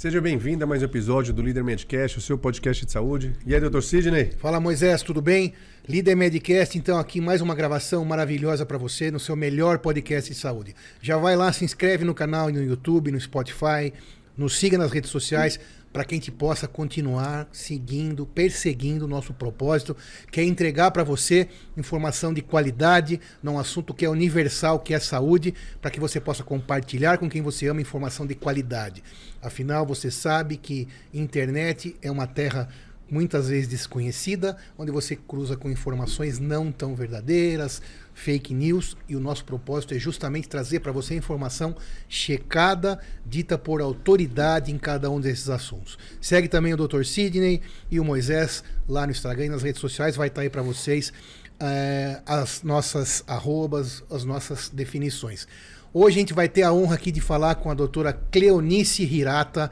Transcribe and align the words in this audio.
Seja 0.00 0.18
bem-vindo 0.18 0.64
a 0.64 0.66
mais 0.66 0.80
um 0.80 0.86
episódio 0.86 1.30
do 1.30 1.42
Líder 1.42 1.62
Medcast, 1.62 2.16
o 2.16 2.22
seu 2.22 2.38
podcast 2.38 2.86
de 2.86 2.90
saúde. 2.90 3.34
E 3.44 3.54
aí, 3.54 3.60
doutor 3.60 3.82
Sidney? 3.82 4.32
Fala 4.38 4.58
Moisés, 4.58 5.02
tudo 5.02 5.20
bem? 5.20 5.52
Líder 5.86 6.14
Medcast, 6.14 6.78
então 6.78 6.98
aqui 6.98 7.20
mais 7.20 7.42
uma 7.42 7.54
gravação 7.54 8.02
maravilhosa 8.02 8.64
para 8.64 8.78
você 8.78 9.10
no 9.10 9.20
seu 9.20 9.36
melhor 9.36 9.78
podcast 9.78 10.32
de 10.32 10.38
saúde. 10.38 10.74
Já 11.02 11.18
vai 11.18 11.36
lá, 11.36 11.52
se 11.52 11.66
inscreve 11.66 12.02
no 12.02 12.14
canal 12.14 12.48
no 12.48 12.62
YouTube, 12.62 13.12
no 13.12 13.20
Spotify, 13.20 13.92
nos 14.38 14.58
siga 14.58 14.78
nas 14.78 14.90
redes 14.90 15.10
sociais 15.10 15.60
para 15.92 16.04
que 16.04 16.14
a 16.14 16.16
gente 16.16 16.30
possa 16.30 16.68
continuar 16.68 17.48
seguindo, 17.52 18.24
perseguindo 18.26 19.04
o 19.04 19.08
nosso 19.08 19.32
propósito, 19.32 19.96
que 20.30 20.40
é 20.40 20.44
entregar 20.44 20.90
para 20.90 21.02
você 21.02 21.48
informação 21.76 22.32
de 22.32 22.42
qualidade 22.42 23.20
num 23.42 23.58
assunto 23.58 23.92
que 23.92 24.04
é 24.04 24.08
universal, 24.08 24.78
que 24.78 24.94
é 24.94 25.00
saúde, 25.00 25.54
para 25.80 25.90
que 25.90 25.98
você 25.98 26.20
possa 26.20 26.44
compartilhar 26.44 27.18
com 27.18 27.28
quem 27.28 27.42
você 27.42 27.66
ama 27.66 27.80
informação 27.80 28.26
de 28.26 28.34
qualidade. 28.34 29.02
Afinal, 29.42 29.84
você 29.84 30.10
sabe 30.10 30.56
que 30.56 30.86
internet 31.12 31.96
é 32.00 32.10
uma 32.10 32.26
terra 32.26 32.68
muitas 33.10 33.48
vezes 33.48 33.68
desconhecida, 33.68 34.56
onde 34.78 34.92
você 34.92 35.16
cruza 35.16 35.56
com 35.56 35.70
informações 35.70 36.38
não 36.38 36.70
tão 36.70 36.94
verdadeiras, 36.94 37.82
fake 38.14 38.54
news, 38.54 38.96
e 39.08 39.16
o 39.16 39.20
nosso 39.20 39.44
propósito 39.44 39.94
é 39.94 39.98
justamente 39.98 40.48
trazer 40.48 40.80
para 40.80 40.92
você 40.92 41.14
informação 41.14 41.74
checada, 42.08 43.00
dita 43.24 43.58
por 43.58 43.80
autoridade 43.80 44.70
em 44.70 44.78
cada 44.78 45.10
um 45.10 45.20
desses 45.20 45.48
assuntos. 45.48 45.98
Segue 46.20 46.48
também 46.48 46.74
o 46.74 46.76
Dr. 46.76 47.04
Sidney 47.04 47.60
e 47.90 47.98
o 47.98 48.04
Moisés 48.04 48.62
lá 48.88 49.06
no 49.06 49.12
Instagram 49.12 49.46
e 49.46 49.48
nas 49.50 49.62
redes 49.62 49.80
sociais, 49.80 50.16
vai 50.16 50.28
estar 50.28 50.40
tá 50.40 50.42
aí 50.42 50.50
para 50.50 50.62
vocês 50.62 51.12
é, 51.60 52.20
as 52.24 52.62
nossas 52.62 53.22
arrobas, 53.26 54.02
as 54.10 54.24
nossas 54.24 54.68
definições. 54.70 55.46
Hoje 55.92 56.16
a 56.16 56.20
gente 56.20 56.34
vai 56.34 56.48
ter 56.48 56.62
a 56.62 56.72
honra 56.72 56.94
aqui 56.94 57.10
de 57.10 57.20
falar 57.20 57.56
com 57.56 57.70
a 57.70 57.74
doutora 57.74 58.12
Cleonice 58.12 59.02
Hirata, 59.02 59.70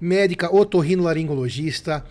médica 0.00 0.54
otorrinolaringologista, 0.54 2.04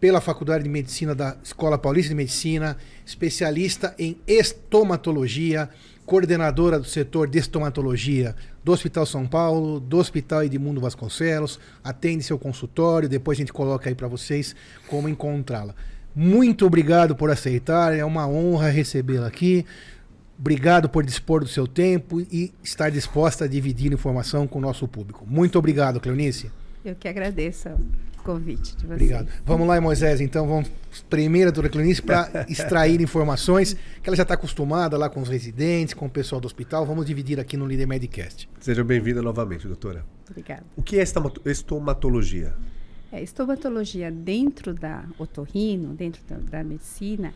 pela 0.00 0.20
Faculdade 0.20 0.64
de 0.64 0.70
Medicina 0.70 1.14
da 1.14 1.36
Escola 1.42 1.76
Paulista 1.76 2.10
de 2.10 2.14
Medicina, 2.14 2.76
especialista 3.04 3.94
em 3.98 4.16
estomatologia, 4.26 5.68
coordenadora 6.06 6.78
do 6.78 6.86
setor 6.86 7.28
de 7.28 7.38
estomatologia 7.38 8.34
do 8.64 8.72
Hospital 8.72 9.04
São 9.04 9.26
Paulo, 9.26 9.78
do 9.78 9.98
Hospital 9.98 10.44
Edmundo 10.44 10.80
Vasconcelos, 10.80 11.58
atende 11.82 12.22
seu 12.22 12.38
consultório, 12.38 13.08
depois 13.08 13.36
a 13.36 13.40
gente 13.40 13.52
coloca 13.52 13.88
aí 13.88 13.94
para 13.94 14.08
vocês 14.08 14.54
como 14.86 15.08
encontrá-la. 15.08 15.74
Muito 16.14 16.66
obrigado 16.66 17.14
por 17.14 17.30
aceitar, 17.30 17.92
é 17.92 18.04
uma 18.04 18.26
honra 18.26 18.70
recebê-la 18.70 19.26
aqui. 19.26 19.66
Obrigado 20.38 20.88
por 20.88 21.04
dispor 21.04 21.40
do 21.40 21.48
seu 21.48 21.66
tempo 21.66 22.20
e 22.20 22.52
estar 22.62 22.90
disposta 22.90 23.44
a 23.44 23.48
dividir 23.48 23.92
informação 23.92 24.46
com 24.46 24.58
o 24.58 24.62
nosso 24.62 24.86
público. 24.86 25.26
Muito 25.28 25.58
obrigado, 25.58 26.00
Cleonice. 26.00 26.50
Eu 26.84 26.94
que 26.94 27.08
agradeço 27.08 27.68
convite 28.28 28.76
de 28.76 28.86
vocês. 28.86 29.00
Obrigado. 29.00 29.28
Vamos 29.46 29.66
lá, 29.66 29.80
Moisés, 29.80 30.20
então 30.20 30.46
vamos 30.46 30.70
primeiro 31.08 31.48
a 31.48 31.50
doutora 31.50 31.70
Cleonice 31.70 32.02
para 32.02 32.44
extrair 32.48 33.00
informações 33.00 33.74
que 34.02 34.08
ela 34.08 34.16
já 34.16 34.22
está 34.22 34.34
acostumada 34.34 34.98
lá 34.98 35.08
com 35.08 35.22
os 35.22 35.28
residentes, 35.28 35.94
com 35.94 36.06
o 36.06 36.10
pessoal 36.10 36.38
do 36.38 36.44
hospital. 36.44 36.84
Vamos 36.84 37.06
dividir 37.06 37.40
aqui 37.40 37.56
no 37.56 37.66
Líder 37.66 37.86
Medicast. 37.86 38.48
Seja 38.60 38.84
bem-vinda 38.84 39.22
novamente, 39.22 39.66
doutora. 39.66 40.04
Obrigada. 40.28 40.64
O 40.76 40.82
que 40.82 40.98
é 40.98 41.04
estomatologia? 41.46 42.54
É, 43.10 43.22
estomatologia 43.22 44.10
dentro 44.10 44.74
da 44.74 45.04
otorrino, 45.18 45.94
dentro 45.94 46.20
da, 46.28 46.36
da 46.36 46.62
medicina, 46.62 47.32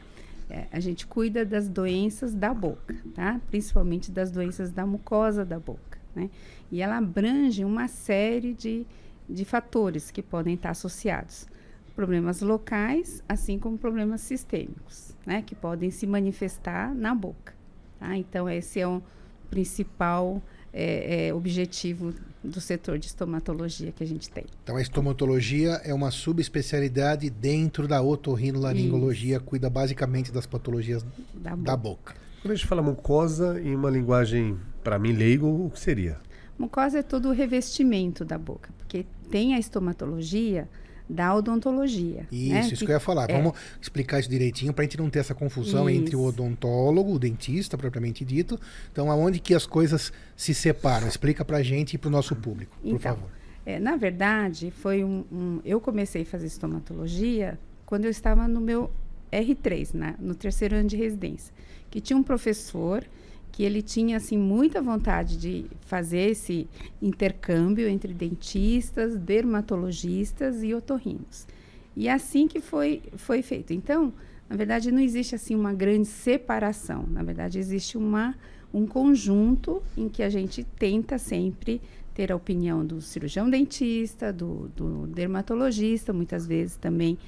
é, 0.50 0.66
a 0.70 0.78
gente 0.78 1.06
cuida 1.06 1.46
das 1.46 1.66
doenças 1.66 2.34
da 2.34 2.52
boca, 2.52 2.94
tá? 3.14 3.40
Principalmente 3.48 4.10
das 4.10 4.30
doenças 4.30 4.70
da 4.70 4.84
mucosa 4.84 5.46
da 5.46 5.58
boca, 5.58 5.98
né? 6.14 6.28
E 6.70 6.82
ela 6.82 6.98
abrange 6.98 7.64
uma 7.64 7.88
série 7.88 8.52
de 8.52 8.84
de 9.32 9.44
fatores 9.44 10.10
que 10.10 10.22
podem 10.22 10.54
estar 10.54 10.70
associados. 10.70 11.46
Problemas 11.94 12.40
locais, 12.40 13.22
assim 13.28 13.58
como 13.58 13.76
problemas 13.76 14.20
sistêmicos, 14.20 15.14
né, 15.26 15.42
que 15.42 15.54
podem 15.54 15.90
se 15.90 16.06
manifestar 16.06 16.94
na 16.94 17.14
boca. 17.14 17.54
Tá? 17.98 18.16
Então, 18.16 18.48
esse 18.48 18.80
é 18.80 18.86
o 18.86 19.02
principal 19.50 20.42
é, 20.72 21.28
é, 21.28 21.34
objetivo 21.34 22.14
do 22.42 22.60
setor 22.60 22.98
de 22.98 23.06
estomatologia 23.06 23.92
que 23.92 24.02
a 24.02 24.06
gente 24.06 24.30
tem. 24.30 24.44
Então, 24.64 24.76
a 24.76 24.82
estomatologia 24.82 25.80
é 25.84 25.92
uma 25.92 26.10
subespecialidade 26.10 27.28
dentro 27.28 27.86
da 27.86 28.00
otorrinolaringologia, 28.00 29.36
Isso. 29.36 29.44
cuida 29.44 29.68
basicamente 29.68 30.32
das 30.32 30.46
patologias 30.46 31.04
da 31.34 31.50
boca. 31.50 31.62
da 31.62 31.76
boca. 31.76 32.14
Quando 32.40 32.52
a 32.52 32.54
gente 32.56 32.66
fala 32.66 32.82
mucosa, 32.82 33.60
em 33.60 33.74
uma 33.74 33.90
linguagem, 33.90 34.58
para 34.82 34.98
mim, 34.98 35.12
leigo, 35.12 35.46
o 35.46 35.70
que 35.70 35.78
seria? 35.78 36.18
Mucosa 36.62 37.00
é 37.00 37.02
todo 37.02 37.28
o 37.28 37.32
revestimento 37.32 38.24
da 38.24 38.38
boca, 38.38 38.72
porque 38.78 39.04
tem 39.28 39.52
a 39.52 39.58
estomatologia 39.58 40.68
da 41.08 41.34
odontologia. 41.34 42.24
Isso, 42.30 42.52
né? 42.52 42.60
isso 42.60 42.70
que, 42.70 42.86
que 42.86 42.92
eu 42.92 42.94
ia 42.94 43.00
falar. 43.00 43.28
É. 43.28 43.36
Vamos 43.36 43.58
explicar 43.80 44.20
isso 44.20 44.30
direitinho 44.30 44.72
para 44.72 44.82
a 44.82 44.84
gente 44.84 44.96
não 44.96 45.10
ter 45.10 45.18
essa 45.18 45.34
confusão 45.34 45.90
isso. 45.90 46.00
entre 46.00 46.14
o 46.14 46.22
odontólogo, 46.22 47.14
o 47.14 47.18
dentista 47.18 47.76
propriamente 47.76 48.24
dito. 48.24 48.60
Então, 48.92 49.10
aonde 49.10 49.40
que 49.40 49.56
as 49.56 49.66
coisas 49.66 50.12
se 50.36 50.54
separam? 50.54 51.08
Explica 51.08 51.44
para 51.44 51.56
a 51.56 51.62
gente 51.64 51.94
e 51.94 51.98
para 51.98 52.06
o 52.06 52.12
nosso 52.12 52.36
público, 52.36 52.76
por 52.80 52.86
então, 52.86 52.98
favor. 53.00 53.28
É, 53.66 53.80
na 53.80 53.96
verdade, 53.96 54.70
foi 54.70 55.02
um, 55.02 55.24
um, 55.32 55.60
eu 55.64 55.80
comecei 55.80 56.22
a 56.22 56.26
fazer 56.26 56.46
estomatologia 56.46 57.58
quando 57.84 58.04
eu 58.04 58.10
estava 58.12 58.46
no 58.46 58.60
meu 58.60 58.88
R3, 59.32 59.94
né, 59.94 60.14
no 60.20 60.36
terceiro 60.36 60.76
ano 60.76 60.88
de 60.88 60.96
residência, 60.96 61.52
que 61.90 62.00
tinha 62.00 62.16
um 62.16 62.22
professor 62.22 63.04
que 63.52 63.62
ele 63.62 63.82
tinha 63.82 64.16
assim 64.16 64.38
muita 64.38 64.80
vontade 64.80 65.36
de 65.36 65.66
fazer 65.82 66.30
esse 66.30 66.66
intercâmbio 67.00 67.86
entre 67.86 68.14
dentistas, 68.14 69.16
dermatologistas 69.18 70.64
e 70.64 70.74
otorrinos. 70.74 71.46
E 71.94 72.08
assim 72.08 72.48
que 72.48 72.60
foi 72.60 73.02
foi 73.16 73.42
feito. 73.42 73.74
Então, 73.74 74.12
na 74.48 74.56
verdade, 74.56 74.90
não 74.90 75.00
existe 75.00 75.34
assim 75.34 75.54
uma 75.54 75.74
grande 75.74 76.08
separação. 76.08 77.04
Na 77.10 77.22
verdade, 77.22 77.58
existe 77.58 77.98
uma 77.98 78.34
um 78.72 78.86
conjunto 78.86 79.82
em 79.96 80.08
que 80.08 80.22
a 80.22 80.30
gente 80.30 80.64
tenta 80.64 81.18
sempre 81.18 81.78
ter 82.14 82.32
a 82.32 82.36
opinião 82.36 82.84
do 82.84 83.00
cirurgião 83.00 83.48
dentista, 83.48 84.32
do, 84.32 84.70
do 84.74 85.06
dermatologista, 85.06 86.12
muitas 86.12 86.46
vezes 86.46 86.76
também 86.76 87.18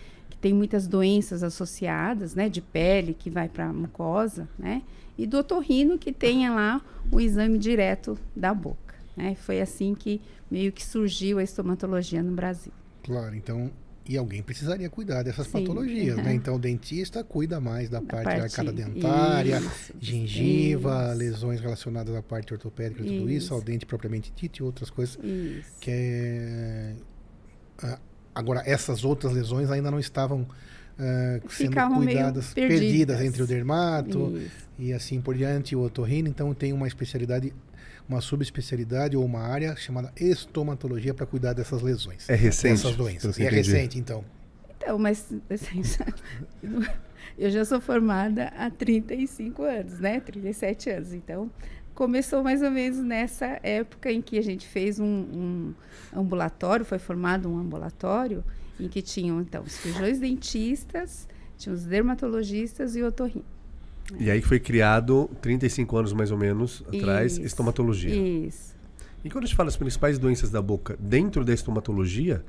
tem 0.45 0.53
muitas 0.53 0.87
doenças 0.87 1.43
associadas, 1.43 2.35
né, 2.35 2.51
de 2.51 2.61
pele 2.61 3.15
que 3.15 3.31
vai 3.31 3.49
para 3.49 3.65
a 3.65 3.73
mucosa, 3.73 4.47
né? 4.59 4.83
e 5.17 5.27
do 5.27 5.39
otorrino 5.39 5.97
que 5.97 6.13
tenha 6.13 6.53
lá 6.53 6.83
o 7.11 7.19
exame 7.19 7.57
direto 7.57 8.19
da 8.37 8.53
boca. 8.53 8.95
Né? 9.17 9.35
Foi 9.37 9.63
assim 9.63 9.95
que 9.95 10.21
meio 10.51 10.71
que 10.71 10.85
surgiu 10.85 11.39
a 11.39 11.43
estomatologia 11.43 12.23
no 12.23 12.33
Brasil. 12.33 12.75
Claro, 13.03 13.35
então 13.35 13.71
e 14.07 14.19
alguém 14.19 14.43
precisaria 14.43 14.91
cuidar 14.91 15.23
dessas 15.23 15.47
Sim, 15.47 15.53
patologias, 15.53 16.19
né? 16.19 16.35
Então 16.35 16.57
o 16.57 16.59
dentista 16.59 17.25
cuida 17.25 17.59
mais 17.59 17.89
da, 17.89 18.01
da 18.01 18.07
parte, 18.07 18.25
parte 18.25 18.39
da 18.39 18.45
arcada 18.45 18.71
dentária, 18.71 19.59
isso, 19.61 19.95
gengiva, 19.99 21.09
isso. 21.09 21.19
lesões 21.21 21.59
relacionadas 21.59 22.15
à 22.15 22.23
parte 22.23 22.53
ortopédica, 22.53 23.03
tudo 23.03 23.31
isso, 23.31 23.47
isso 23.47 23.55
ao 23.55 23.63
dente 23.63 23.87
propriamente 23.87 24.31
dito 24.37 24.59
e 24.59 24.63
outras 24.63 24.91
coisas. 24.91 25.19
Isso. 25.25 25.73
Que 25.81 25.91
é... 25.91 26.95
Agora 28.35 28.63
essas 28.67 29.05
outras 29.05 29.33
lesões 29.33 29.71
ainda 29.71 29.91
não 29.91 30.01
estavam 30.01 30.41
uh, 30.43 31.51
sendo 31.51 31.77
cuidadas, 31.95 32.53
perdidas. 32.53 32.81
perdidas. 32.81 33.21
entre 33.21 33.43
o 33.43 33.47
dermato, 33.47 34.37
Isso 34.37 34.65
e 34.79 34.93
assim 34.93 35.21
por 35.21 35.35
diante, 35.35 35.75
o 35.77 35.83
otorrino. 35.83 36.29
Então 36.29 36.53
tem 36.55 36.73
uma 36.73 36.87
especialidade, 36.87 37.53
uma 38.09 38.21
subespecialidade 38.21 39.17
ou 39.17 39.25
uma 39.25 39.41
área 39.41 39.77
chamada 39.77 40.13
estomatologia 40.17 41.15
para 41.15 41.27
cuidar 41.27 41.53
dessas 41.53 41.83
lesões. 41.83 42.29
É 42.29 42.35
recente. 42.35 42.75
Dessas 42.75 42.97
doenças. 42.97 43.39
é 43.39 43.49
recente, 43.49 43.99
então. 43.99 44.25
Então, 44.77 44.99
mas 44.99 45.27
assim, 45.51 45.83
eu 47.39 47.51
já 47.51 47.65
sou 47.65 47.81
formada 47.81 48.53
há 48.57 48.71
35 48.71 49.63
anos, 49.63 49.99
né? 49.99 50.21
37 50.21 50.91
anos. 50.91 51.13
Então, 51.13 51.51
começou 51.95 52.43
mais 52.43 52.63
ou 52.63 52.71
menos 52.71 52.99
nessa 52.99 53.59
época 53.63 54.11
em 54.11 54.21
que 54.21 54.39
a 54.39 54.43
gente 54.43 54.67
fez 54.67 54.99
um, 54.99 55.07
um 55.07 55.75
ambulatório, 56.15 56.85
foi 56.85 56.99
formado 56.99 57.49
um 57.49 57.59
ambulatório 57.59 58.45
em 58.79 58.89
que 58.89 59.01
tinham 59.01 59.41
então 59.41 59.63
os 59.63 59.73
cirurgiões 59.73 60.19
dentistas, 60.19 61.29
tinham 61.57 61.75
os 61.75 61.85
dermatologistas 61.85 62.97
e 62.97 63.03
o 63.03 63.07
otorrino. 63.07 63.45
E 64.19 64.31
aí 64.31 64.43
foi 64.43 64.61
criado 64.61 65.31
35 65.41 65.97
anos 65.97 66.13
mais 66.13 66.31
ou 66.31 66.37
menos 66.37 66.83
atrás 66.89 67.33
Isso. 67.33 67.43
estomatologia. 67.43 68.15
Isso. 68.15 68.75
E 69.25 69.31
quando 69.31 69.45
a 69.45 69.47
gente 69.47 69.57
fala 69.57 69.71
as 69.71 69.77
principais 69.77 70.19
doenças 70.19 70.51
da 70.51 70.61
boca 70.61 70.97
dentro 71.01 71.45
da 71.45 71.55
estomatologia, 71.55 72.45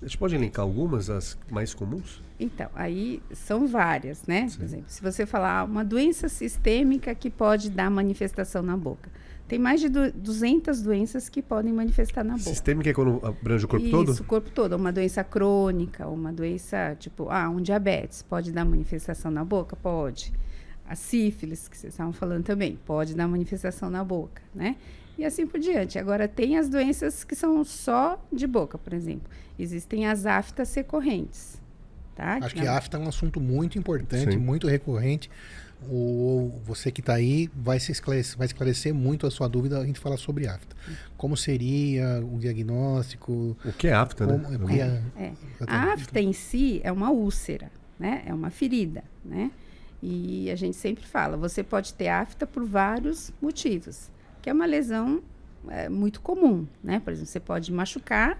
a 0.00 0.06
gente 0.06 0.18
pode 0.18 0.34
elencar 0.34 0.64
algumas, 0.64 1.10
as 1.10 1.36
mais 1.50 1.74
comuns? 1.74 2.22
Então, 2.38 2.68
aí 2.74 3.20
são 3.32 3.66
várias, 3.66 4.22
né? 4.26 4.48
Sim. 4.48 4.56
Por 4.56 4.64
exemplo, 4.64 4.84
se 4.88 5.02
você 5.02 5.26
falar 5.26 5.64
uma 5.64 5.84
doença 5.84 6.28
sistêmica 6.28 7.14
que 7.14 7.28
pode 7.28 7.70
dar 7.70 7.90
manifestação 7.90 8.62
na 8.62 8.76
boca. 8.76 9.10
Tem 9.48 9.58
mais 9.58 9.80
de 9.80 9.88
200 9.88 10.82
doenças 10.82 11.30
que 11.30 11.40
podem 11.40 11.72
manifestar 11.72 12.22
na 12.22 12.34
boca. 12.34 12.44
Sistêmica 12.50 12.90
é 12.90 12.92
quando 12.92 13.18
abrange 13.24 13.64
o 13.64 13.68
corpo 13.68 13.86
Isso, 13.86 13.96
todo? 13.96 14.12
Isso, 14.12 14.22
o 14.22 14.26
corpo 14.26 14.50
todo. 14.50 14.76
Uma 14.76 14.92
doença 14.92 15.24
crônica, 15.24 16.06
uma 16.06 16.30
doença, 16.30 16.94
tipo, 17.00 17.30
ah, 17.30 17.48
um 17.48 17.60
diabetes. 17.60 18.22
Pode 18.22 18.52
dar 18.52 18.66
manifestação 18.66 19.30
na 19.30 19.42
boca? 19.44 19.74
Pode 19.74 20.34
A 20.86 20.94
sífilis, 20.94 21.66
que 21.66 21.78
vocês 21.78 21.94
estavam 21.94 22.12
falando 22.12 22.44
também, 22.44 22.78
pode 22.84 23.14
dar 23.14 23.26
manifestação 23.26 23.88
na 23.88 24.04
boca, 24.04 24.42
né? 24.54 24.76
E 25.18 25.24
assim 25.24 25.46
por 25.46 25.58
diante. 25.58 25.98
Agora, 25.98 26.28
tem 26.28 26.56
as 26.56 26.68
doenças 26.68 27.24
que 27.24 27.34
são 27.34 27.64
só 27.64 28.24
de 28.32 28.46
boca, 28.46 28.78
por 28.78 28.92
exemplo. 28.94 29.28
Existem 29.58 30.06
as 30.06 30.24
aftas 30.24 30.72
recorrentes, 30.74 31.60
tá? 32.14 32.38
Acho 32.40 32.54
que 32.54 32.66
a 32.66 32.76
afta 32.76 32.96
é 32.96 33.00
um 33.00 33.08
assunto 33.08 33.40
muito 33.40 33.76
importante, 33.76 34.32
Sim. 34.32 34.38
muito 34.38 34.68
recorrente. 34.68 35.28
O, 35.90 36.52
você 36.64 36.90
que 36.90 37.00
está 37.00 37.14
aí 37.14 37.48
vai, 37.54 37.78
se 37.78 37.92
esclarecer, 37.92 38.36
vai 38.36 38.46
esclarecer 38.46 38.92
muito 38.94 39.26
a 39.26 39.30
sua 39.30 39.48
dúvida 39.48 39.78
a 39.80 39.84
gente 39.86 39.98
falar 40.00 40.16
sobre 40.16 40.46
afta. 40.46 40.74
Como 41.16 41.36
seria 41.36 42.20
o 42.24 42.38
diagnóstico? 42.38 43.56
O 43.64 43.72
que 43.72 43.86
é 43.88 43.92
afta, 43.92 44.26
né? 44.26 44.32
Como, 44.44 44.58
porque 44.58 44.80
a- 44.80 45.02
É. 45.16 45.32
A 45.66 45.92
afta 45.92 46.20
em 46.20 46.32
si 46.32 46.80
é 46.84 46.90
uma 46.92 47.10
úlcera, 47.10 47.70
né? 47.98 48.22
É 48.26 48.34
uma 48.34 48.50
ferida, 48.50 49.02
né? 49.24 49.50
E 50.02 50.48
a 50.50 50.56
gente 50.56 50.76
sempre 50.76 51.04
fala, 51.06 51.36
você 51.36 51.62
pode 51.64 51.92
ter 51.94 52.08
afta 52.08 52.46
por 52.46 52.64
vários 52.64 53.32
motivos, 53.42 54.10
que 54.40 54.50
é 54.50 54.52
uma 54.52 54.66
lesão 54.66 55.22
é, 55.68 55.88
muito 55.88 56.20
comum, 56.20 56.66
né? 56.82 57.00
Por 57.00 57.12
exemplo, 57.12 57.30
você 57.30 57.40
pode 57.40 57.72
machucar 57.72 58.38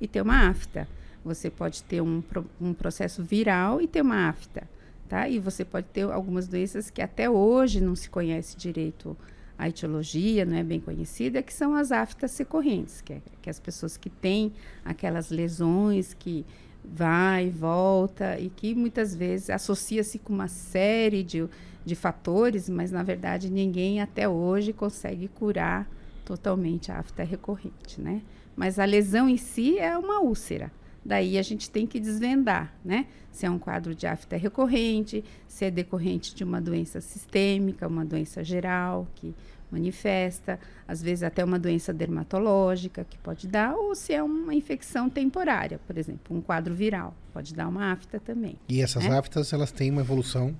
e 0.00 0.06
ter 0.06 0.20
uma 0.20 0.48
afta. 0.48 0.88
Você 1.24 1.50
pode 1.50 1.82
ter 1.82 2.00
um, 2.00 2.22
um 2.60 2.72
processo 2.72 3.22
viral 3.22 3.80
e 3.80 3.88
ter 3.88 4.00
uma 4.00 4.28
afta, 4.28 4.68
tá? 5.08 5.28
E 5.28 5.38
você 5.38 5.64
pode 5.64 5.86
ter 5.88 6.02
algumas 6.02 6.46
doenças 6.46 6.90
que 6.90 7.02
até 7.02 7.28
hoje 7.28 7.80
não 7.80 7.96
se 7.96 8.08
conhece 8.08 8.56
direito 8.56 9.16
a 9.58 9.68
etiologia, 9.68 10.44
não 10.44 10.56
é 10.56 10.62
bem 10.62 10.78
conhecida, 10.78 11.42
que 11.42 11.52
são 11.52 11.74
as 11.74 11.90
aftas 11.90 12.36
recorrentes, 12.36 13.00
que 13.00 13.14
é 13.14 13.22
que 13.40 13.48
as 13.48 13.58
pessoas 13.58 13.96
que 13.96 14.10
têm 14.10 14.52
aquelas 14.84 15.30
lesões 15.30 16.12
que 16.12 16.44
vai 16.84 17.46
e 17.46 17.50
volta 17.50 18.38
e 18.38 18.50
que 18.50 18.74
muitas 18.74 19.14
vezes 19.14 19.50
associa-se 19.50 20.18
com 20.18 20.32
uma 20.32 20.48
série 20.48 21.22
de, 21.22 21.48
de 21.86 21.94
fatores, 21.94 22.68
mas 22.68 22.90
na 22.90 23.02
verdade 23.04 23.48
ninguém 23.48 24.00
até 24.00 24.28
hoje 24.28 24.72
consegue 24.72 25.28
curar 25.28 25.88
totalmente 26.24 26.90
a 26.90 26.98
afta 26.98 27.22
recorrente, 27.22 28.00
né? 28.00 28.20
Mas 28.56 28.78
a 28.80 28.84
lesão 28.84 29.28
em 29.28 29.36
si 29.36 29.78
é 29.78 29.96
uma 29.96 30.20
úlcera. 30.20 30.72
Daí 31.04 31.38
a 31.38 31.42
gente 31.42 31.70
tem 31.70 31.86
que 31.86 32.00
desvendar, 32.00 32.74
né? 32.84 33.06
Se 33.30 33.46
é 33.46 33.50
um 33.50 33.58
quadro 33.60 33.94
de 33.94 34.04
afta 34.08 34.36
recorrente, 34.36 35.22
se 35.46 35.64
é 35.64 35.70
decorrente 35.70 36.34
de 36.34 36.42
uma 36.42 36.60
doença 36.60 37.00
sistêmica, 37.00 37.86
uma 37.86 38.04
doença 38.04 38.42
geral 38.42 39.06
que 39.14 39.32
manifesta, 39.70 40.58
às 40.88 41.00
vezes 41.00 41.22
até 41.22 41.44
uma 41.44 41.58
doença 41.58 41.92
dermatológica 41.92 43.04
que 43.08 43.18
pode 43.18 43.46
dar, 43.46 43.74
ou 43.76 43.94
se 43.94 44.12
é 44.12 44.22
uma 44.22 44.54
infecção 44.54 45.08
temporária, 45.08 45.78
por 45.86 45.96
exemplo, 45.96 46.36
um 46.36 46.40
quadro 46.40 46.74
viral, 46.74 47.14
pode 47.32 47.54
dar 47.54 47.68
uma 47.68 47.92
afta 47.92 48.18
também. 48.18 48.56
E 48.68 48.80
essas 48.80 49.04
É. 49.04 49.08
aftas, 49.16 49.52
elas 49.52 49.70
têm 49.70 49.90
uma 49.92 50.00
evolução 50.00 50.56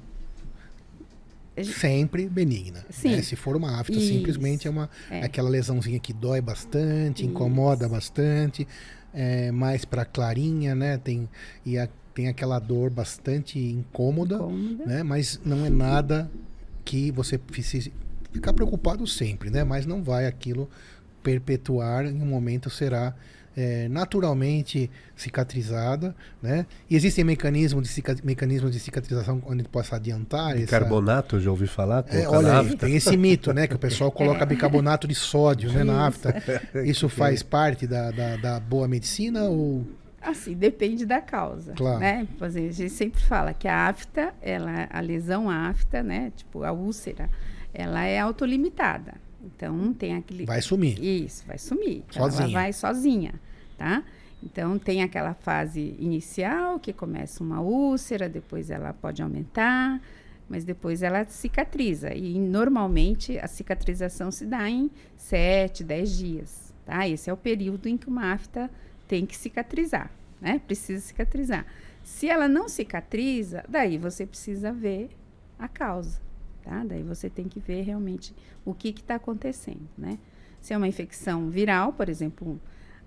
gente- 1.62 1.78
sempre 1.78 2.28
benigna. 2.28 2.84
Sim. 2.90 3.10
né? 3.16 3.22
Se 3.22 3.36
for 3.36 3.56
uma 3.56 3.80
afta, 3.80 3.92
Isso. 3.92 4.06
simplesmente 4.08 4.66
é 4.66 4.70
uma 4.70 4.88
É. 5.10 5.22
aquela 5.24 5.48
lesãozinha 5.48 5.98
que 5.98 6.12
dói 6.12 6.40
bastante, 6.40 7.22
Isso. 7.22 7.30
incomoda 7.30 7.88
bastante, 7.88 8.66
é, 9.14 9.50
mais 9.50 9.84
para 9.84 10.04
clarinha, 10.04 10.74
né? 10.74 10.98
Tem 10.98 11.28
e 11.64 11.78
a- 11.78 11.88
tem 12.14 12.28
aquela 12.28 12.58
dor 12.58 12.90
bastante 12.90 13.58
incômoda, 13.58 14.36
Incômoda. 14.36 14.86
né? 14.86 15.02
Mas 15.02 15.38
não 15.44 15.64
é 15.66 15.70
nada 15.70 16.30
que 16.84 17.10
você 17.10 17.36
precise 17.36 17.92
ficar 18.32 18.52
preocupado 18.52 19.06
sempre, 19.06 19.50
né? 19.50 19.64
Mas 19.64 19.84
não 19.86 20.02
vai 20.02 20.26
aquilo 20.26 20.68
perpetuar, 21.22 22.06
em 22.06 22.22
um 22.22 22.26
momento 22.26 22.70
será 22.70 23.14
é, 23.56 23.88
naturalmente 23.88 24.90
cicatrizada, 25.14 26.14
né? 26.42 26.66
E 26.88 26.94
existem 26.96 27.24
mecanismos 27.24 27.82
de, 27.84 27.88
cica- 27.88 28.16
mecanismos 28.22 28.72
de 28.72 28.78
cicatrização 28.80 29.42
onde 29.46 29.64
possa 29.64 29.96
adiantar 29.96 30.52
essa... 30.52 30.60
Bicarbonato, 30.60 31.40
já 31.40 31.50
ouvi 31.50 31.66
falar? 31.66 32.04
É, 32.08 32.28
olha 32.28 32.60
aí, 32.60 32.76
tem 32.76 32.94
esse 32.94 33.16
mito, 33.16 33.52
né? 33.52 33.66
Que 33.66 33.74
o 33.74 33.78
pessoal 33.78 34.10
coloca 34.12 34.44
bicarbonato 34.46 35.08
de 35.08 35.14
sódio 35.14 35.72
né, 35.72 35.84
na 35.84 36.06
afta. 36.06 36.34
Isso 36.84 37.08
faz 37.08 37.42
parte 37.42 37.86
da, 37.86 38.10
da, 38.10 38.36
da 38.36 38.60
boa 38.60 38.86
medicina 38.86 39.44
ou... 39.44 39.86
Assim, 40.20 40.54
depende 40.54 41.06
da 41.06 41.20
causa, 41.20 41.72
Claro. 41.74 42.00
né? 42.00 42.26
Por 42.36 42.46
exemplo, 42.48 42.68
a 42.70 42.72
gente 42.72 42.90
sempre 42.90 43.22
fala 43.22 43.54
que 43.54 43.68
a 43.68 43.86
afta, 43.88 44.34
ela, 44.42 44.88
a 44.90 45.00
lesão 45.00 45.48
afta, 45.48 46.02
né? 46.02 46.32
Tipo, 46.36 46.64
a 46.64 46.72
úlcera, 46.72 47.30
ela 47.72 48.02
é 48.04 48.18
autolimitada. 48.18 49.14
Então, 49.44 49.92
tem 49.92 50.16
aquele... 50.16 50.44
Vai 50.44 50.60
sumir. 50.60 50.98
Isso, 51.00 51.44
vai 51.46 51.56
sumir. 51.58 52.02
Sozinha. 52.10 52.42
Ela 52.42 52.52
vai 52.52 52.72
sozinha, 52.72 53.34
tá? 53.76 54.02
Então, 54.42 54.78
tem 54.78 55.02
aquela 55.02 55.34
fase 55.34 55.96
inicial, 55.98 56.78
que 56.78 56.92
começa 56.92 57.42
uma 57.42 57.60
úlcera, 57.60 58.28
depois 58.28 58.70
ela 58.70 58.92
pode 58.92 59.22
aumentar, 59.22 60.00
mas 60.48 60.64
depois 60.64 61.02
ela 61.02 61.24
cicatriza. 61.24 62.14
E, 62.14 62.38
normalmente, 62.38 63.38
a 63.38 63.48
cicatrização 63.48 64.30
se 64.30 64.44
dá 64.46 64.68
em 64.68 64.90
7, 65.16 65.82
10 65.82 66.16
dias, 66.16 66.74
tá? 66.84 67.08
Esse 67.08 67.30
é 67.30 67.32
o 67.32 67.36
período 67.36 67.88
em 67.88 67.96
que 67.96 68.08
uma 68.08 68.32
afta 68.32 68.70
tem 69.08 69.24
que 69.26 69.36
cicatrizar, 69.36 70.10
né? 70.40 70.60
Precisa 70.66 71.00
cicatrizar. 71.00 71.66
Se 72.04 72.28
ela 72.28 72.46
não 72.46 72.68
cicatriza, 72.68 73.64
daí 73.68 73.98
você 73.98 74.24
precisa 74.24 74.72
ver 74.72 75.10
a 75.58 75.66
causa, 75.66 76.20
tá? 76.62 76.84
Daí 76.84 77.02
você 77.02 77.28
tem 77.28 77.48
que 77.48 77.58
ver 77.58 77.82
realmente 77.82 78.34
o 78.64 78.74
que 78.74 78.90
está 78.90 79.16
acontecendo, 79.16 79.88
né? 79.98 80.18
Se 80.60 80.72
é 80.72 80.76
uma 80.76 80.88
infecção 80.88 81.50
viral, 81.50 81.92
por 81.92 82.08
exemplo, 82.08 82.60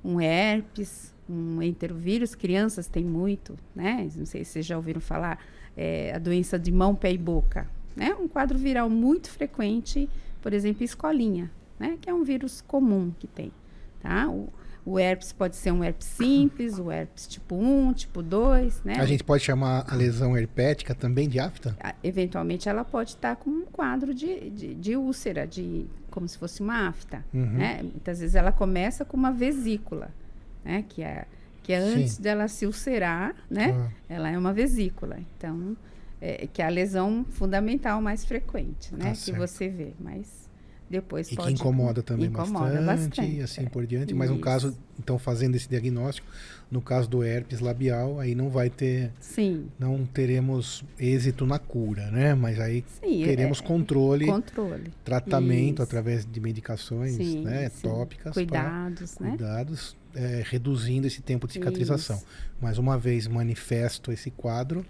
um, 0.03 0.19
herpes, 0.19 1.13
um 1.29 1.61
enterovírus, 1.61 2.35
crianças 2.35 2.87
têm 2.87 3.03
muito, 3.03 3.57
né? 3.75 4.09
Não 4.15 4.25
sei 4.25 4.43
se 4.43 4.51
vocês 4.51 4.65
já 4.65 4.77
ouviram 4.77 5.01
falar, 5.01 5.39
é, 5.75 6.13
a 6.13 6.19
doença 6.19 6.57
de 6.57 6.71
mão, 6.71 6.95
pé 6.95 7.11
e 7.13 7.17
boca, 7.17 7.69
né? 7.95 8.13
Um 8.15 8.27
quadro 8.27 8.57
viral 8.57 8.89
muito 8.89 9.29
frequente, 9.29 10.09
por 10.41 10.53
exemplo, 10.53 10.83
escolinha, 10.83 11.51
né? 11.79 11.97
Que 12.01 12.09
é 12.09 12.13
um 12.13 12.23
vírus 12.23 12.61
comum 12.61 13.11
que 13.19 13.27
tem, 13.27 13.51
tá? 14.01 14.29
O, 14.29 14.49
o 14.89 14.97
herpes 14.97 15.31
pode 15.31 15.55
ser 15.55 15.71
um 15.71 15.83
herpes 15.83 16.07
simples, 16.07 16.79
o 16.79 16.91
herpes 16.91 17.27
tipo 17.27 17.55
1, 17.55 17.93
tipo 17.93 18.23
2, 18.23 18.83
né? 18.83 18.95
A 18.99 19.05
gente 19.05 19.23
pode 19.23 19.43
chamar 19.43 19.85
a 19.87 19.95
lesão 19.95 20.35
herpética 20.35 20.95
também 20.95 21.29
de 21.29 21.39
afta? 21.39 21.77
a- 21.79 21.93
eventualmente 22.03 22.67
ela 22.67 22.83
pode 22.83 23.11
estar 23.11 23.35
com 23.35 23.49
um 23.51 23.65
quadro 23.65 24.13
de, 24.13 24.49
de, 24.49 24.73
de 24.73 24.95
úlcera, 24.95 25.45
de 25.45 25.85
como 26.09 26.27
se 26.27 26.37
fosse 26.39 26.61
uma 26.61 26.87
afta. 26.87 27.23
Uhum. 27.31 27.45
Né? 27.45 27.81
Muitas 27.83 28.19
vezes 28.19 28.35
ela 28.35 28.51
começa 28.51 29.05
com 29.05 29.15
uma 29.15 29.31
vesícula, 29.31 30.09
né? 30.65 30.83
que 30.89 31.03
é, 31.03 31.25
que 31.61 31.71
é 31.71 31.81
Sim. 31.81 32.01
antes 32.01 32.17
dela 32.17 32.47
se 32.47 32.65
ulcerar, 32.65 33.35
né? 33.47 33.75
Ah. 33.77 33.91
ela 34.09 34.29
é 34.31 34.37
uma 34.37 34.51
vesícula. 34.51 35.19
Então, 35.37 35.77
é, 36.19 36.47
que 36.51 36.63
é 36.63 36.65
a 36.65 36.69
lesão 36.69 37.23
fundamental 37.29 38.01
mais 38.01 38.25
frequente, 38.25 38.91
né? 38.95 39.05
Tá 39.05 39.11
que 39.11 39.17
certo. 39.17 39.37
você 39.37 39.69
vê. 39.69 39.93
Mas 39.99 40.48
depois 40.89 41.31
E 41.31 41.35
pode... 41.35 41.47
que 41.49 41.53
incomoda 41.53 42.01
também 42.01 42.27
incomoda 42.27 42.81
bastante, 42.81 43.21
e 43.21 43.41
assim 43.41 43.61
é. 43.61 43.69
por 43.69 43.85
diante. 43.85 44.13
Mas 44.13 44.29
no 44.29 44.37
Isso. 44.37 44.43
caso, 44.43 44.77
então 44.97 45.19
fazendo 45.19 45.55
esse 45.55 45.69
diagnóstico, 45.69 46.27
no 46.71 46.81
caso 46.81 47.07
do 47.07 47.23
herpes 47.23 47.59
labial, 47.59 48.19
aí 48.19 48.33
não 48.33 48.49
vai 48.49 48.69
ter, 48.69 49.11
Sim, 49.19 49.67
não 49.77 50.03
teremos 50.05 50.83
êxito 50.97 51.45
na 51.45 51.59
cura, 51.59 52.09
né? 52.09 52.33
Mas 52.33 52.59
aí 52.59 52.83
sim. 53.01 53.23
teremos 53.23 53.59
é, 53.59 53.63
controle, 53.63 54.25
controle. 54.25 54.91
tratamento 55.03 55.75
Isso. 55.75 55.83
através 55.83 56.25
de 56.25 56.39
medicações, 56.39 57.15
Sim, 57.15 57.43
né? 57.43 57.69
Tópicas, 57.81 58.33
Cuidados, 58.33 59.19
né? 59.19 59.29
cuidados, 59.29 59.95
é, 60.15 60.43
reduzindo 60.45 61.05
esse 61.05 61.21
tempo 61.21 61.45
de 61.45 61.53
cicatrização. 61.53 62.17
Isso. 62.17 62.25
Mas 62.59 62.79
uma 62.79 62.97
vez 62.97 63.27
manifesto 63.27 64.11
esse 64.11 64.31
quadro, 64.31 64.83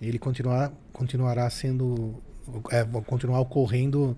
ele 0.00 0.20
continuar, 0.20 0.72
continuará 0.92 1.50
sendo, 1.50 2.14
é, 2.70 2.84
vai 2.84 3.02
continuar 3.02 3.40
ocorrendo 3.40 4.16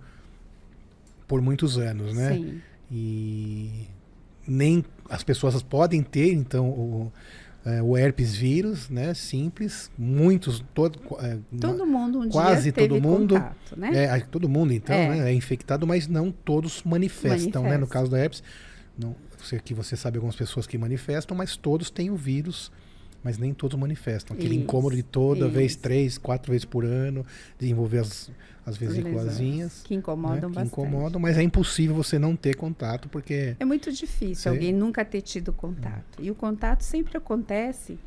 por 1.29 1.41
muitos 1.43 1.79
anos, 1.79 2.17
né? 2.17 2.35
Sim. 2.35 2.61
E 2.91 3.87
nem 4.47 4.85
as 5.09 5.23
pessoas 5.23 5.63
podem 5.63 6.03
ter, 6.03 6.33
então, 6.33 6.69
o, 6.69 7.13
é, 7.65 7.83
o 7.83 7.97
herpes 7.97 8.35
vírus, 8.35 8.89
né? 8.89 9.13
Simples, 9.13 9.91
muitos, 9.97 10.65
todo, 10.75 10.99
é, 11.21 11.37
Todo 11.61 11.87
mundo 11.87 12.21
um 12.21 12.29
quase 12.31 12.73
todo 12.73 13.01
mundo, 13.01 13.35
contato, 13.35 13.77
né? 13.77 14.05
é, 14.07 14.21
todo 14.21 14.49
mundo, 14.49 14.73
então, 14.73 14.97
É. 14.97 15.09
né, 15.09 15.31
é 15.31 15.35
infectado, 15.35 15.87
mas 15.87 16.09
não 16.09 16.33
todos 16.33 16.83
manifestam, 16.83 17.63
né? 17.65 17.77
No 17.77 17.87
caso 17.87 18.11
da 18.11 18.19
herpes, 18.19 18.43
não, 18.99 19.15
sei 19.45 19.61
que 19.61 19.75
você 19.75 19.97
sabe 19.97 20.17
algumas 20.17 20.35
pessoas 20.35 20.67
que 20.67 20.79
manifestam, 20.79 21.37
mas 21.37 21.57
todos 21.57 21.91
têm 21.91 22.11
o 22.11 22.17
vírus, 22.17 22.73
mas 23.23 23.39
nem 23.39 23.53
todos 23.53 23.79
manifestam. 23.79 24.37
Aquele 24.37 24.55
Isso, 24.55 24.63
incômodo 24.65 24.95
de 24.97 25.03
toda 25.03 25.49
vez, 25.49 25.73
isso. 25.73 25.81
três, 25.81 26.19
quatro 26.19 26.53
vezes 26.53 26.65
por 26.65 26.85
ano, 26.85 27.25
desenvolver 27.59 27.99
as, 27.99 28.31
as 28.65 28.75
As 28.75 28.77
vesículazinhas. 28.77 29.83
Que 29.85 29.95
né, 29.95 29.99
incomodam 30.01 30.51
que 30.51 30.55
bastante. 30.57 30.67
incomodam, 30.69 31.21
mas 31.21 31.37
é 31.37 31.43
impossível 31.43 31.95
você 31.95 32.19
não 32.19 32.37
ter 32.37 32.55
contato, 32.57 33.09
porque 33.09 33.57
É 33.59 33.65
muito 33.65 33.91
difícil 33.93 34.37
Sim. 34.37 34.49
alguém 34.51 34.73
nunca 34.73 35.05
ter 35.05 35.21
tido 35.23 35.53
contato. 35.53 36.19
E 36.21 36.31
o 36.31 36.35
contato 36.35 36.83
sempre 36.83 37.17
acontece 37.19 37.99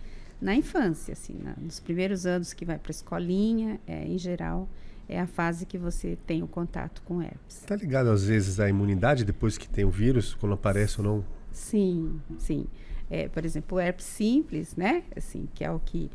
na 0.42 0.56
infância, 0.56 1.14
assim, 1.14 1.36
na- 1.44 1.56
nos 1.62 1.80
primeiros 1.80 2.26
anos 2.26 2.54
que 2.54 2.66
vai 2.66 2.78
para 2.80 2.90
a 2.90 2.96
escolinha, 2.96 3.80
é, 3.86 4.06
em 4.06 4.18
geral, 4.18 4.68
é 5.10 5.20
a 5.20 5.28
fase 5.28 5.66
que 5.66 5.78
você 5.78 6.18
tem 6.26 6.42
o 6.42 6.48
contato 6.48 7.02
com 7.04 7.22
herpes. 7.22 7.64
Tá 7.68 7.76
ligado 7.76 8.10
às 8.10 8.24
vezes 8.24 8.60
à 8.60 8.70
imunidade 8.70 9.24
depois 9.26 9.58
que 9.58 9.68
tem 9.68 9.84
o 9.84 9.90
vírus, 9.92 10.34
quando 10.40 10.54
aparece 10.54 11.00
ou 11.00 11.06
não? 11.06 11.26
Sim, 11.52 12.20
sim. 12.40 12.66
É, 13.12 13.28
por 13.28 13.44
exemplo, 13.44 13.78
o 13.78 13.82
herpes 13.82 14.06
simples, 14.06 14.76
né? 14.78 15.04
Assim, 15.16 15.48
que 15.54 15.66
é 15.66 15.70
o 15.70 15.80
que 15.80 16.10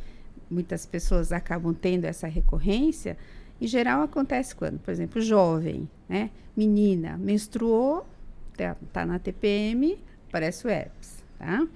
muitas 0.50 0.86
pessoas 0.86 1.30
acabam 1.30 1.74
tendo 1.74 2.06
essa 2.06 2.26
recorrência, 2.26 3.16
Em 3.60 3.66
geral, 3.66 4.02
acontece 4.02 4.54
quando, 4.54 4.78
por 4.80 4.90
exemplo, 4.90 5.18
jovem, 5.20 5.88
né? 6.08 6.30
Menina, 6.56 7.16
menstruou, 7.16 8.06
tá, 8.54 8.76
tá 8.92 9.06
na 9.06 9.18
TPM, 9.18 9.98
aparece 10.28 10.66
o 10.66 10.70
herpes, 10.70 11.24
tá? 11.38 11.66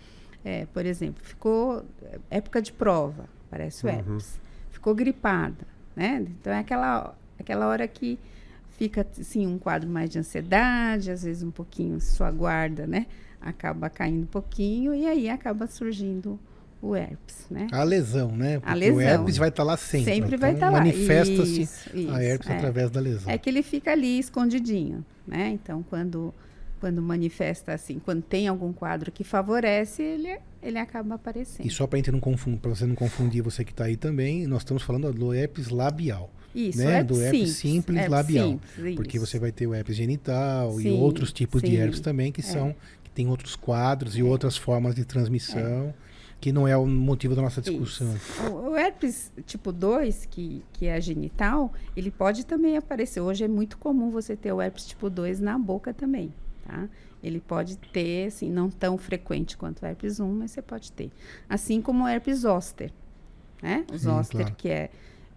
É, 0.44 0.66
por 0.74 0.84
exemplo, 0.84 1.22
ficou 1.24 1.82
época 2.30 2.60
de 2.60 2.70
prova, 2.72 3.24
aparece 3.46 3.86
o 3.86 3.88
Uhum. 3.88 3.94
herpes. 3.94 4.38
Ficou 4.70 4.94
gripada, 4.94 5.66
né? 5.96 6.22
Então, 6.38 6.52
é 6.52 6.58
aquela, 6.58 7.14
aquela 7.38 7.66
hora 7.66 7.88
que 7.88 8.18
fica, 8.76 9.06
assim, 9.18 9.46
um 9.46 9.58
quadro 9.58 9.88
mais 9.88 10.10
de 10.10 10.18
ansiedade, 10.18 11.10
às 11.10 11.22
vezes 11.22 11.42
um 11.42 11.50
pouquinho 11.50 11.98
sua 12.00 12.30
guarda, 12.30 12.86
né? 12.86 13.06
Acaba 13.40 13.88
caindo 13.88 14.24
um 14.24 14.26
pouquinho 14.26 14.94
e 14.94 15.06
aí 15.06 15.28
acaba 15.28 15.66
surgindo 15.66 16.38
o 16.82 16.96
herpes, 16.96 17.46
né? 17.50 17.66
A 17.72 17.82
lesão, 17.82 18.32
né? 18.34 18.58
Porque 18.58 18.72
o 18.72 18.78
lesão. 18.78 19.00
herpes 19.00 19.36
vai 19.36 19.48
estar 19.50 19.62
lá 19.62 19.76
sempre. 19.76 20.14
Sempre 20.14 20.36
vai 20.36 20.52
Então, 20.52 20.68
estar 20.68 20.70
lá. 20.70 20.78
Manifesta-se 20.78 21.68
a 22.10 22.22
herpes 22.22 22.48
é. 22.48 22.56
através 22.56 22.90
da 22.90 23.00
lesão. 23.00 23.30
É 23.30 23.36
que 23.38 23.50
ele 23.50 23.62
fica 23.62 23.92
ali 23.92 24.18
escondidinho, 24.18 25.04
né? 25.26 25.48
Então, 25.50 25.82
quando, 25.82 26.34
quando 26.80 27.02
manifesta 27.02 27.74
assim, 27.74 27.98
quando 27.98 28.22
tem 28.22 28.48
algum 28.48 28.72
quadro 28.72 29.12
que 29.12 29.22
favorece, 29.22 30.02
ele, 30.02 30.38
ele 30.62 30.78
acaba 30.78 31.16
aparecendo. 31.16 31.66
E 31.66 31.70
só 31.70 31.86
para 31.86 32.00
não 32.12 32.20
confundir, 32.20 32.60
para 32.60 32.70
você 32.70 32.86
não 32.86 32.94
confundir 32.94 33.42
você 33.42 33.62
que 33.64 33.72
está 33.72 33.84
aí 33.84 33.96
também, 33.96 34.46
nós 34.46 34.62
estamos 34.62 34.82
falando 34.82 35.12
do 35.12 35.34
herpes 35.34 35.68
labial, 35.68 36.30
Isso, 36.54 36.78
né? 36.78 36.98
herpes 36.98 37.06
do 37.18 37.22
herpes 37.22 37.56
simples, 37.56 37.98
herpes 37.98 38.10
labial, 38.10 38.48
simples, 38.48 38.96
porque 38.96 39.18
você 39.18 39.38
vai 39.38 39.52
ter 39.52 39.66
o 39.66 39.74
herpes 39.74 39.96
genital 39.96 40.80
e 40.80 40.84
Sim, 40.84 40.98
outros 40.98 41.30
tipos 41.30 41.60
de 41.60 41.68
sim, 41.68 41.76
herpes 41.76 42.00
também 42.00 42.32
que 42.32 42.40
é. 42.40 42.44
são 42.44 42.74
tem 43.20 43.28
outros 43.28 43.54
quadros 43.54 44.16
e 44.16 44.22
outras 44.22 44.56
formas 44.56 44.94
de 44.94 45.04
transmissão 45.04 45.92
que 46.40 46.52
não 46.52 46.66
é 46.66 46.74
o 46.74 46.86
motivo 46.86 47.36
da 47.36 47.42
nossa 47.42 47.60
discussão. 47.60 48.14
Isso. 48.14 48.42
O, 48.50 48.74
herpes 48.74 49.30
tipo 49.44 49.70
2, 49.70 50.24
que, 50.24 50.64
que 50.72 50.86
é 50.86 50.98
genital, 50.98 51.70
ele 51.94 52.10
pode 52.10 52.46
também 52.46 52.78
aparecer. 52.78 53.20
Hoje 53.20 53.44
é 53.44 53.48
muito 53.48 53.76
comum 53.76 54.08
você 54.10 54.34
ter 54.34 54.50
o 54.50 54.62
herpes 54.62 54.86
tipo 54.86 55.10
2 55.10 55.38
na 55.38 55.58
boca 55.58 55.92
também, 55.92 56.32
tá? 56.66 56.88
Ele 57.22 57.40
pode 57.40 57.76
ter, 57.76 58.28
assim, 58.28 58.50
não 58.50 58.70
tão 58.70 58.96
frequente 58.96 59.54
quanto 59.54 59.82
o 59.82 59.86
herpes 59.86 60.18
1, 60.18 60.32
mas 60.32 60.52
você 60.52 60.62
pode 60.62 60.90
ter. 60.92 61.10
Assim 61.46 61.82
como 61.82 62.04
o 62.04 62.08
herpes 62.08 62.38
zoster, 62.38 62.90
né? 63.62 63.84
O 63.92 63.98
Sim, 63.98 64.04
zoster, 64.04 64.40
claro. 64.40 64.56
que, 64.56 64.68
é, 64.70 64.90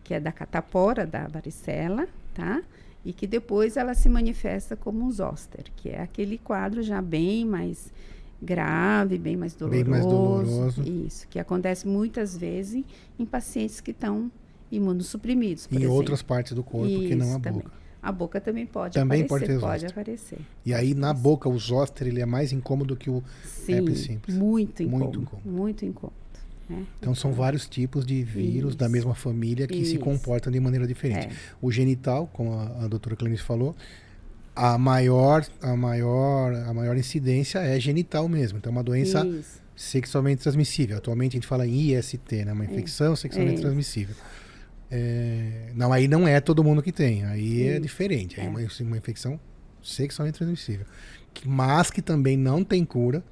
que 0.06 0.14
é 0.14 0.22
da 0.22 0.32
catapora, 0.32 1.06
da 1.06 1.28
varicela, 1.28 2.08
tá? 2.34 2.64
E 3.06 3.12
que 3.12 3.28
depois 3.28 3.76
ela 3.76 3.94
se 3.94 4.08
manifesta 4.08 4.76
como 4.78 5.04
um 5.06 5.12
zoster, 5.12 5.66
que 5.76 5.90
é 5.90 6.02
aquele 6.02 6.38
quadro 6.38 6.82
já 6.82 7.02
bem 7.02 7.44
mais 7.46 7.92
grave, 8.42 9.18
bem 9.18 9.36
mais 9.38 9.54
doloroso. 9.56 9.84
Bem 9.84 9.92
mais 9.92 10.06
doloroso. 10.06 10.84
Isso, 10.84 11.28
que 11.28 11.38
acontece 11.40 11.88
muitas 11.88 12.38
vezes 12.38 12.84
em, 13.20 13.26
pacientes 13.26 13.82
que 13.82 13.92
estão 13.92 14.32
imunossuprimidos, 14.72 15.68
Em 15.72 15.76
exemplo. 15.78 15.94
outras 15.96 16.22
partes 16.22 16.54
do 16.54 16.64
corpo 16.64 16.88
que 16.88 17.16
não 17.16 17.26
a 17.28 17.30
Isso, 17.32 17.40
também. 17.40 17.62
boca. 17.62 17.84
A 18.02 18.12
boca 18.12 18.42
também 18.42 18.66
pode 18.66 18.96
Também 18.96 19.26
pode 19.26 19.46
aparecer. 19.46 19.60
ter 19.62 19.66
pode 19.66 19.82
zoster. 19.82 19.92
aparecer. 19.92 20.40
E 20.66 20.74
aí 20.74 20.94
na 20.94 21.14
boca 21.14 21.48
o 21.48 21.58
zoster 21.58 22.08
ele 22.08 22.20
é 22.22 22.26
mais 22.26 22.52
incômodo 22.52 22.98
que 22.98 23.10
o 23.10 23.24
Sim, 23.46 23.66
simples. 23.96 24.08
muito 24.08 24.34
Muito 24.38 24.84
incômodo. 24.84 25.22
incômodo. 25.22 25.50
Muito 25.50 25.86
incômodo. 25.86 26.23
Né? 26.74 26.86
Então 27.00 27.14
são 27.16 27.32
vários 27.32 27.68
tipos 27.68 28.06
de 28.06 28.24
vírus 28.24 28.76
da 28.76 28.86
Isso. 28.86 28.92
mesma 28.94 29.16
família 29.16 29.68
que 29.68 29.86
se 29.86 29.96
Isso. 29.96 30.00
comportam 30.00 30.52
de 30.52 30.60
maneira 30.60 30.86
diferente. 30.88 31.28
É. 31.28 31.32
O 31.62 31.72
genital, 31.72 32.28
como 32.34 32.54
a, 32.54 32.84
a 32.84 32.88
doutora 32.88 33.16
Clarice 33.16 33.44
falou, 33.44 33.76
a 34.56 34.78
maior, 34.78 35.46
a 35.62 35.76
maior, 35.76 36.54
a 36.54 36.74
maior 36.74 36.96
incidência 36.98 37.60
é 37.60 37.80
genital 37.80 38.28
mesmo. 38.30 38.58
Então 38.58 38.72
é 38.72 38.76
uma 38.76 38.84
doença 38.84 39.26
Isso. 39.26 39.62
sexualmente 39.76 40.44
transmissível. 40.44 40.98
Atualmente 40.98 41.34
a 41.34 41.38
gente 41.38 41.48
fala 41.48 41.66
em 41.66 41.92
IST, 41.98 42.46
né? 42.46 42.54
Uma 42.54 42.66
infecção 42.66 43.16
sexualmente 43.16 43.60
É. 43.60 43.62
transmissível. 43.62 44.16
É, 44.92 45.72
Não, 45.76 45.92
aí 45.92 46.08
não 46.08 46.28
é 46.28 46.40
todo 46.40 46.64
mundo 46.64 46.82
que 46.84 46.92
tem. 46.92 47.26
Aí 47.26 47.64
é 47.68 47.72
Isso. 47.74 47.82
diferente. 47.82 48.40
Aí 48.40 48.46
é 48.46 48.50
É. 48.50 48.52
uma, 48.52 48.60
uma 48.82 48.98
infecção 48.98 49.40
sexualmente 49.82 50.38
transmissível. 50.38 50.86
Mas 51.46 51.90
que 51.90 52.02
também 52.02 52.38
não 52.38 52.64
tem 52.64 52.86
cura, 52.86 53.24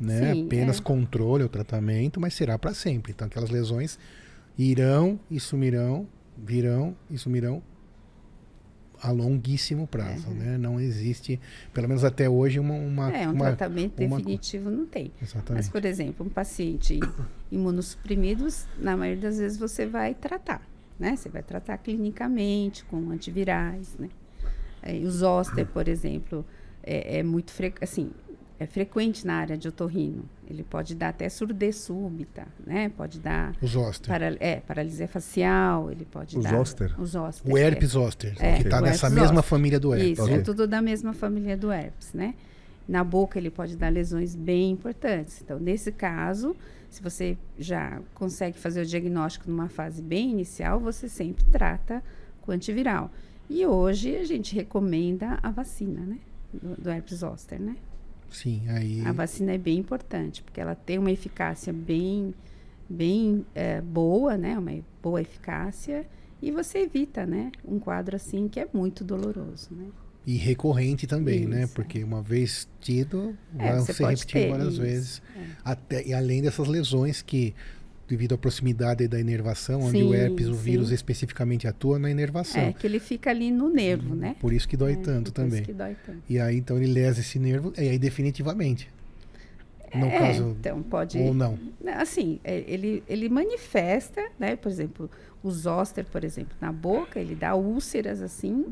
né? 0.00 0.32
Sim, 0.34 0.46
Apenas 0.46 0.78
é. 0.78 0.82
controle 0.82 1.42
ou 1.42 1.48
tratamento, 1.48 2.18
mas 2.18 2.34
será 2.34 2.58
para 2.58 2.72
sempre. 2.74 3.12
Então 3.12 3.26
aquelas 3.26 3.50
lesões 3.50 3.98
irão 4.58 5.20
e 5.30 5.38
sumirão, 5.38 6.06
virão 6.36 6.96
e 7.10 7.18
sumirão 7.18 7.62
a 9.02 9.10
longuíssimo 9.10 9.86
prazo, 9.86 10.28
né? 10.28 10.58
Não 10.58 10.78
existe, 10.78 11.40
pelo 11.72 11.88
menos 11.88 12.04
até 12.04 12.28
hoje, 12.28 12.60
uma... 12.60 12.74
uma, 12.74 13.10
É, 13.16 13.26
um 13.26 13.32
uma- 13.32 13.46
tratamento 13.46 13.98
uma- 14.02 14.18
definitivo 14.18 14.70
não 14.70 14.84
tem. 14.84 15.10
Exatamente. 15.22 15.52
Mas, 15.64 15.68
por 15.70 15.84
exemplo, 15.86 16.26
um 16.26 16.28
paciente 16.28 17.00
imunossuprimido, 17.50 18.46
na 18.78 18.96
maioria 18.98 19.22
das 19.22 19.38
vezes 19.38 19.56
você 19.58 19.86
vai 19.86 20.14
tratar, 20.14 20.60
né? 20.98 21.16
Você 21.16 21.30
vai 21.30 21.42
tratar 21.42 21.78
clinicamente 21.78 22.84
com 22.84 23.10
antivirais, 23.10 23.96
né? 23.98 24.10
É, 24.82 24.94
e 24.98 25.04
o 25.06 25.10
zoster, 25.10 25.64
por 25.66 25.88
exemplo, 25.88 26.44
é, 26.82 27.18
é 27.18 27.22
muito 27.22 27.52
fre 27.52 27.72
assim, 27.80 28.10
é 28.60 28.66
frequente 28.66 29.26
na 29.26 29.36
área 29.36 29.56
de 29.56 29.66
otorrino. 29.66 30.22
Ele 30.48 30.62
pode 30.62 30.94
dar 30.94 31.08
até 31.08 31.28
surdez 31.30 31.76
súbita, 31.76 32.46
né? 32.66 32.90
Pode 32.90 33.18
dar 33.18 33.54
O 33.62 33.66
zoster. 33.66 34.06
para, 34.06 34.36
é, 34.38 34.56
paralisia 34.60 35.08
facial, 35.08 35.90
ele 35.90 36.04
pode 36.04 36.38
O 36.38 36.42
dar... 36.42 36.50
zoster? 36.50 37.00
O 37.00 37.06
zoster. 37.06 37.50
O 37.50 37.56
é. 37.56 37.62
herpes 37.62 37.90
zoster, 37.92 38.34
É, 38.38 38.56
que 38.58 38.64
está 38.64 38.82
nessa 38.82 39.08
mesma 39.08 39.28
zoster. 39.28 39.42
família 39.44 39.80
do 39.80 39.94
herpes. 39.94 40.10
Isso, 40.12 40.22
Ok. 40.24 40.34
é 40.34 40.40
tudo 40.42 40.66
da 40.68 40.82
mesma 40.82 41.14
família 41.14 41.56
do 41.56 41.72
herpes, 41.72 42.12
né? 42.12 42.34
Na 42.86 43.02
boca 43.02 43.38
ele 43.38 43.50
pode 43.50 43.76
dar 43.76 43.88
lesões 43.88 44.34
bem 44.34 44.72
importantes. 44.72 45.40
Então, 45.40 45.58
nesse 45.58 45.90
caso, 45.90 46.54
se 46.90 47.02
você 47.02 47.38
já 47.58 47.98
consegue 48.12 48.58
fazer 48.58 48.82
o 48.82 48.86
diagnóstico 48.86 49.48
numa 49.50 49.70
fase 49.70 50.02
bem 50.02 50.32
inicial, 50.32 50.78
você 50.78 51.08
sempre 51.08 51.44
trata 51.50 52.02
com 52.42 52.52
antiviral. 52.52 53.10
E 53.48 53.64
hoje 53.64 54.16
a 54.16 54.24
gente 54.24 54.54
recomenda 54.54 55.38
a 55.42 55.50
vacina, 55.50 56.00
né? 56.02 56.18
Do, 56.52 56.82
do 56.82 56.90
herpes 56.90 57.18
zoster, 57.18 57.58
né? 57.58 57.76
Sim, 58.30 58.62
aí... 58.68 59.02
A 59.04 59.12
vacina 59.12 59.52
é 59.52 59.58
bem 59.58 59.78
importante, 59.78 60.42
porque 60.42 60.60
ela 60.60 60.74
tem 60.74 60.98
uma 60.98 61.10
eficácia 61.10 61.72
bem, 61.72 62.32
bem 62.88 63.44
eh, 63.54 63.80
boa, 63.80 64.36
né? 64.36 64.58
Uma 64.58 64.72
boa 65.02 65.20
eficácia. 65.20 66.06
E 66.42 66.50
você 66.50 66.78
evita, 66.80 67.26
né? 67.26 67.50
Um 67.64 67.78
quadro 67.78 68.16
assim 68.16 68.48
que 68.48 68.58
é 68.60 68.66
muito 68.72 69.04
doloroso, 69.04 69.68
né? 69.72 69.86
E 70.26 70.36
recorrente 70.36 71.06
também, 71.06 71.46
né? 71.46 71.64
Isso, 71.64 71.74
Porque 71.74 72.04
uma 72.04 72.22
vez 72.22 72.68
tido, 72.80 73.36
É, 73.58 73.72
vai 73.72 73.80
ser 73.82 74.04
repetido 74.06 74.48
várias 74.50 74.72
isso, 74.74 74.82
vezes. 74.82 75.22
é. 75.36 75.40
Até, 75.64 76.06
e 76.06 76.12
além 76.14 76.42
dessas 76.42 76.68
lesões 76.68 77.20
que, 77.22 77.54
devido 78.10 78.34
à 78.34 78.38
proximidade 78.38 79.06
da 79.06 79.20
inervação, 79.20 79.82
onde 79.82 80.02
o 80.02 80.10
Sim, 80.10 80.14
herpes, 80.14 80.48
o 80.48 80.54
sim. 80.54 80.60
vírus 80.60 80.90
especificamente 80.90 81.68
atua 81.68 81.96
na 81.96 82.10
inervação. 82.10 82.60
É, 82.60 82.72
que 82.72 82.84
ele 82.84 82.98
fica 82.98 83.30
ali 83.30 83.52
no 83.52 83.68
nervo, 83.68 84.16
né? 84.16 84.34
Por 84.40 84.52
isso 84.52 84.68
que 84.68 84.76
dói 84.76 84.92
É, 84.92 84.96
tanto 84.96 85.32
por 85.32 85.42
isso 85.42 85.50
também. 85.50 85.62
que 85.62 85.72
dói 85.72 85.96
tanto. 86.04 86.18
E 86.28 86.40
aí, 86.40 86.56
então, 86.56 86.76
ele 86.76 86.92
lesa 86.92 87.20
esse 87.20 87.38
nervo, 87.38 87.72
e 87.78 87.88
aí 87.88 87.98
definitivamente. 87.98 88.90
No 89.94 90.06
é, 90.06 90.18
caso, 90.18 90.56
então 90.58 90.82
pode... 90.82 91.18
ou 91.18 91.32
não. 91.32 91.58
Assim, 91.94 92.40
é, 92.44 92.64
ele, 92.66 93.02
ele 93.08 93.28
manifesta, 93.28 94.22
né? 94.38 94.56
Por 94.56 94.70
exemplo, 94.70 95.10
o 95.42 95.50
zoster, 95.50 96.04
por 96.04 96.24
exemplo, 96.24 96.56
na 96.60 96.72
boca, 96.72 97.18
ele 97.20 97.34
dá 97.34 97.54
úlceras, 97.54 98.20
assim, 98.22 98.64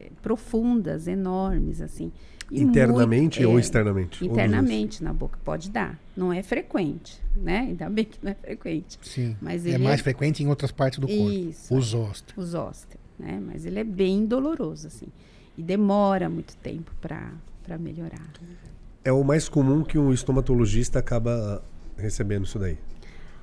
é, 0.00 0.08
profundas, 0.22 1.06
enormes, 1.06 1.80
assim. 1.82 2.10
E 2.54 2.60
Internamente 2.60 3.40
muito- 3.40 3.50
ou 3.52 3.56
é, 3.58 3.60
externamente? 3.62 4.24
Internamente 4.24 5.02
na 5.02 5.12
boca, 5.12 5.38
pode 5.42 5.70
dar. 5.70 5.98
Não 6.14 6.30
é 6.32 6.42
frequente, 6.42 7.18
né? 7.34 7.60
Ainda 7.60 7.88
bem 7.88 8.04
que 8.04 8.18
não 8.22 8.30
é 8.32 8.34
frequente. 8.34 8.98
Sim. 9.02 9.34
Mas 9.40 9.64
é 9.64 9.70
ele 9.70 9.84
mais 9.84 10.00
é- 10.00 10.02
frequente 10.02 10.42
em 10.42 10.48
outras 10.48 10.70
partes 10.70 10.98
do 10.98 11.06
corpo. 11.08 11.30
Isso. 11.30 11.74
O 11.74 11.80
zoster. 11.80 12.34
o 12.38 12.42
zoster, 12.42 12.98
né? 13.18 13.40
Mas 13.44 13.64
ele 13.64 13.78
é 13.78 13.84
bem 13.84 14.26
doloroso, 14.26 14.86
assim. 14.86 15.06
E 15.56 15.62
demora 15.62 16.28
muito 16.28 16.54
tempo 16.56 16.92
para 17.00 17.32
melhorar. 17.78 18.20
É 19.04 19.10
o 19.10 19.24
mais 19.24 19.48
comum 19.48 19.82
que 19.82 19.98
um 19.98 20.12
estomatologista 20.12 20.98
acaba 20.98 21.64
recebendo 21.96 22.44
isso 22.44 22.58
daí. 22.58 22.76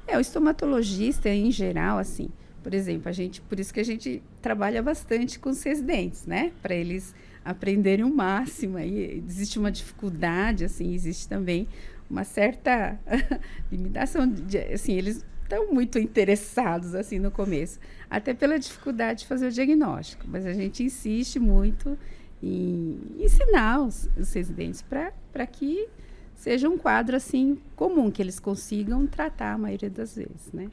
É, 0.07 0.17
o 0.17 0.21
estomatologista, 0.21 1.29
em 1.29 1.51
geral, 1.51 1.97
assim, 1.97 2.29
por 2.63 2.73
exemplo, 2.73 3.09
a 3.09 3.11
gente, 3.11 3.41
por 3.41 3.59
isso 3.59 3.73
que 3.73 3.79
a 3.79 3.85
gente 3.85 4.21
trabalha 4.41 4.81
bastante 4.83 5.39
com 5.39 5.49
os 5.49 5.61
residentes, 5.63 6.25
né? 6.25 6.51
Para 6.61 6.75
eles 6.75 7.13
aprenderem 7.49 8.05
o 8.05 8.13
máximo. 8.13 8.77
Aí 8.77 9.23
existe 9.27 9.57
uma 9.57 9.71
dificuldade, 9.71 10.65
assim, 10.65 10.93
existe 10.93 11.27
também 11.27 11.67
uma 12.09 12.23
certa 12.23 12.99
limitação, 13.71 14.27
de, 14.27 14.57
assim, 14.57 14.93
eles 14.93 15.25
estão 15.43 15.71
muito 15.73 15.97
interessados, 15.97 16.93
assim, 16.93 17.17
no 17.17 17.31
começo, 17.31 17.79
até 18.09 18.33
pela 18.33 18.57
dificuldade 18.59 19.21
de 19.21 19.27
fazer 19.27 19.47
o 19.47 19.51
diagnóstico, 19.51 20.25
mas 20.27 20.45
a 20.45 20.53
gente 20.53 20.83
insiste 20.83 21.39
muito 21.39 21.97
em 22.41 22.99
ensinar 23.17 23.81
os, 23.81 24.07
os 24.15 24.31
residentes 24.31 24.81
para 24.83 25.47
que 25.47 25.87
seja 26.35 26.69
um 26.69 26.77
quadro, 26.77 27.15
assim, 27.15 27.57
comum, 27.75 28.11
que 28.11 28.21
eles 28.21 28.39
consigam 28.39 29.05
tratar 29.07 29.53
a 29.53 29.57
maioria 29.57 29.89
das 29.89 30.15
vezes, 30.15 30.51
né? 30.53 30.69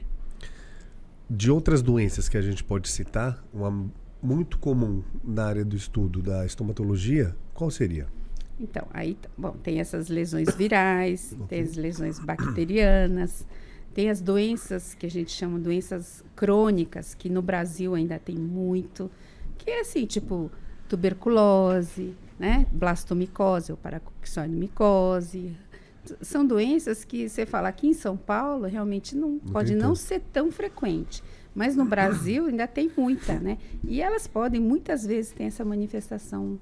De 1.29 1.51
outras 1.51 1.81
doenças 1.81 2.29
que 2.29 2.37
a 2.37 2.41
gente 2.41 2.63
pode 2.63 2.87
citar, 2.87 3.43
uma 3.53 3.91
muito 4.27 4.57
comum 4.59 5.01
na 5.23 5.45
área 5.45 5.63
do 5.63 5.75
estudo 5.75 6.21
da 6.21 6.45
estomatologia, 6.45 7.33
qual 7.53 7.71
seria? 7.71 8.07
Então, 8.59 8.85
aí, 8.91 9.17
bom, 9.37 9.51
tem 9.63 9.79
essas 9.79 10.09
lesões 10.09 10.53
virais, 10.55 11.35
tem 11.47 11.61
as 11.61 11.75
lesões 11.75 12.19
bacterianas, 12.19 13.45
Tem 13.93 14.11
as 14.11 14.21
doenças 14.21 14.93
que 14.93 15.07
a 15.07 15.09
gente 15.09 15.31
chama 15.31 15.57
doenças 15.57 16.23
crônicas, 16.35 17.15
que 17.15 17.29
no 17.29 17.41
Brasil 17.41 17.95
ainda 17.95 18.19
tem 18.19 18.35
muito, 18.35 19.09
que 19.57 19.71
é 19.71 19.79
assim, 19.81 20.05
tipo 20.05 20.51
tuberculose, 20.87 22.13
né? 22.37 22.67
Blastomicose 22.71 23.71
ou 23.71 23.77
paracoxoidomicose. 23.77 25.51
São 26.21 26.45
doenças 26.45 27.03
que 27.03 27.27
você 27.27 27.43
fala 27.45 27.69
aqui 27.69 27.87
em 27.87 27.93
São 27.93 28.15
Paulo, 28.15 28.65
realmente 28.67 29.15
não, 29.15 29.31
Não 29.31 29.39
pode 29.39 29.73
não 29.73 29.89
tanto. 29.89 29.99
ser 29.99 30.21
tão 30.31 30.51
frequente. 30.51 31.23
Mas 31.57 31.75
no 31.75 31.85
Brasil 31.85 32.45
ainda 32.45 32.67
tem 32.67 32.91
muita, 32.95 33.39
né? 33.39 33.57
E 33.83 33.99
elas 33.99 34.27
podem, 34.27 34.61
muitas 34.61 35.03
vezes, 35.03 35.31
ter 35.31 35.45
essa 35.45 35.65
manifestação 35.65 36.59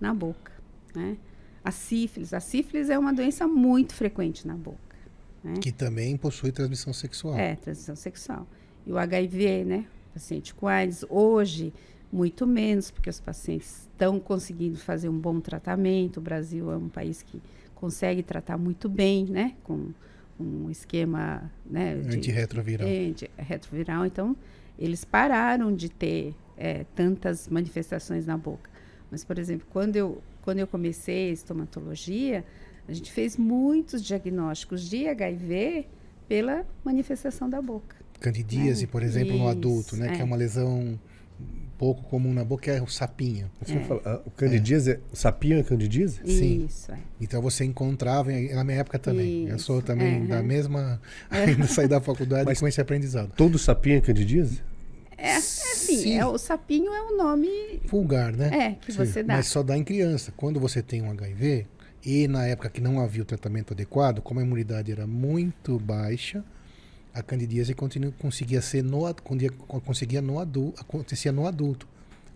na 0.00 0.14
boca, 0.14 0.50
né? 0.94 1.18
A 1.62 1.70
sífilis. 1.70 2.32
A 2.32 2.40
sífilis 2.40 2.88
é 2.88 2.98
uma 2.98 3.12
doença 3.12 3.46
muito 3.46 3.94
frequente 3.94 4.48
na 4.48 4.54
boca. 4.54 4.78
Né? 5.44 5.52
Que 5.60 5.70
também 5.70 6.16
possui 6.16 6.50
transmissão 6.50 6.94
sexual. 6.94 7.36
É, 7.36 7.56
transmissão 7.56 7.94
sexual. 7.94 8.46
E 8.86 8.92
o 8.92 8.96
HIV, 8.96 9.66
né? 9.66 9.84
Paciente 10.14 10.54
com 10.54 10.66
AIDS, 10.66 11.04
hoje, 11.10 11.70
muito 12.10 12.46
menos, 12.46 12.90
porque 12.90 13.10
os 13.10 13.20
pacientes 13.20 13.86
estão 13.92 14.18
conseguindo 14.18 14.78
fazer 14.78 15.10
um 15.10 15.18
bom 15.18 15.40
tratamento. 15.40 16.16
O 16.16 16.22
Brasil 16.22 16.72
é 16.72 16.76
um 16.78 16.88
país 16.88 17.20
que 17.20 17.38
consegue 17.74 18.22
tratar 18.22 18.56
muito 18.56 18.88
bem, 18.88 19.26
né? 19.26 19.56
Com 19.62 19.90
um 20.38 20.70
esquema 20.70 21.50
né, 21.64 21.96
de 21.96 22.16
Antirretroviral. 22.16 22.86
anti- 22.88 23.30
retroviral. 23.36 24.06
Então, 24.06 24.36
eles 24.78 25.04
pararam 25.04 25.74
de 25.74 25.88
ter 25.88 26.34
é, 26.56 26.84
tantas 26.94 27.48
manifestações 27.48 28.26
na 28.26 28.36
boca. 28.36 28.70
Mas, 29.10 29.24
por 29.24 29.38
exemplo, 29.38 29.66
quando 29.70 29.96
eu, 29.96 30.22
quando 30.42 30.58
eu 30.58 30.66
comecei 30.66 31.30
a 31.30 31.32
estomatologia, 31.32 32.44
a 32.86 32.92
gente 32.92 33.10
fez 33.10 33.36
muitos 33.36 34.02
diagnósticos 34.02 34.88
de 34.88 35.08
HIV 35.08 35.86
pela 36.28 36.64
manifestação 36.84 37.48
da 37.50 37.60
boca. 37.60 37.96
Candidíase, 38.20 38.84
É, 38.84 38.86
por 38.86 39.02
exemplo, 39.02 39.32
no 39.32 39.38
isso, 39.40 39.48
adulto, 39.48 39.96
né? 39.96 40.08
Que 40.08 40.16
é 40.18 40.20
é. 40.20 40.24
uma 40.24 40.36
lesão 40.36 40.98
pouco 41.78 42.02
comum 42.02 42.34
na 42.34 42.44
boca, 42.44 42.70
é 42.70 42.82
o 42.82 42.88
sapinho. 42.88 43.48
Você 43.62 43.78
fala, 43.80 44.02
ah, 44.04 44.20
o 44.26 44.30
candidíase, 44.32 44.92
é. 44.92 45.00
o 45.12 45.16
sapinho 45.16 45.58
é 45.58 45.62
candidíase? 45.62 46.20
Sim. 46.26 46.66
Isso, 46.66 46.90
é. 46.90 46.98
Então 47.20 47.40
você 47.40 47.64
encontrava, 47.64 48.30
na 48.32 48.64
minha 48.64 48.78
época 48.78 48.98
também. 48.98 49.46
Eu 49.48 49.58
sou 49.58 49.78
Isso, 49.78 49.86
também 49.86 50.24
é, 50.24 50.26
da 50.26 50.38
é. 50.38 50.42
mesma. 50.42 51.00
Ainda 51.30 51.66
saí 51.68 51.86
da 51.86 52.00
faculdade 52.00 52.44
Mas- 52.46 52.58
com 52.58 52.66
esse 52.66 52.80
aprendizado. 52.80 53.32
Todo 53.36 53.58
sapinho 53.58 53.98
é 53.98 54.00
candidíase? 54.00 54.60
É, 55.16 55.30
é 55.30 55.36
assim, 55.36 55.96
Sim. 55.98 56.18
é, 56.18 56.26
o 56.26 56.36
sapinho 56.36 56.92
é 56.92 57.02
o 57.02 57.16
nome 57.16 57.80
Vulgar, 57.86 58.36
né? 58.36 58.50
é, 58.52 58.72
que 58.74 58.92
você 58.92 59.22
dá. 59.22 59.36
Mas 59.36 59.46
só 59.46 59.62
dá 59.62 59.76
em 59.76 59.84
criança. 59.84 60.32
Quando 60.36 60.60
você 60.60 60.82
tem 60.82 61.02
um 61.02 61.10
HIV, 61.10 61.66
e 62.04 62.28
na 62.28 62.46
época 62.46 62.70
que 62.70 62.80
não 62.80 63.00
havia 63.00 63.22
o 63.22 63.24
tratamento 63.24 63.72
adequado, 63.72 64.20
como 64.20 64.40
a 64.40 64.42
imunidade 64.42 64.92
era 64.92 65.06
muito 65.06 65.78
baixa, 65.78 66.44
a 67.18 67.22
candidíase 67.22 67.74
continu- 67.74 68.12
conseguia 68.12 68.62
ser 68.62 68.82
no, 68.84 69.00
conseguia- 69.84 70.22
no 70.22 70.38
adulto, 70.38 70.80
acontecia 70.80 71.32
no 71.32 71.46
adulto. 71.46 71.86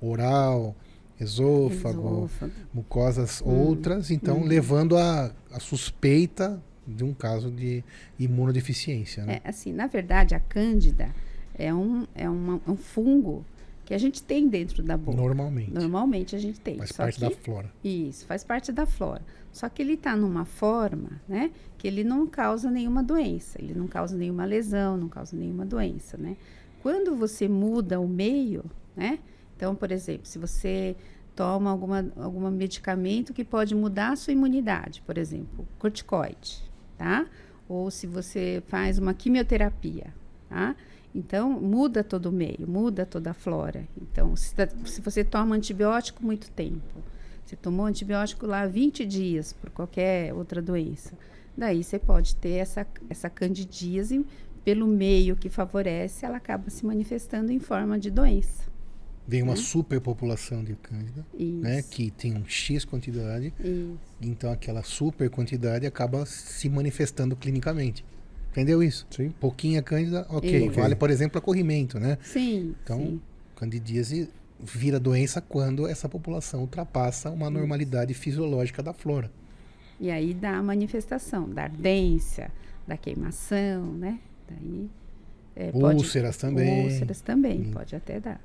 Oral, 0.00 0.74
esôfago, 1.20 2.24
Esôfago. 2.26 2.52
mucosas 2.74 3.40
Hum. 3.40 3.68
outras, 3.68 4.10
então 4.10 4.42
levando 4.44 4.96
a, 4.96 5.32
a 5.52 5.60
suspeita 5.60 6.60
de 6.86 7.04
um 7.04 7.14
caso 7.14 7.48
de 7.50 7.84
imunodeficiência, 8.18 9.24
né? 9.24 9.40
É, 9.44 9.48
assim, 9.48 9.72
na 9.72 9.86
verdade, 9.86 10.34
a 10.34 10.40
cândida 10.40 11.14
é 11.56 11.72
um, 11.72 12.06
é 12.14 12.28
uma- 12.28 12.60
um 12.66 12.76
fungo 12.76 13.44
que 13.84 13.94
a 13.94 13.98
gente 13.98 14.20
tem 14.22 14.48
dentro 14.48 14.82
da 14.82 14.96
boca. 14.96 15.16
Normalmente. 15.16 15.70
Normalmente 15.70 16.34
a 16.34 16.38
gente 16.40 16.58
tem. 16.60 16.76
Faz 16.78 16.90
parte 16.92 17.14
que, 17.16 17.20
da 17.20 17.30
flora. 17.30 17.70
Isso, 17.84 18.26
faz 18.26 18.42
parte 18.42 18.72
da 18.72 18.86
flora. 18.86 19.22
Só 19.52 19.68
que 19.68 19.82
ele 19.82 19.94
está 19.94 20.16
numa 20.16 20.44
forma, 20.46 21.20
né, 21.28 21.50
que 21.76 21.86
ele 21.86 22.02
não 22.02 22.26
causa 22.26 22.70
nenhuma 22.70 23.02
doença, 23.02 23.60
ele 23.60 23.74
não 23.74 23.86
causa 23.86 24.16
nenhuma 24.16 24.44
lesão, 24.46 24.96
não 24.96 25.08
causa 25.08 25.36
nenhuma 25.36 25.66
doença, 25.66 26.16
né? 26.16 26.36
Quando 26.82 27.14
você 27.14 27.46
muda 27.46 28.00
o 28.00 28.08
meio, 28.08 28.64
né? 28.96 29.18
Então, 29.54 29.74
por 29.74 29.92
exemplo, 29.92 30.26
se 30.26 30.38
você 30.38 30.96
toma 31.36 31.70
alguma 31.70 32.10
algum 32.16 32.50
medicamento 32.50 33.32
que 33.32 33.44
pode 33.44 33.74
mudar 33.74 34.12
a 34.12 34.16
sua 34.16 34.32
imunidade, 34.32 35.02
por 35.02 35.16
exemplo, 35.18 35.68
corticoide, 35.78 36.62
tá? 36.96 37.26
Ou 37.68 37.90
se 37.90 38.06
você 38.06 38.62
faz 38.66 38.98
uma 38.98 39.14
quimioterapia, 39.14 40.12
tá? 40.48 40.74
Então, 41.14 41.50
muda 41.50 42.02
todo 42.02 42.26
o 42.26 42.32
meio, 42.32 42.66
muda 42.66 43.04
toda 43.04 43.30
a 43.30 43.34
flora. 43.34 43.86
Então, 44.00 44.34
se, 44.34 44.54
tá- 44.54 44.68
se 44.86 45.00
você 45.02 45.22
toma 45.22 45.54
antibiótico 45.54 46.24
muito 46.24 46.50
tempo, 46.50 47.02
você 47.52 47.56
tomou 47.56 47.84
antibiótico 47.84 48.46
lá 48.46 48.66
20 48.66 49.04
dias 49.04 49.52
por 49.52 49.68
qualquer 49.70 50.32
outra 50.32 50.62
doença, 50.62 51.12
daí 51.56 51.84
você 51.84 51.98
pode 51.98 52.34
ter 52.36 52.52
essa, 52.54 52.86
essa 53.10 53.28
candidíase 53.28 54.24
pelo 54.64 54.86
meio 54.86 55.36
que 55.36 55.50
favorece, 55.50 56.24
ela 56.24 56.38
acaba 56.38 56.70
se 56.70 56.86
manifestando 56.86 57.52
em 57.52 57.58
forma 57.58 57.98
de 57.98 58.10
doença. 58.10 58.62
Vem 59.28 59.42
uma 59.42 59.54
superpopulação 59.54 60.64
de 60.64 60.74
cândida, 60.76 61.24
Isso. 61.38 61.60
né? 61.60 61.82
Que 61.82 62.10
tem 62.10 62.36
um 62.36 62.44
X 62.46 62.84
quantidade, 62.84 63.52
Isso. 63.60 63.98
então 64.20 64.50
aquela 64.50 64.82
super 64.82 65.28
quantidade 65.28 65.86
acaba 65.86 66.24
se 66.24 66.68
manifestando 66.70 67.36
clinicamente. 67.36 68.04
Entendeu 68.50 68.82
isso? 68.82 69.06
Sim. 69.10 69.30
Pouquinha 69.40 69.82
cândida, 69.82 70.26
ok. 70.28 70.66
Isso. 70.66 70.72
Vale, 70.80 70.94
por 70.94 71.10
exemplo, 71.10 71.38
a 71.38 71.40
corrimento, 71.40 71.98
né? 72.00 72.18
Sim, 72.22 72.74
Então, 72.82 72.98
sim. 72.98 73.20
candidíase 73.56 74.28
vira 74.62 75.00
doença 75.00 75.40
quando 75.40 75.86
essa 75.88 76.08
população 76.08 76.60
ultrapassa 76.60 77.30
uma 77.30 77.50
normalidade 77.50 78.14
fisiológica 78.14 78.82
da 78.82 78.92
flora. 78.92 79.30
E 80.00 80.10
aí 80.10 80.32
dá 80.32 80.56
a 80.56 80.62
manifestação 80.62 81.48
da 81.48 81.64
ardência, 81.64 82.50
da 82.86 82.96
queimação, 82.96 83.92
né? 83.94 84.18
Daí, 84.48 84.88
é, 85.56 85.70
Úlceras 85.74 86.36
também. 86.36 86.84
Úlceras 86.84 87.20
também, 87.20 87.60
Hum. 87.62 87.70
pode 87.72 87.94
até 87.96 88.18
dar. 88.20 88.40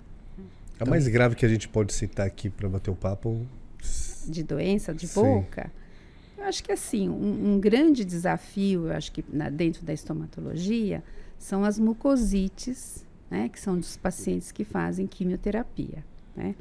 A 0.80 0.86
mais 0.86 1.08
grave 1.08 1.36
que 1.36 1.46
a 1.46 1.50
gente 1.50 1.68
pode 1.68 1.94
citar 1.94 2.26
aqui 2.28 2.50
para 2.50 2.68
bater 2.70 2.92
o 2.92 2.96
papo. 2.96 3.46
de 4.28 4.44
doença 4.44 4.94
de 4.94 5.08
Sim. 5.08 5.22
boca, 5.22 5.72
eu 6.38 6.44
acho 6.44 6.62
que 6.64 6.72
assim, 6.72 7.08
um, 7.08 7.54
um 7.54 7.60
grande 7.62 8.04
desafio, 8.04 8.88
eu 8.88 8.92
acho 8.94 9.10
que 9.12 9.24
na- 9.32 9.50
dentro 9.50 9.86
da 9.86 9.94
estomatologia, 9.94 11.02
são 11.40 11.64
as 11.64 11.80
mucosites, 11.80 13.06
né, 13.30 13.50
que 13.50 13.60
são 13.60 13.78
dos 13.78 13.98
pacientes 13.98 14.52
que 14.52 14.64
fazem 14.64 15.08
quimioterapia, 15.08 16.04
né? 16.36 16.56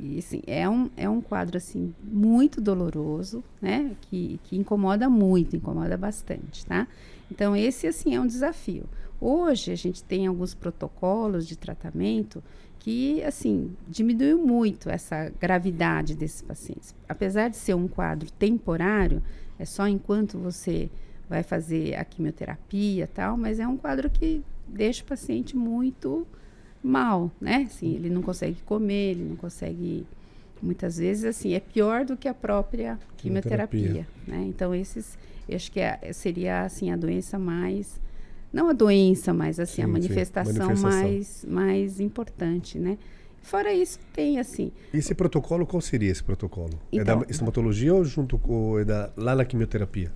E 0.00 0.18
assim, 0.18 0.42
é 0.46 0.68
um, 0.68 0.88
é 0.96 1.08
um 1.08 1.20
quadro 1.20 1.56
assim 1.56 1.92
muito 2.02 2.60
doloroso, 2.60 3.42
né, 3.60 3.96
que, 4.02 4.38
que 4.44 4.56
incomoda 4.56 5.10
muito, 5.10 5.56
incomoda 5.56 5.96
bastante, 5.96 6.64
tá? 6.64 6.86
Então 7.30 7.56
esse 7.56 7.86
assim 7.86 8.14
é 8.14 8.20
um 8.20 8.26
desafio. 8.26 8.84
Hoje 9.20 9.72
a 9.72 9.74
gente 9.74 10.04
tem 10.04 10.28
alguns 10.28 10.54
protocolos 10.54 11.46
de 11.46 11.56
tratamento 11.56 12.42
que 12.78 13.22
assim 13.24 13.72
diminuiu 13.88 14.38
muito 14.38 14.88
essa 14.88 15.32
gravidade 15.40 16.14
desses 16.14 16.42
pacientes. 16.42 16.94
Apesar 17.08 17.48
de 17.48 17.56
ser 17.56 17.74
um 17.74 17.88
quadro 17.88 18.30
temporário, 18.30 19.20
é 19.58 19.64
só 19.64 19.88
enquanto 19.88 20.38
você 20.38 20.88
vai 21.28 21.42
fazer 21.42 21.96
a 21.96 22.04
quimioterapia 22.04 23.08
tal, 23.12 23.36
mas 23.36 23.58
é 23.58 23.66
um 23.66 23.76
quadro 23.76 24.08
que 24.08 24.42
deixa 24.68 25.02
o 25.02 25.06
paciente 25.06 25.56
muito 25.56 26.26
mal, 26.82 27.30
né? 27.40 27.66
Assim, 27.68 27.94
ele 27.94 28.08
não 28.10 28.22
consegue 28.22 28.60
comer, 28.62 29.12
ele 29.12 29.24
não 29.24 29.36
consegue 29.36 30.06
muitas 30.62 30.98
vezes 30.98 31.24
assim, 31.24 31.54
é 31.54 31.60
pior 31.60 32.04
do 32.04 32.16
que 32.16 32.26
a 32.28 32.34
própria 32.34 32.98
quimioterapia, 33.16 33.80
Quimioterapia. 33.80 34.08
né? 34.26 34.44
Então 34.48 34.74
esses, 34.74 35.16
acho 35.52 35.70
que 35.70 35.78
é- 35.80 36.12
seria 36.12 36.62
assim 36.64 36.90
a 36.90 36.96
doença 36.96 37.38
mais 37.38 38.00
não 38.52 38.68
a 38.70 38.72
doença, 38.72 39.32
mas 39.34 39.60
assim 39.60 39.76
Sim, 39.76 39.82
a 39.82 39.88
manifestação, 39.88 40.54
manifestação. 40.68 40.90
mais 41.02 41.44
mais 41.48 42.00
importante, 42.00 42.78
né? 42.78 42.96
Fora 43.42 43.72
isso, 43.72 43.98
tem 44.12 44.38
assim, 44.40 44.72
Esse 44.92 45.14
protocolo, 45.14 45.64
qual 45.66 45.80
seria 45.80 46.10
esse 46.10 46.22
protocolo? 46.24 46.72
é 46.92 46.96
Então- 46.96 47.20
da 47.20 47.26
estomatologia 47.30 47.94
ou 47.94 48.04
junto 48.04 48.36
com 48.38 48.78
é 48.78 48.84
da, 48.84 49.12
lá 49.16 49.34
na 49.36 49.44
quimioterapia? 49.44 50.12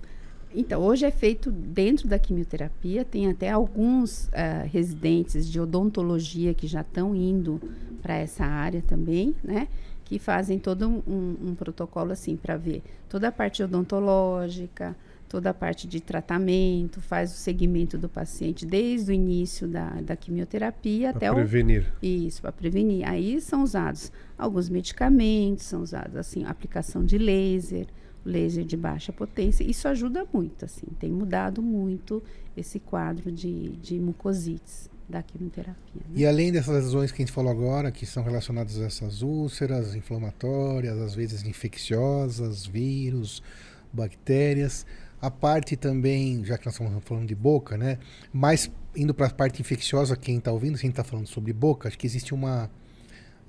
Então, 0.55 0.81
hoje 0.81 1.05
é 1.05 1.11
feito 1.11 1.51
dentro 1.51 2.07
da 2.07 2.19
quimioterapia, 2.19 3.03
tem 3.03 3.27
até 3.29 3.49
alguns 3.49 4.29
ah, 4.33 4.63
residentes 4.71 5.49
de 5.49 5.59
odontologia 5.59 6.53
que 6.53 6.67
já 6.67 6.81
estão 6.81 7.15
indo 7.15 7.59
para 8.01 8.15
essa 8.15 8.45
área 8.45 8.81
também, 8.81 9.33
né? 9.43 9.67
Que 10.05 10.19
fazem 10.19 10.59
todo 10.59 10.87
um, 10.87 11.01
um- 11.07 11.37
um 11.49 11.55
protocolo 11.55 12.11
assim 12.11 12.35
para 12.35 12.55
ver 12.55 12.83
toda 13.09 13.29
a 13.29 13.31
parte 13.31 13.63
odontológica, 13.63 14.95
toda 15.27 15.49
a 15.49 15.53
parte 15.53 15.87
de 15.87 15.99
tratamento, 15.99 17.01
faz 17.01 17.31
o 17.33 17.37
segmento 17.37 17.97
do 17.97 18.07
paciente 18.07 18.65
desde 18.65 19.11
o 19.11 19.13
início 19.13 19.67
da, 19.67 19.89
da 20.01 20.15
quimioterapia 20.15 21.09
até 21.09 21.27
Para 21.27 21.31
o 21.31 21.35
prevenir. 21.37 21.91
isso, 22.03 22.41
para 22.41 22.51
prevenir. 22.51 23.07
Aí 23.09 23.41
são 23.41 23.63
usados 23.63 24.11
alguns 24.37 24.69
medicamentos, 24.69 25.65
são 25.65 25.81
usados 25.81 26.15
assim, 26.15 26.43
aplicação 26.45 27.03
de 27.03 27.17
laser, 27.17 27.87
laser 28.25 28.63
de 28.63 28.77
baixa 28.77 29.11
potência. 29.11 29.63
Isso 29.63 29.87
ajuda 29.87 30.25
muito, 30.33 30.65
assim, 30.65 30.87
tem 30.99 31.11
mudado 31.11 31.61
muito 31.61 32.23
esse 32.55 32.79
quadro 32.79 33.31
de, 33.31 33.69
de 33.77 33.99
mucosites 33.99 34.89
da 35.07 35.21
quimioterapia. 35.21 35.75
né? 35.95 36.15
E 36.15 36.25
além 36.25 36.51
dessas 36.51 36.85
lesões 36.85 37.11
que 37.11 37.21
a 37.21 37.25
gente 37.25 37.33
falou 37.33 37.51
agora, 37.51 37.91
que 37.91 38.05
são 38.05 38.23
relacionadas 38.23 38.79
a 38.79 38.85
essas 38.85 39.21
úlceras 39.21 39.95
inflamatórias, 39.95 40.97
às 40.97 41.13
vezes 41.13 41.43
infecciosas, 41.43 42.65
vírus, 42.65 43.43
bactérias, 43.91 44.85
a 45.21 45.29
parte 45.29 45.75
também, 45.75 46.43
já 46.43 46.57
que 46.57 46.65
nós 46.65 46.73
estamos 46.75 47.03
falando 47.03 47.27
de 47.27 47.35
boca, 47.35 47.77
né, 47.77 47.97
mais 48.31 48.71
indo 48.95 49.13
para 49.13 49.27
a 49.27 49.29
parte 49.29 49.61
infecciosa, 49.61 50.15
quem 50.15 50.37
está 50.37 50.51
ouvindo, 50.51 50.77
quem 50.77 50.89
está 50.89 51.03
falando 51.03 51.27
sobre 51.27 51.53
boca, 51.53 51.87
acho 51.87 51.97
que 51.97 52.07
existe 52.07 52.33
uma 52.33 52.69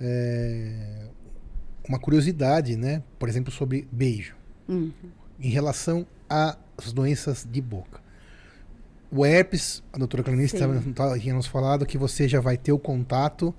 é, 0.00 1.08
uma 1.88 1.98
curiosidade, 1.98 2.76
né? 2.76 3.02
Por 3.18 3.28
exemplo, 3.28 3.52
sobre 3.52 3.86
beijo, 3.92 4.34
Hum. 4.68 4.90
em 5.40 5.48
relação 5.48 6.06
às 6.28 6.92
doenças 6.92 7.46
de 7.50 7.60
boca. 7.60 8.00
O 9.10 9.24
herpes, 9.24 9.82
a 9.92 9.98
doutora 9.98 10.22
Clarice 10.22 10.56
tá- 10.94 11.18
tinha 11.18 11.34
nos 11.34 11.46
falado 11.46 11.86
que 11.86 11.96
você 11.96 12.26
já 12.26 12.40
vai 12.40 12.56
ter 12.56 12.72
o 12.72 12.78
contato 12.78 13.54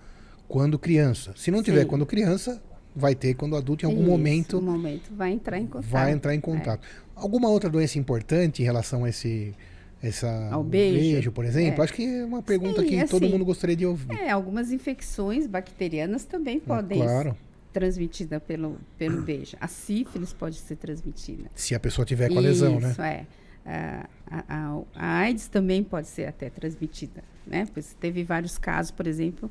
quando 0.47 0.77
criança. 0.77 1.31
Se 1.35 1.49
não 1.49 1.63
tiver 1.63 1.81
Sim. 1.81 1.87
quando 1.87 2.05
criança, 2.05 2.61
vai 2.95 3.15
ter 3.15 3.33
quando 3.35 3.55
adulto, 3.55 3.85
em 3.85 3.89
algum 3.89 4.01
Isso, 4.01 4.09
momento 4.11 4.61
momento 4.61 5.11
vai 5.15 5.31
entrar 5.31 5.57
em 5.59 5.65
contato. 5.67 5.89
vai 5.89 6.11
entrar 6.11 6.35
em 6.35 6.41
contato. 6.41 6.85
Alguma 7.15 7.47
outra 7.49 7.69
doença 7.69 7.97
importante 7.97 8.61
em 8.61 8.65
relação 8.65 9.03
a 9.05 9.09
esse 9.09 9.53
essa 10.03 10.49
Ao 10.51 10.63
beijo? 10.63 11.31
por 11.31 11.45
exemplo? 11.45 11.81
É. 11.81 11.83
Acho 11.83 11.93
que 11.93 12.03
é 12.05 12.25
uma 12.25 12.41
pergunta 12.43 12.81
Sim, 12.81 12.87
que 12.87 13.05
todo 13.07 13.23
assim, 13.23 13.31
mundo 13.31 13.43
gostaria 13.45 13.75
de 13.75 13.85
ouvir. 13.85 14.11
É, 14.13 14.29
algumas 14.29 14.71
infecções 14.71 15.47
bacterianas 15.47 16.25
também 16.25 16.59
podem 16.59 17.01
Hum, 17.01 17.05
claro. 17.05 17.37
Ser 17.75 17.79
transmitidas 17.79 18.41
pelo, 18.43 18.77
pelo 18.97 19.21
beijo. 19.21 19.57
A 19.59 19.67
sífilis 19.67 20.33
pode 20.33 20.55
ser 20.55 20.75
transmitida. 20.77 21.49
Se 21.53 21.75
a 21.75 21.79
pessoa 21.79 22.05
tiver 22.05 22.29
com 22.29 22.37
a 22.37 22.41
lesão, 22.41 22.79
né? 22.79 22.91
Isso, 22.91 23.01
é. 23.01 23.27
A, 23.65 24.07
a, 24.27 24.81
a- 24.95 25.17
AIDS 25.19 25.47
também 25.47 25.83
pode 25.83 26.07
ser 26.07 26.25
até 26.25 26.49
transmitida, 26.49 27.23
né? 27.45 27.67
Pois 27.73 27.95
teve 27.99 28.23
vários 28.23 28.57
casos, 28.57 28.91
por 28.91 29.07
exemplo, 29.07 29.49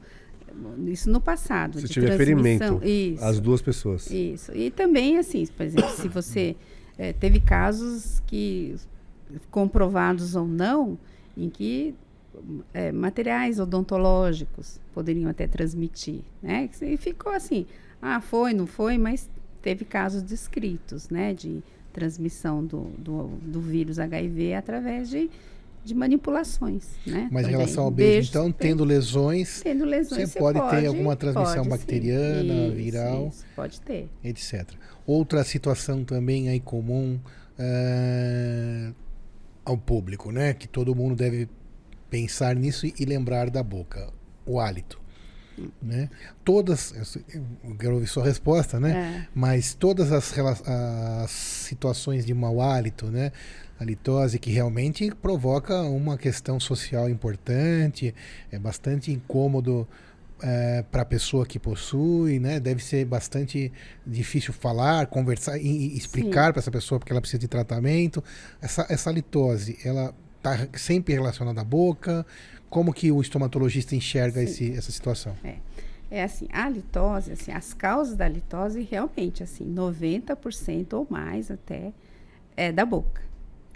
isso 0.86 1.10
no 1.10 1.20
passado. 1.20 1.80
Se 1.80 1.88
tiver 1.88 2.16
ferimento, 2.16 2.80
Isso. 2.84 3.24
as 3.24 3.40
duas 3.40 3.60
pessoas. 3.60 4.08
Isso. 4.10 4.52
E 4.54 4.70
também, 4.70 5.18
assim, 5.18 5.44
por 5.46 5.66
exemplo, 5.66 5.90
se 5.90 6.08
você 6.08 6.54
eh, 6.96 7.12
teve 7.12 7.40
casos 7.40 8.20
que, 8.26 8.76
comprovados 9.50 10.36
ou 10.36 10.46
não, 10.46 10.96
em 11.36 11.50
que 11.50 11.94
eh, 12.72 12.92
materiais 12.92 13.58
odontológicos 13.58 14.80
poderiam 14.92 15.28
até 15.28 15.48
transmitir, 15.48 16.20
né? 16.40 16.70
E 16.82 16.96
ficou 16.96 17.32
assim, 17.32 17.66
ah, 18.06 18.20
foi, 18.20 18.52
não 18.52 18.66
foi, 18.66 18.98
mas 18.98 19.30
teve 19.62 19.82
casos 19.86 20.22
descritos, 20.22 21.08
né, 21.08 21.32
de 21.32 21.62
transmissão 21.90 22.62
do, 22.62 22.90
do, 22.98 23.28
do 23.40 23.62
vírus 23.62 23.98
HIV 23.98 24.52
através 24.52 25.08
de, 25.08 25.30
de 25.82 25.94
manipulações, 25.94 26.84
né? 27.06 27.28
Mas 27.32 27.44
em 27.44 27.46
também. 27.46 27.60
relação 27.60 27.84
ao 27.84 27.90
beijo, 27.90 28.12
Beijos, 28.12 28.28
então, 28.30 28.52
tendo 28.52 28.84
lesões, 28.84 29.62
tendo 29.62 29.86
lesões, 29.86 30.30
você 30.30 30.38
pode 30.38 30.60
ter 30.68 30.86
alguma 30.86 31.16
transmissão 31.16 31.64
pode, 31.64 31.68
bacteriana, 31.70 32.66
Isso, 32.66 32.74
viral. 32.76 33.28
isso, 33.28 33.46
pode 33.56 33.80
ter. 33.80 34.10
etc. 34.22 34.70
Outra 35.06 35.42
situação 35.42 36.04
também 36.04 36.50
aí 36.50 36.60
comum 36.60 37.18
eh, 37.58 38.92
ao 39.64 39.78
público, 39.78 40.30
né? 40.30 40.52
Que 40.52 40.68
todo 40.68 40.94
mundo 40.94 41.14
deve 41.16 41.48
pensar 42.10 42.54
nisso 42.54 42.86
e 42.86 43.04
lembrar 43.06 43.48
da 43.48 43.62
boca, 43.62 44.12
o 44.44 44.60
hálito. 44.60 45.03
Né? 45.80 46.10
Todas, 46.44 47.16
eu 47.32 47.76
quero 47.76 47.94
ouvir 47.94 48.06
sua 48.06 48.24
resposta, 48.24 48.80
né? 48.80 49.24
É. 49.24 49.28
Mas 49.34 49.74
todas 49.74 50.10
as, 50.10 50.34
as 50.38 51.30
situações 51.30 52.26
de 52.26 52.34
mau 52.34 52.60
hálito, 52.60 53.06
né? 53.06 53.30
A 53.78 53.84
litose 53.84 54.38
que 54.38 54.50
realmente 54.50 55.10
provoca 55.14 55.82
uma 55.82 56.16
questão 56.16 56.58
social 56.58 57.08
importante, 57.08 58.14
é 58.50 58.58
bastante 58.58 59.12
incômodo 59.12 59.86
para 60.90 61.02
a 61.02 61.04
pessoa 61.04 61.46
que 61.46 61.58
possui, 61.58 62.38
né? 62.38 62.60
Deve 62.60 62.82
ser 62.82 63.04
bastante 63.04 63.72
difícil 64.06 64.52
falar, 64.52 65.06
conversar 65.06 65.58
e, 65.58 65.94
e 65.94 65.96
explicar 65.96 66.52
para 66.52 66.60
essa 66.60 66.70
pessoa 66.70 66.98
porque 66.98 67.12
ela 67.12 67.20
precisa 67.20 67.38
de 67.38 67.48
tratamento. 67.48 68.22
Essa, 68.60 68.86
essa 68.88 69.10
litose, 69.10 69.78
ela 69.84 70.14
está 70.36 70.68
sempre 70.74 71.14
relacionada 71.14 71.60
à 71.60 71.64
boca? 71.64 72.26
Como 72.74 72.92
que 72.92 73.12
o 73.12 73.20
estomatologista 73.20 73.94
enxerga 73.94 74.40
Sim. 74.40 74.46
esse, 74.46 74.72
essa 74.72 74.90
situação? 74.90 75.36
É 76.10 76.24
assim, 76.24 76.48
a 76.52 76.68
litose, 76.68 77.30
assim, 77.30 77.52
as 77.52 77.72
causas 77.72 78.16
da 78.16 78.26
litose 78.26 78.82
realmente, 78.82 79.44
assim, 79.44 79.64
90% 79.72 80.92
ou 80.94 81.06
mais 81.08 81.52
até 81.52 81.92
é 82.56 82.72
da 82.72 82.84
boca, 82.84 83.22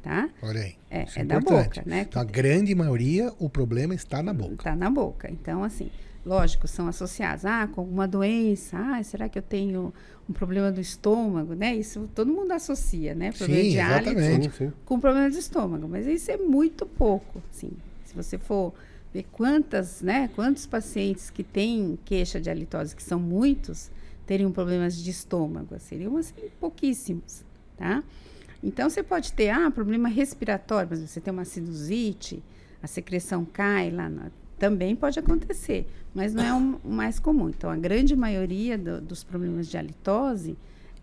tá? 0.02 0.28
Olha 0.42 0.62
aí. 0.62 0.74
É, 0.90 1.02
é 1.02 1.06
é 1.14 1.24
da 1.24 1.38
boca, 1.38 1.80
né? 1.86 2.06
Então, 2.08 2.20
a 2.20 2.24
grande 2.24 2.74
maioria, 2.74 3.32
o 3.38 3.48
problema 3.48 3.94
está 3.94 4.20
na 4.20 4.34
boca. 4.34 4.64
Tá 4.64 4.74
na 4.74 4.90
boca. 4.90 5.30
Então, 5.30 5.62
assim, 5.62 5.92
lógico, 6.26 6.66
são 6.66 6.88
associados, 6.88 7.44
ah, 7.44 7.68
com 7.72 7.82
alguma 7.82 8.08
doença, 8.08 8.76
ah, 8.78 9.00
será 9.04 9.28
que 9.28 9.38
eu 9.38 9.42
tenho 9.42 9.94
um 10.28 10.32
problema 10.32 10.72
do 10.72 10.80
estômago, 10.80 11.54
né? 11.54 11.72
Isso 11.76 12.10
todo 12.16 12.32
mundo 12.32 12.50
associa, 12.50 13.14
né? 13.14 13.30
Problema 13.30 13.62
Sim, 13.62 13.70
de 13.70 13.78
hálito. 13.78 14.20
Sim, 14.20 14.50
sim. 14.50 14.72
com 14.84 14.98
problema 14.98 15.30
de 15.30 15.38
estômago, 15.38 15.86
mas 15.86 16.04
isso 16.04 16.32
é 16.32 16.36
muito 16.36 16.84
pouco, 16.84 17.40
assim. 17.48 17.70
Se 18.04 18.12
você 18.16 18.36
for 18.36 18.74
ver 19.12 19.24
quantas, 19.32 20.02
né, 20.02 20.28
quantos 20.34 20.66
pacientes 20.66 21.30
que 21.30 21.42
têm 21.42 21.98
queixa 22.04 22.40
de 22.40 22.50
halitose, 22.50 22.94
que 22.94 23.02
são 23.02 23.18
muitos, 23.18 23.90
teriam 24.26 24.52
problemas 24.52 24.96
de 24.96 25.10
estômago, 25.10 25.78
seriam 25.78 26.16
assim 26.16 26.34
pouquíssimos, 26.60 27.42
tá? 27.76 28.02
Então 28.62 28.90
você 28.90 29.02
pode 29.02 29.32
ter 29.32 29.50
ah, 29.50 29.70
problema 29.70 30.08
respiratório, 30.08 30.88
mas 30.90 31.00
você 31.00 31.20
tem 31.20 31.32
uma 31.32 31.44
sinusite, 31.44 32.42
a 32.82 32.86
secreção 32.86 33.44
cai 33.44 33.90
lá, 33.90 34.08
na- 34.08 34.30
também 34.58 34.94
pode 34.96 35.18
acontecer, 35.18 35.86
mas 36.12 36.34
não 36.34 36.42
é 36.44 36.52
o 36.52 36.80
mais 36.90 37.18
comum. 37.20 37.48
Então 37.48 37.70
a 37.70 37.76
grande 37.76 38.16
maioria 38.16 38.76
do- 38.76 39.00
dos 39.00 39.22
problemas 39.22 39.68
de 39.68 39.78
halitose 39.78 40.56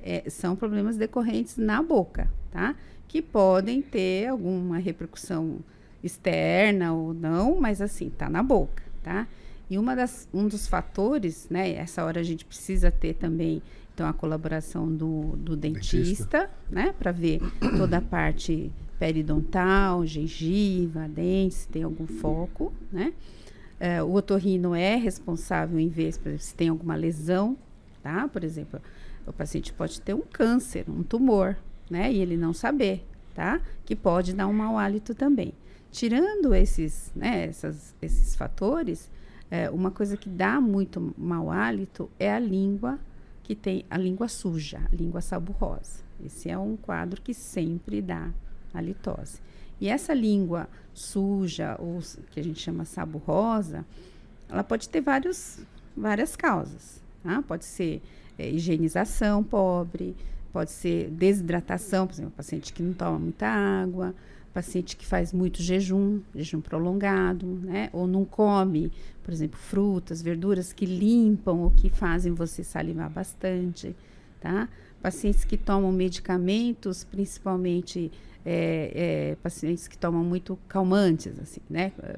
é, 0.03 0.29
são 0.29 0.55
problemas 0.55 0.97
decorrentes 0.97 1.57
na 1.57 1.81
boca, 1.81 2.29
tá? 2.51 2.75
Que 3.07 3.21
podem 3.21 3.81
ter 3.81 4.27
alguma 4.27 4.77
repercussão 4.77 5.59
externa 6.05 6.93
ou 6.93 7.13
não, 7.13 7.59
mas 7.59 7.81
assim, 7.81 8.09
tá 8.09 8.29
na 8.29 8.43
boca, 8.43 8.83
tá? 9.03 9.27
E 9.69 9.77
uma 9.77 9.95
das, 9.95 10.27
um 10.33 10.47
dos 10.47 10.67
fatores, 10.67 11.47
né? 11.49 11.73
Essa 11.73 12.03
hora 12.05 12.19
a 12.19 12.23
gente 12.23 12.45
precisa 12.45 12.91
ter 12.91 13.15
também, 13.15 13.61
então, 13.93 14.07
a 14.07 14.13
colaboração 14.13 14.87
do, 14.87 15.35
do 15.37 15.55
Dentista. 15.55 15.97
dentista, 15.97 16.49
né? 16.69 16.93
Para 16.97 17.11
ver 17.11 17.39
toda 17.77 17.97
a 17.97 18.01
parte 18.01 18.71
periodontal, 18.99 20.05
gengiva, 20.05 21.07
dente, 21.07 21.55
se 21.55 21.67
tem 21.67 21.83
algum 21.83 22.05
foco, 22.05 22.73
né? 22.91 23.13
É, 23.79 24.01
o 24.01 24.13
otorrino 24.13 24.73
é 24.73 24.95
responsável 24.95 25.79
em 25.79 25.89
por 25.89 25.99
exemplo, 25.99 26.39
se 26.39 26.55
tem 26.55 26.69
alguma 26.69 26.95
lesão, 26.95 27.57
tá? 28.01 28.27
Por 28.27 28.43
exemplo, 28.43 28.79
o 29.27 29.33
paciente 29.33 29.73
pode 29.73 29.99
ter 29.99 30.13
um 30.13 30.21
câncer, 30.21 30.85
um 30.87 31.03
tumor, 31.03 31.57
né? 31.89 32.11
E 32.11 32.19
ele 32.19 32.37
não 32.37 32.53
saber, 32.53 33.05
tá? 33.33 33.59
Que 33.85 33.95
pode 33.95 34.33
dar 34.33 34.47
um 34.47 34.53
mau 34.53 34.77
hálito 34.77 35.13
também. 35.13 35.53
Tirando 35.95 36.53
esses, 36.53 37.09
né, 37.15 37.45
essas, 37.45 37.95
esses 38.01 38.35
fatores, 38.35 39.09
é, 39.49 39.69
uma 39.69 39.89
coisa 39.89 40.17
que 40.17 40.27
dá 40.27 40.59
muito 40.59 41.15
mau 41.17 41.49
hálito 41.49 42.09
é 42.19 42.33
a 42.33 42.37
língua 42.37 42.99
que 43.41 43.55
tem 43.55 43.85
a 43.89 43.97
língua 43.97 44.27
suja, 44.27 44.81
a 44.91 44.93
língua 44.93 45.21
saburrosa. 45.21 46.03
Esse 46.21 46.49
é 46.49 46.57
um 46.57 46.75
quadro 46.75 47.21
que 47.21 47.33
sempre 47.33 48.01
dá 48.01 48.29
halitose. 48.73 49.39
E 49.79 49.87
essa 49.87 50.13
língua 50.13 50.67
suja, 50.93 51.77
ou 51.79 52.01
que 52.29 52.41
a 52.41 52.43
gente 52.43 52.59
chama 52.59 52.83
saburrosa, 52.83 53.85
ela 54.49 54.65
pode 54.65 54.89
ter 54.89 54.99
vários, 54.99 55.61
várias 55.95 56.35
causas. 56.35 57.01
Tá? 57.23 57.41
Pode 57.41 57.63
ser 57.63 58.01
eh, 58.37 58.49
higienização 58.49 59.41
pobre, 59.41 60.13
pode 60.51 60.71
ser 60.71 61.09
desidratação, 61.09 62.05
por 62.05 62.15
exemplo, 62.15 62.31
paciente 62.31 62.73
que 62.73 62.83
não 62.83 62.91
toma 62.91 63.17
muita 63.17 63.47
água, 63.47 64.13
paciente 64.55 64.95
que 64.95 65.05
faz 65.05 65.33
muito 65.33 65.61
jejum, 65.61 66.21
jejum 66.33 66.61
prolongado, 66.61 67.45
né? 67.45 67.89
Ou 67.91 68.07
não 68.07 68.23
come, 68.23 68.89
por 69.21 69.33
exemplo, 69.33 69.59
frutas, 69.59 70.21
verduras 70.21 70.71
que 70.71 70.85
limpam 70.85 71.59
ou 71.59 71.71
que 71.71 71.89
fazem 71.89 72.33
você 72.33 72.63
salivar 72.63 73.09
bastante, 73.09 73.93
tá? 74.39 74.69
Pacientes 75.01 75.43
que 75.43 75.57
tomam 75.57 75.91
medicamentos, 75.91 77.03
principalmente 77.03 78.09
é, 78.45 78.91
é, 78.95 79.35
pacientes 79.43 79.89
que 79.89 79.97
tomam 79.97 80.23
muito 80.23 80.57
calmantes, 80.69 81.37
assim, 81.37 81.59
né? 81.69 81.91
É, 82.01 82.17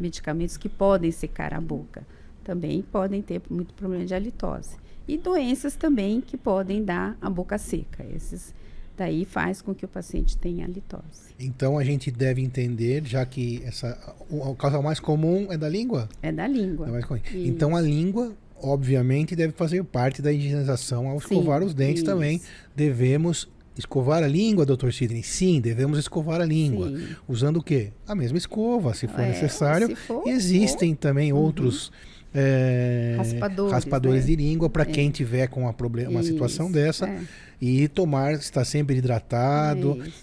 Medicamentos 0.00 0.56
que 0.56 0.68
podem 0.68 1.12
secar 1.12 1.54
a 1.54 1.60
boca, 1.60 2.04
também 2.42 2.82
podem 2.82 3.22
ter 3.22 3.40
muito 3.48 3.72
problema 3.74 4.04
de 4.04 4.12
halitose. 4.12 4.76
E 5.06 5.16
doenças 5.16 5.76
também 5.76 6.20
que 6.20 6.36
podem 6.36 6.82
dar 6.84 7.16
a 7.20 7.30
boca 7.30 7.58
seca. 7.58 8.04
Esses 8.12 8.52
daí 9.00 9.24
faz 9.24 9.62
com 9.62 9.74
que 9.74 9.84
o 9.84 9.88
paciente 9.88 10.36
tenha 10.36 10.66
halitose. 10.66 11.32
Então 11.38 11.78
a 11.78 11.82
gente 11.84 12.10
deve 12.10 12.42
entender, 12.42 13.02
já 13.06 13.24
que 13.24 13.62
essa 13.64 13.98
o, 14.28 14.42
a 14.52 14.54
causa 14.54 14.80
mais 14.82 15.00
comum 15.00 15.46
é 15.50 15.56
da 15.56 15.68
língua. 15.68 16.06
É 16.22 16.30
da 16.30 16.46
língua. 16.46 16.86
É. 17.34 17.38
Então 17.46 17.74
a 17.74 17.80
língua, 17.80 18.34
obviamente, 18.62 19.34
deve 19.34 19.54
fazer 19.54 19.82
parte 19.84 20.20
da 20.20 20.30
higienização 20.30 21.08
ao 21.08 21.18
Sim, 21.18 21.34
escovar 21.34 21.62
os 21.62 21.72
dentes 21.72 22.02
isso. 22.02 22.04
também. 22.04 22.42
Devemos 22.76 23.48
escovar 23.78 24.22
a 24.22 24.26
língua, 24.28 24.66
doutor 24.66 24.92
Sidney? 24.92 25.22
Sim, 25.22 25.62
devemos 25.62 25.98
escovar 25.98 26.40
a 26.42 26.44
língua. 26.44 26.88
Sim. 26.90 27.16
Usando 27.26 27.56
o 27.56 27.62
quê? 27.62 27.92
A 28.06 28.14
mesma 28.14 28.36
escova, 28.36 28.92
se 28.92 29.08
for 29.08 29.20
É, 29.20 29.28
necessário. 29.28 29.88
se 29.88 29.94
for, 29.96 30.26
existem 30.28 30.94
também 30.94 31.32
Uhum. 31.32 31.38
outros 31.40 31.90
é, 32.32 33.14
Raspadores, 33.18 33.72
raspadores 33.72 34.20
né? 34.22 34.26
de 34.30 34.36
língua 34.36 34.70
para 34.70 34.82
É. 34.82 34.86
quem 34.86 35.10
tiver 35.10 35.48
com 35.48 35.62
uma, 35.62 35.72
proble- 35.72 36.06
uma 36.06 36.22
situação 36.22 36.66
Isso, 36.66 36.74
dessa 36.74 37.08
é. 37.08 37.22
e 37.60 37.88
tomar, 37.88 38.32
estar 38.34 38.64
sempre 38.64 38.96
hidratado, 38.96 39.98
Isso. 40.04 40.22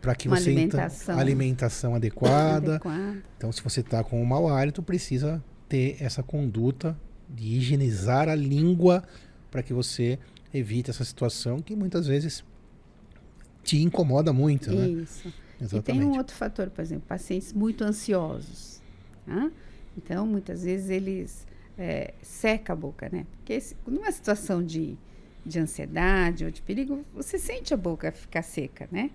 para 0.00 0.14
que 0.14 0.28
Uma 0.28 0.36
você 0.38 0.50
então- 0.52 0.80
alimentação. 0.80 1.18
alimentação 1.18 1.94
adequada. 1.94 2.80
Então, 3.36 3.52
se 3.52 3.62
você 3.62 3.80
está 3.80 4.02
com 4.02 4.20
um 4.22 4.24
mau 4.24 4.48
hálito, 4.48 4.82
precisa 4.82 5.42
ter 5.68 5.96
essa 6.00 6.22
conduta 6.22 6.96
de 7.28 7.46
higienizar 7.56 8.28
a 8.28 8.34
língua 8.34 9.02
para 9.50 9.62
que 9.62 9.72
você 9.72 10.18
evite 10.52 10.90
essa 10.90 11.04
situação 11.04 11.60
que 11.60 11.74
muitas 11.76 12.06
vezes 12.06 12.44
te 13.62 13.80
incomoda 13.80 14.32
muito, 14.32 14.70
né? 14.74 14.88
Isso. 14.88 15.32
E 15.60 15.80
tem 15.80 16.02
um 16.02 16.16
outro 16.16 16.34
fator, 16.34 16.68
por 16.70 16.82
exemplo, 16.82 17.04
pacientes 17.06 17.52
muito 17.52 17.84
ansiosos. 17.84 18.80
tá? 19.24 19.50
Então, 19.96 20.26
muitas 20.26 20.64
vezes 20.64 20.90
eles 20.90 21.46
é, 21.78 22.14
seca 22.22 22.72
a 22.72 22.76
boca, 22.76 23.08
né? 23.10 23.26
Porque 23.32 23.60
se- 23.60 23.76
numa 23.86 24.10
situação 24.10 24.62
de, 24.62 24.96
de 25.44 25.58
ansiedade 25.58 26.44
ou 26.44 26.50
de 26.50 26.62
perigo, 26.62 27.04
você 27.14 27.38
sente 27.38 27.72
a 27.74 27.76
boca 27.76 28.10
ficar 28.12 28.42
seca, 28.42 28.88
né? 28.90 29.10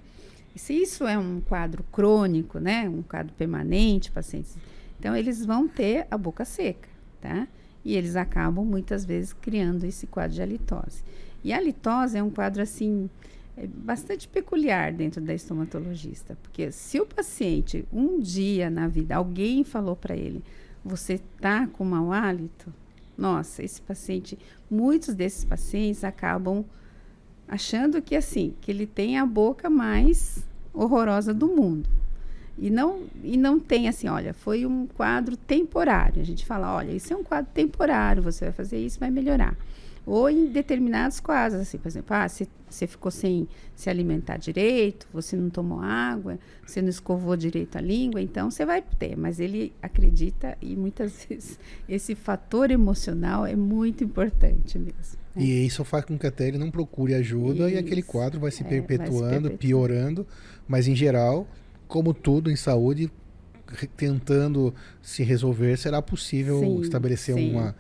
E 0.56 0.60
se 0.60 0.74
isso 0.74 1.06
é 1.08 1.18
um 1.18 1.40
quadro 1.42 1.84
crônico, 1.92 2.60
né? 2.60 2.90
Um 2.90 3.02
quadro 3.04 3.34
permanente, 3.36 4.12
pacientes, 4.12 4.56
então 5.00 5.16
eles 5.16 5.46
vão 5.46 5.68
ter 5.68 6.08
a 6.10 6.18
boca 6.18 6.44
seca, 6.46 6.90
tá? 7.22 7.48
E 7.86 7.96
eles 7.96 8.16
acabam 8.16 8.66
muitas 8.66 9.06
vezes 9.06 9.34
criando 9.34 9.86
esse 9.86 10.08
quadro 10.08 10.36
de 10.36 10.42
halitose. 10.42 11.04
E 11.44 11.54
a 11.54 11.58
halitose 11.58 12.18
é 12.18 12.24
um 12.24 12.30
quadro 12.30 12.62
assim 12.62 13.10
é 13.56 13.66
bastante 13.66 14.28
peculiar 14.28 14.94
dentro 14.94 15.20
da 15.20 15.34
estomatologista, 15.34 16.38
porque 16.44 16.72
se 16.72 17.00
o 17.00 17.06
paciente 17.08 17.86
um 17.92 18.20
dia 18.20 18.70
na 18.70 18.88
vida 18.88 19.16
alguém 19.16 19.64
falou 19.64 19.96
para 19.96 20.16
ele, 20.16 20.44
você 20.88 21.20
tá 21.40 21.68
com 21.68 21.84
mau 21.84 22.12
hálito, 22.12 22.74
nossa, 23.18 23.64
esse 23.64 23.82
paciente, 23.82 24.38
muitos 24.70 25.14
desses 25.14 25.44
pacientes 25.44 26.04
acabam 26.04 26.64
achando 27.48 28.02
que 28.02 28.16
assim, 28.16 28.54
que 28.62 28.72
ele 28.72 28.86
tem 28.86 29.18
a 29.18 29.26
boca 29.26 29.70
mais 29.70 30.46
horrorosa 30.74 31.34
do 31.34 31.48
mundo. 31.48 31.90
E 32.60 32.70
não, 32.70 33.04
e 33.24 33.38
não 33.38 33.60
tem 33.60 33.88
assim, 33.88 34.08
olha, 34.08 34.34
foi 34.34 34.66
um 34.66 34.88
quadro 34.88 35.38
temporário. 35.38 36.22
A 36.22 36.26
gente 36.26 36.46
fala, 36.46 36.76
olha, 36.76 36.92
isso 36.92 37.14
é 37.14 37.16
um 37.16 37.24
quadro 37.24 37.52
temporário, 37.54 38.22
você 38.24 38.46
vai 38.46 38.54
fazer 38.54 38.80
isso, 38.84 39.00
vai 39.00 39.12
melhorar. 39.12 39.56
Ou 40.08 40.30
em 40.30 40.46
determinados 40.48 41.20
quadros, 41.20 41.60
assim, 41.60 41.78
por 41.78 41.90
exemplo, 41.90 42.16
ah, 42.16 42.30
você, 42.30 42.48
você 42.70 42.88
ficou 42.88 43.12
sem 43.12 43.46
se 43.76 43.90
alimentar 43.90 44.38
direito, 44.38 45.06
você 45.12 45.36
não 45.36 45.50
tomou 45.50 45.82
água, 45.82 46.40
você 46.66 46.82
não 46.82 46.88
escovou 46.88 47.36
direito 47.36 47.78
a 47.78 47.82
língua, 47.82 48.22
então 48.22 48.50
você 48.50 48.66
vai 48.66 48.82
ter. 48.82 49.18
Mas 49.18 49.38
ele 49.38 49.74
acredita 49.82 50.58
e 50.62 50.78
muitas 50.78 51.26
vezes 51.30 51.60
esse 51.90 52.16
fator 52.16 52.72
emocional 52.72 53.46
é 53.46 53.54
muito 53.56 54.02
importante 54.02 54.80
mesmo. 54.80 55.20
né? 55.36 55.44
E 55.44 55.66
isso 55.66 55.84
faz 55.84 56.06
com 56.06 56.18
que 56.18 56.26
até 56.26 56.48
ele 56.48 56.58
não 56.58 56.72
procure 56.72 57.14
ajuda 57.14 57.70
e 57.70 57.78
aquele 57.78 58.00
Isso. 58.00 58.10
quadro 58.10 58.40
vai 58.40 58.50
se 58.50 58.62
É, 58.62 58.64
vai 58.64 58.72
se 58.80 58.82
perpetuando, 58.88 59.50
perpetuando. 59.50 59.58
piorando. 59.58 60.28
Mas 60.66 60.88
em 60.88 60.96
geral, 60.96 61.46
como 61.86 62.14
tudo 62.14 62.50
em 62.50 62.56
saúde, 62.56 63.12
tentando 63.96 64.74
se 65.02 65.24
resolver, 65.24 65.78
será 65.78 66.02
possível 66.02 66.60
Sim, 66.60 66.82
estabelecer 66.82 67.36
sim. 67.36 67.52
uma, 67.52 67.76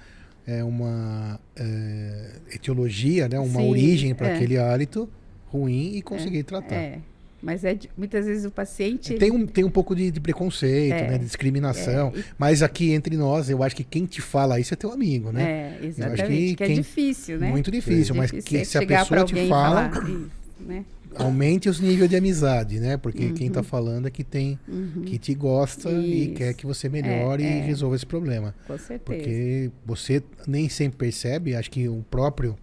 é, 0.47 0.63
uma 0.63 1.39
é, 1.55 2.31
etiologia, 2.53 3.27
né? 3.27 3.38
uma 3.39 3.60
Sim, 3.62 3.69
origem 3.69 4.15
para 4.15 4.29
é. 4.29 4.36
aquele 4.36 4.57
hálito 4.57 5.07
ruim 5.47 5.95
e 5.95 6.01
conseguir 6.01 6.43
tratar. 6.43 6.75
É, 6.75 6.99
mas 7.41 7.63
é 7.63 7.77
muitas 7.97 8.25
vezes 8.25 8.45
o 8.45 8.51
paciente 8.51 9.13
Tem 9.15 9.29
um, 9.31 9.45
tem 9.45 9.63
um 9.63 9.69
pouco 9.69 9.95
de, 9.95 10.10
de 10.10 10.19
preconceito, 10.19 10.93
É, 10.93 11.07
né? 11.10 11.17
De 11.17 11.25
discriminação. 11.25 12.12
é, 12.15 12.19
e- 12.19 12.25
Mas 12.38 12.63
aqui 12.63 12.91
entre 12.93 13.15
nós, 13.15 13.49
eu 13.49 13.62
acho 13.62 13.75
que 13.75 13.83
quem 13.83 14.05
te 14.05 14.21
fala 14.21 14.60
isso 14.60 14.73
é 14.73 14.77
teu 14.77 14.91
amigo, 14.91 15.31
né? 15.31 15.77
É, 15.81 15.86
exatamente. 15.86 16.55
Que, 16.55 16.63
é 16.63 16.67
quem- 16.67 16.75
difícil, 16.77 17.38
né? 17.39 17.49
Muito 17.49 17.69
difícil, 17.69 18.15
mas 18.15 18.31
Difícil 18.31 18.60
que, 18.60 18.65
se 18.65 18.77
a 18.77 18.86
pessoa 18.86 19.23
te 19.25 19.47
fala, 19.47 19.89
falar 19.91 20.10
isso, 20.10 20.29
né? 20.62 20.86
Aumente 21.19 21.67
os 21.69 21.80
níveis 21.80 22.10
de 22.10 22.15
amizade, 22.15 22.80
né? 22.80 22.97
Porque 22.97 23.32
quem 23.32 23.49
tá 23.51 23.63
falando 23.63 24.08
é 24.08 24.12
que 24.12 24.23
tem, 24.23 24.60
que 25.06 25.17
te 25.17 25.34
gosta 25.34 25.89
e 25.89 25.93
Uhum. 25.95 26.03
Isso. 26.03 26.34
quer 26.36 26.53
que 26.53 26.65
você 26.65 26.88
melhore 26.89 27.43
É, 27.43 27.58
e 27.58 27.60
é. 27.60 27.62
resolva 27.65 27.95
esse 27.95 28.06
problema. 28.06 28.53
Com 28.65 28.77
certeza. 28.77 28.99
Porque 29.03 29.71
você 29.86 30.23
nem 30.47 30.69
sempre 30.69 30.97
percebe, 30.97 31.56
acho 31.56 31.69
que 31.71 31.88
o 31.89 32.03
próprio 32.10 32.56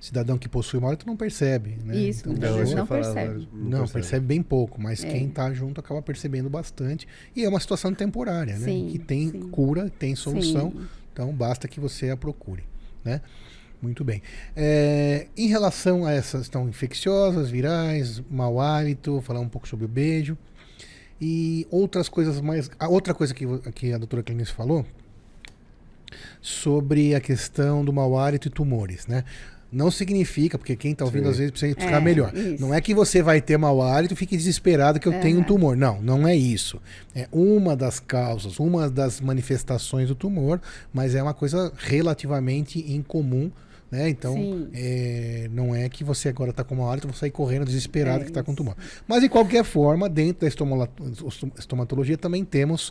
cidadão 0.00 0.36
que 0.36 0.48
possui 0.48 0.78
uma 0.80 0.88
hálito 0.88 1.06
não 1.06 1.16
percebe, 1.16 1.78
né? 1.84 1.96
Isso, 1.96 2.28
Então, 2.28 2.50
muitas 2.52 2.70
Não, 2.70 2.78
não 2.78 2.86
fala, 2.86 3.02
percebe. 3.02 3.48
não, 3.52 3.86
percebe. 3.86 4.26
bem 4.26 4.42
pouco, 4.42 4.80
mas 4.80 5.04
É. 5.04 5.08
quem 5.08 5.28
tá 5.28 5.52
junto 5.52 5.80
acaba 5.80 6.02
percebendo 6.02 6.50
bastante. 6.50 7.06
E 7.36 7.44
é 7.44 7.48
uma 7.48 7.60
situação 7.60 7.94
temporária, 7.94 8.58
né? 8.58 8.64
Sim, 8.66 8.88
Que 8.90 8.98
tem 8.98 9.30
sim. 9.30 9.40
cura, 9.50 9.88
tem 9.98 10.16
solução. 10.16 10.72
Sim. 10.72 10.86
Então 11.12 11.32
basta 11.32 11.68
que 11.68 11.78
você 11.78 12.10
a 12.10 12.16
procure, 12.16 12.64
né? 13.04 13.20
Muito 13.82 14.04
bem. 14.04 14.22
É, 14.54 15.26
em 15.36 15.48
relação 15.48 16.06
a 16.06 16.12
essas 16.12 16.42
estão 16.42 16.68
infecciosas, 16.68 17.50
virais, 17.50 18.22
mau 18.30 18.60
hálito, 18.60 19.20
falar 19.20 19.40
um 19.40 19.48
pouco 19.48 19.66
sobre 19.66 19.84
o 19.84 19.88
beijo 19.88 20.38
e 21.20 21.66
outras 21.70 22.08
coisas 22.08 22.40
mais. 22.40 22.70
A 22.78 22.88
outra 22.88 23.12
coisa 23.12 23.34
que, 23.34 23.44
que 23.74 23.92
a 23.92 23.98
doutora 23.98 24.22
Clenice 24.22 24.52
falou 24.52 24.86
sobre 26.40 27.14
a 27.14 27.20
questão 27.20 27.84
do 27.84 27.92
mau 27.92 28.18
hálito 28.18 28.48
e 28.48 28.50
tumores, 28.50 29.06
né? 29.06 29.24
Não 29.70 29.90
significa, 29.90 30.58
porque 30.58 30.76
quem 30.76 30.92
está 30.92 31.02
ouvindo 31.04 31.24
Sim. 31.24 31.30
às 31.30 31.36
vezes 31.38 31.50
precisa 31.50 31.70
explicar 31.72 31.96
É, 31.96 32.04
melhor. 32.04 32.36
isso. 32.36 32.60
Não 32.60 32.74
é 32.74 32.80
que 32.80 32.94
você 32.94 33.22
vai 33.22 33.40
ter 33.40 33.56
mau 33.56 33.80
hálito 33.80 34.12
e 34.12 34.16
fique 34.16 34.36
desesperado 34.36 35.00
que 35.00 35.08
eu 35.08 35.18
tenho 35.20 35.40
um 35.40 35.42
tumor. 35.42 35.74
Não, 35.76 36.00
não 36.02 36.28
é 36.28 36.36
isso. 36.36 36.78
É 37.14 37.26
uma 37.32 37.74
das 37.74 37.98
causas, 37.98 38.58
uma 38.60 38.90
das 38.90 39.18
manifestações 39.18 40.08
do 40.08 40.14
tumor, 40.14 40.60
mas 40.92 41.14
é 41.14 41.22
uma 41.22 41.32
coisa 41.32 41.72
relativamente 41.78 42.80
incomum. 42.92 43.50
Né? 43.92 44.08
Então, 44.08 44.68
é, 44.72 45.50
não 45.52 45.74
é 45.74 45.86
que 45.86 46.02
você 46.02 46.30
agora 46.30 46.50
está 46.50 46.64
com 46.64 46.74
mau 46.74 46.90
hálito 46.90 47.06
e 47.06 47.10
vai 47.10 47.18
sair 47.18 47.30
correndo 47.30 47.66
desesperado 47.66 48.22
É 48.22 48.24
que 48.24 48.30
está 48.30 48.42
com 48.42 48.54
tumor. 48.54 48.74
Mas, 49.06 49.20
de 49.20 49.28
qualquer 49.28 49.64
forma, 49.64 50.08
dentro 50.08 50.48
da 50.48 50.48
estomatologia 51.58 52.16
também 52.16 52.42
temos 52.42 52.90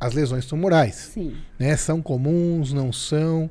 as 0.00 0.14
lesões 0.14 0.46
tumorais 0.46 1.10
Sim. 1.14 1.36
né? 1.58 1.76
São 1.76 2.02
comuns, 2.02 2.72
não 2.72 2.92
são, 2.92 3.48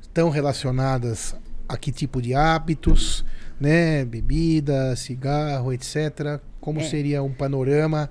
estão 0.00 0.30
relacionadas 0.30 1.36
a 1.68 1.76
que 1.76 1.92
tipo 1.92 2.22
de 2.22 2.32
hábitos, 2.32 3.22
né? 3.60 4.02
Bebida, 4.06 4.96
cigarro, 4.96 5.74
etc. 5.74 6.40
Como 6.58 6.80
É. 6.80 6.84
seria 6.84 7.22
um 7.22 7.32
panorama 7.34 8.08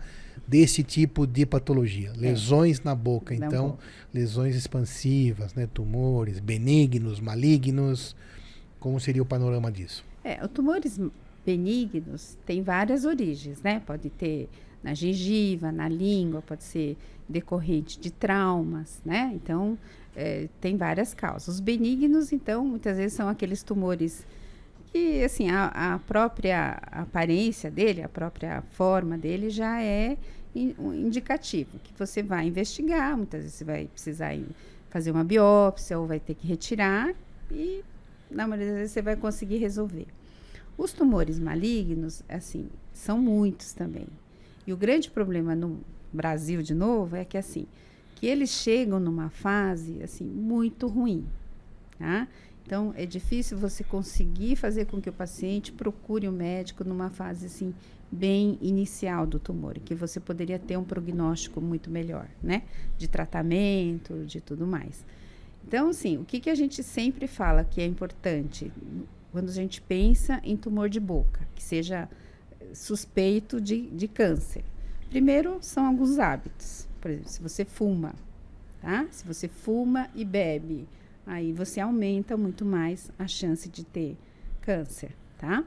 desse 0.47 0.83
tipo 0.83 1.25
de 1.25 1.45
patologia? 1.45 2.11
Lesões 2.15 2.81
na 2.81 2.95
boca, 2.95 3.35
Na 3.37 3.47
então, 3.47 3.77
lesões 4.13 4.55
expansivas, 4.55 5.53
né? 5.53 5.67
Tumores 5.73 6.39
benignos, 6.39 7.19
malignos. 7.19 8.15
Como 8.79 8.99
seria 8.99 9.21
o 9.21 9.25
panorama 9.25 9.71
disso? 9.71 10.03
É, 10.23 10.43
os 10.43 10.51
tumores 10.51 10.99
benignos 11.45 12.37
têm 12.45 12.61
várias 12.61 13.05
origens, 13.05 13.61
né? 13.61 13.81
Pode 13.85 14.09
ter 14.09 14.49
na 14.83 14.93
gengiva, 14.93 15.71
na 15.71 15.89
língua, 15.89 16.41
pode 16.41 16.63
ser 16.63 16.95
decorrente 17.27 17.99
de 17.99 18.11
traumas, 18.11 19.01
né? 19.03 19.31
Então, 19.33 19.77
é, 20.15 20.47
tem 20.61 20.77
várias 20.77 21.13
causas. 21.13 21.47
Os 21.55 21.59
benignos, 21.59 22.31
então, 22.31 22.65
muitas 22.65 22.97
vezes 22.97 23.13
são 23.13 23.27
aqueles 23.27 23.63
tumores 23.63 24.25
que, 24.95 25.21
assim, 25.25 25.49
a, 25.49 25.95
a 25.95 25.99
própria 25.99 26.81
aparência 26.89 27.69
dele, 27.69 28.01
a 28.01 28.07
própria 28.07 28.61
forma 28.71 29.17
dele 29.17 29.49
já 29.49 29.81
é 29.81 30.17
um 30.79 30.93
indicativo, 30.93 31.77
que 31.79 31.91
você 31.99 32.23
vai 32.23 32.47
investigar, 32.47 33.17
muitas 33.17 33.41
vezes 33.41 33.57
você 33.57 33.65
vai 33.65 33.87
precisar 33.87 34.33
fazer 34.89 35.11
uma 35.11 35.25
biópsia 35.25 35.99
ou 35.99 36.07
vai 36.07 36.17
ter 36.17 36.33
que 36.33 36.47
retirar 36.47 37.13
e, 37.51 37.83
na 38.31 38.47
maioria 38.47 38.71
das 38.71 38.77
vezes, 38.77 38.91
você 38.93 39.01
vai 39.01 39.17
conseguir 39.17 39.57
resolver. 39.57 40.07
Os 40.77 40.93
tumores 40.93 41.37
malignos, 41.39 42.23
assim, 42.29 42.69
são 42.93 43.19
muitos 43.19 43.73
também. 43.73 44.07
E 44.65 44.71
o 44.71 44.77
grande 44.77 45.11
problema 45.11 45.53
no 45.53 45.77
Brasil, 46.13 46.61
de 46.61 46.73
novo, 46.73 47.17
é 47.17 47.25
que 47.25 47.37
assim, 47.37 47.67
que 48.15 48.25
eles 48.25 48.49
chegam 48.49 48.97
numa 48.97 49.29
fase 49.29 50.01
assim 50.01 50.23
muito 50.23 50.87
ruim, 50.87 51.25
tá? 51.99 52.29
Então 52.65 52.93
é 52.97 53.05
difícil 53.05 53.57
você 53.57 53.83
conseguir 53.83 54.55
fazer 54.55 54.85
com 54.85 54.99
que 54.99 55.09
o 55.09 55.13
paciente 55.13 55.71
procure 55.71 56.27
o 56.27 56.31
médico 56.31 56.83
numa 56.83 57.11
fase 57.11 57.45
assim 57.45 57.73
bem 58.11 58.57
inicial 58.61 59.27
do 59.27 59.39
tumor, 59.39 59.77
que 59.79 59.93
você 59.93 60.19
poderia 60.19 60.57
ter 60.57 60.77
um 60.77 60.83
prognóstico 60.83 61.61
muito 61.61 61.89
melhor, 61.89 62.27
né? 62.41 62.63
De 62.97 63.07
tratamento, 63.07 64.25
de 64.25 64.41
tudo 64.41 64.65
mais. 64.65 65.05
Então, 65.67 65.89
assim, 65.89 66.17
o 66.17 66.25
que, 66.25 66.39
que 66.39 66.49
a 66.49 66.55
gente 66.55 66.83
sempre 66.83 67.27
fala 67.27 67.63
que 67.63 67.81
é 67.81 67.85
importante 67.85 68.71
quando 69.31 69.49
a 69.49 69.53
gente 69.53 69.81
pensa 69.81 70.39
em 70.43 70.55
tumor 70.55 70.89
de 70.89 70.99
boca, 70.99 71.47
que 71.55 71.63
seja 71.63 72.07
suspeito 72.73 73.59
de, 73.59 73.87
de 73.89 74.07
câncer? 74.07 74.63
Primeiro, 75.09 75.57
são 75.61 75.85
alguns 75.85 76.19
hábitos. 76.19 76.87
Por 77.01 77.11
exemplo, 77.11 77.29
se 77.29 77.41
você 77.41 77.65
fuma, 77.65 78.13
tá? 78.81 79.07
Se 79.11 79.25
você 79.25 79.47
fuma 79.47 80.09
e 80.15 80.23
bebe, 80.23 80.87
aí 81.25 81.51
você 81.53 81.79
aumenta 81.79 82.35
muito 82.37 82.63
mais 82.65 83.09
a 83.17 83.27
chance 83.27 83.67
de 83.69 83.83
ter 83.83 84.17
câncer, 84.61 85.11
tá? 85.37 85.63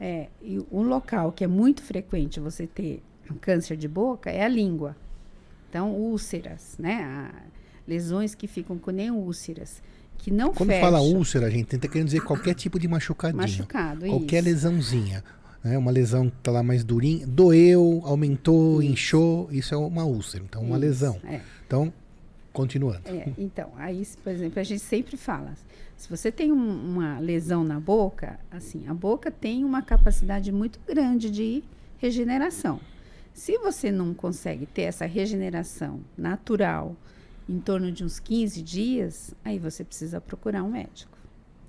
É, 0.00 0.28
e 0.42 0.58
um 0.72 0.82
local 0.82 1.30
que 1.32 1.44
é 1.44 1.46
muito 1.46 1.82
frequente 1.82 2.40
você 2.40 2.66
ter 2.66 3.02
câncer 3.40 3.76
de 3.76 3.86
boca 3.86 4.30
é 4.30 4.42
a 4.44 4.48
língua. 4.48 4.96
Então, 5.70 5.92
úlceras, 5.92 6.76
né? 6.78 7.02
A- 7.04 7.52
lesões 7.86 8.34
que 8.34 8.46
ficam 8.46 8.78
com 8.78 8.90
nem 8.90 9.10
úlceras, 9.10 9.82
que 10.18 10.30
não 10.30 10.52
Quando 10.52 10.68
fecham. 10.70 10.82
fala 10.84 11.00
úlcera, 11.00 11.46
a 11.46 11.50
gente 11.50 11.66
tenta 11.66 11.88
querer 11.88 12.04
dizer 12.04 12.20
qualquer 12.22 12.54
tipo 12.54 12.78
de 12.78 12.86
machucadinho. 12.86 13.42
Machucado, 13.42 14.06
Qualquer 14.06 14.38
isso. 14.42 14.48
lesãozinha. 14.50 15.24
Né? 15.64 15.76
Uma 15.78 15.90
lesão 15.90 16.28
que 16.30 16.36
tá 16.42 16.50
lá 16.52 16.62
mais 16.62 16.84
durinha, 16.84 17.26
doeu, 17.26 18.02
aumentou, 18.04 18.82
inchou, 18.82 19.48
isso 19.52 19.74
é 19.74 19.76
uma 19.76 20.04
úlcera, 20.04 20.44
então 20.44 20.62
uma 20.62 20.76
Isso, 20.76 20.80
lesão. 20.80 21.20
É. 21.24 21.40
Então, 21.66 21.92
continuando. 22.52 23.02
É, 23.06 23.32
então, 23.38 23.70
aí, 23.76 24.06
por 24.22 24.30
exemplo, 24.32 24.60
a 24.60 24.62
gente 24.62 24.80
sempre 24.80 25.16
fala, 25.16 25.54
se 25.96 26.08
você 26.08 26.30
tem 26.30 26.52
um- 26.52 26.90
uma 26.90 27.18
lesão 27.18 27.64
na 27.64 27.78
boca, 27.80 28.38
assim, 28.50 28.86
a 28.88 28.94
boca 28.94 29.30
tem 29.30 29.64
uma 29.64 29.82
capacidade 29.82 30.50
muito 30.52 30.78
grande 30.86 31.30
de 31.30 31.62
regeneração. 31.98 32.80
Se 33.32 33.56
você 33.58 33.90
não 33.90 34.12
consegue 34.12 34.66
ter 34.66 34.82
essa 34.82 35.06
regeneração 35.06 36.00
natural 36.18 36.94
em 37.48 37.58
torno 37.58 37.90
de 37.90 38.04
uns 38.04 38.20
15 38.20 38.60
dias, 38.62 39.34
aí 39.44 39.58
você 39.58 39.82
precisa 39.84 40.20
procurar 40.20 40.62
um 40.62 40.70
médico, 40.70 41.16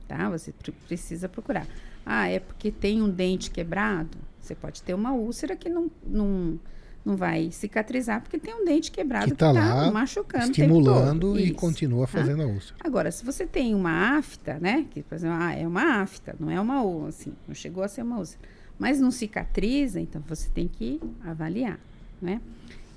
tá? 0.08 0.30
Você 0.30 0.52
pre- 0.52 0.74
precisa 0.88 1.30
procurar. 1.30 1.66
Ah, 2.06 2.28
é 2.28 2.40
porque 2.40 2.70
tem 2.72 3.02
um 3.02 3.10
dente 3.10 3.50
quebrado? 3.50 4.18
Você 4.42 4.54
pode 4.54 4.84
ter 4.84 4.94
uma 4.94 5.14
úlcera 5.14 5.56
que 5.56 5.70
não, 5.70 5.90
não, 6.06 6.60
não 7.06 7.18
vai 7.18 7.52
cicatrizar 7.52 8.22
porque 8.22 8.38
tem 8.38 8.54
um 8.54 8.64
dente 8.64 8.92
quebrado 8.92 9.26
Que 9.26 9.32
que 9.32 9.38
tá 9.38 9.50
está 9.50 9.74
lá 9.74 9.92
machucando 9.92 10.46
Estimulando 10.46 11.38
e 11.38 11.48
Isso. 11.48 11.56
continua 11.56 12.08
fazendo 12.08 12.44
a 12.44 12.46
úlcera. 12.46 12.76
Agora, 12.84 13.12
se 13.12 13.26
você 13.26 13.46
tem 13.46 13.76
uma 13.76 14.18
afta, 14.18 14.58
né? 14.60 14.86
Que, 14.90 15.04
por 15.04 15.16
exemplo, 15.16 15.38
ah, 15.40 15.54
é 15.54 15.68
uma 15.68 16.02
afta, 16.02 16.36
não 16.40 16.50
é 16.50 16.60
uma 16.60 16.82
úlcera, 16.82 17.10
assim, 17.10 17.34
não 17.48 17.54
chegou 17.54 17.84
a 17.84 17.88
ser 17.88 18.04
uma 18.04 18.18
úlcera. 18.20 18.42
Mas 18.80 19.00
não 19.00 19.12
cicatriza, 19.12 20.00
então 20.00 20.22
você 20.28 20.50
tem 20.50 20.68
que 20.68 21.00
avaliar, 21.24 21.80
né? 22.22 22.42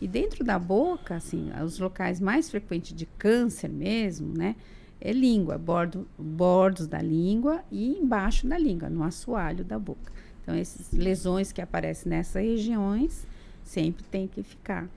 E 0.01 0.07
dentro 0.07 0.45
da 0.45 0.59
boca, 0.59 1.17
assim, 1.17 1.51
os 1.65 1.79
locais 1.79 2.21
mais 2.21 2.51
frequentes 2.51 2.95
de 2.95 3.07
câncer 3.07 3.69
mesmo, 3.69 4.33
né? 4.37 4.55
É 5.01 5.13
língua, 5.13 5.59
bordo, 5.59 6.07
bordos 6.19 6.87
da 6.87 7.01
língua 7.01 7.63
e 7.71 7.99
embaixo 7.99 8.47
da 8.47 8.57
língua, 8.57 8.89
no 8.89 9.03
assoalho 9.03 9.65
da 9.65 9.79
boca. 9.79 10.13
Então, 10.43 10.55
essas 10.55 10.93
lesões 10.93 11.51
que 11.51 11.61
aparecem 11.61 12.09
nessas 12.11 12.43
regiões, 12.43 13.27
sempre 13.67 14.05
tem 14.05 14.27
que 14.27 14.43
ficar 14.43 14.89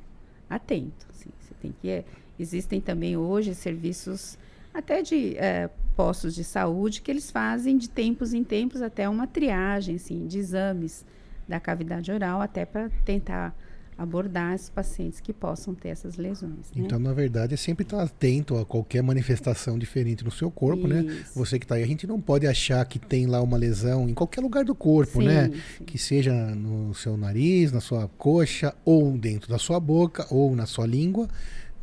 atento. 0.49 1.05
Assim, 1.09 1.29
você 1.39 1.53
tem 1.61 1.73
que 1.81 1.89
é, 1.89 2.05
existem 2.39 2.79
também 2.79 3.17
hoje 3.17 3.53
serviços 3.53 4.37
até 4.73 5.01
de 5.01 5.35
eh, 5.37 5.69
postos 5.95 6.33
de 6.35 6.43
saúde 6.43 7.01
que 7.01 7.11
eles 7.11 7.29
fazem 7.29 7.77
de 7.77 7.89
tempos 7.89 8.33
em 8.33 8.43
tempos 8.43 8.81
até 8.81 9.09
uma 9.09 9.27
triagem 9.27 9.95
assim, 9.95 10.27
de 10.27 10.37
exames 10.37 11.03
da 11.47 11.59
cavidade 11.59 12.11
oral 12.11 12.41
até 12.41 12.65
para 12.65 12.89
tentar 13.03 13.53
abordar 13.99 14.55
os 14.55 14.69
pacientes 14.69 15.19
que 15.19 15.33
possam 15.33 15.75
ter 15.75 15.89
essas 15.89 16.15
lesões. 16.15 16.71
né? 16.73 16.83
Então, 16.83 16.97
na 16.97 17.11
verdade, 17.11 17.53
é 17.53 17.57
sempre 17.57 17.83
estar 17.83 18.01
atento 18.01 18.57
a 18.57 18.65
qualquer 18.65 19.03
manifestação 19.03 19.77
diferente 19.77 20.23
no 20.23 20.31
seu 20.31 20.49
corpo, 20.49 20.87
né? 20.87 21.01
Isso. 21.01 21.31
Você 21.35 21.59
que 21.59 21.65
está 21.65 21.75
aí, 21.75 21.83
a 21.83 21.87
gente 21.87 22.07
não 22.07 22.21
pode 22.21 22.47
achar 22.47 22.83
que 22.85 22.97
tem 22.97 23.27
lá 23.27 23.41
uma 23.41 23.57
lesão 23.57 24.07
em 24.07 24.13
qualquer 24.13 24.39
lugar 24.39 24.63
do 24.63 24.73
corpo, 24.73 25.19
Sim, 25.19 25.27
né? 25.27 25.51
sim. 25.77 25.83
Que 25.83 25.97
seja 25.97 26.33
no 26.33 26.93
seu 26.95 27.17
nariz, 27.17 27.73
na 27.73 27.81
sua 27.81 28.07
coxa, 28.17 28.73
ou 28.85 29.17
dentro 29.17 29.49
da 29.49 29.57
sua 29.59 29.81
boca, 29.81 30.25
ou 30.29 30.55
na 30.55 30.65
sua 30.65 30.87
língua. 30.87 31.27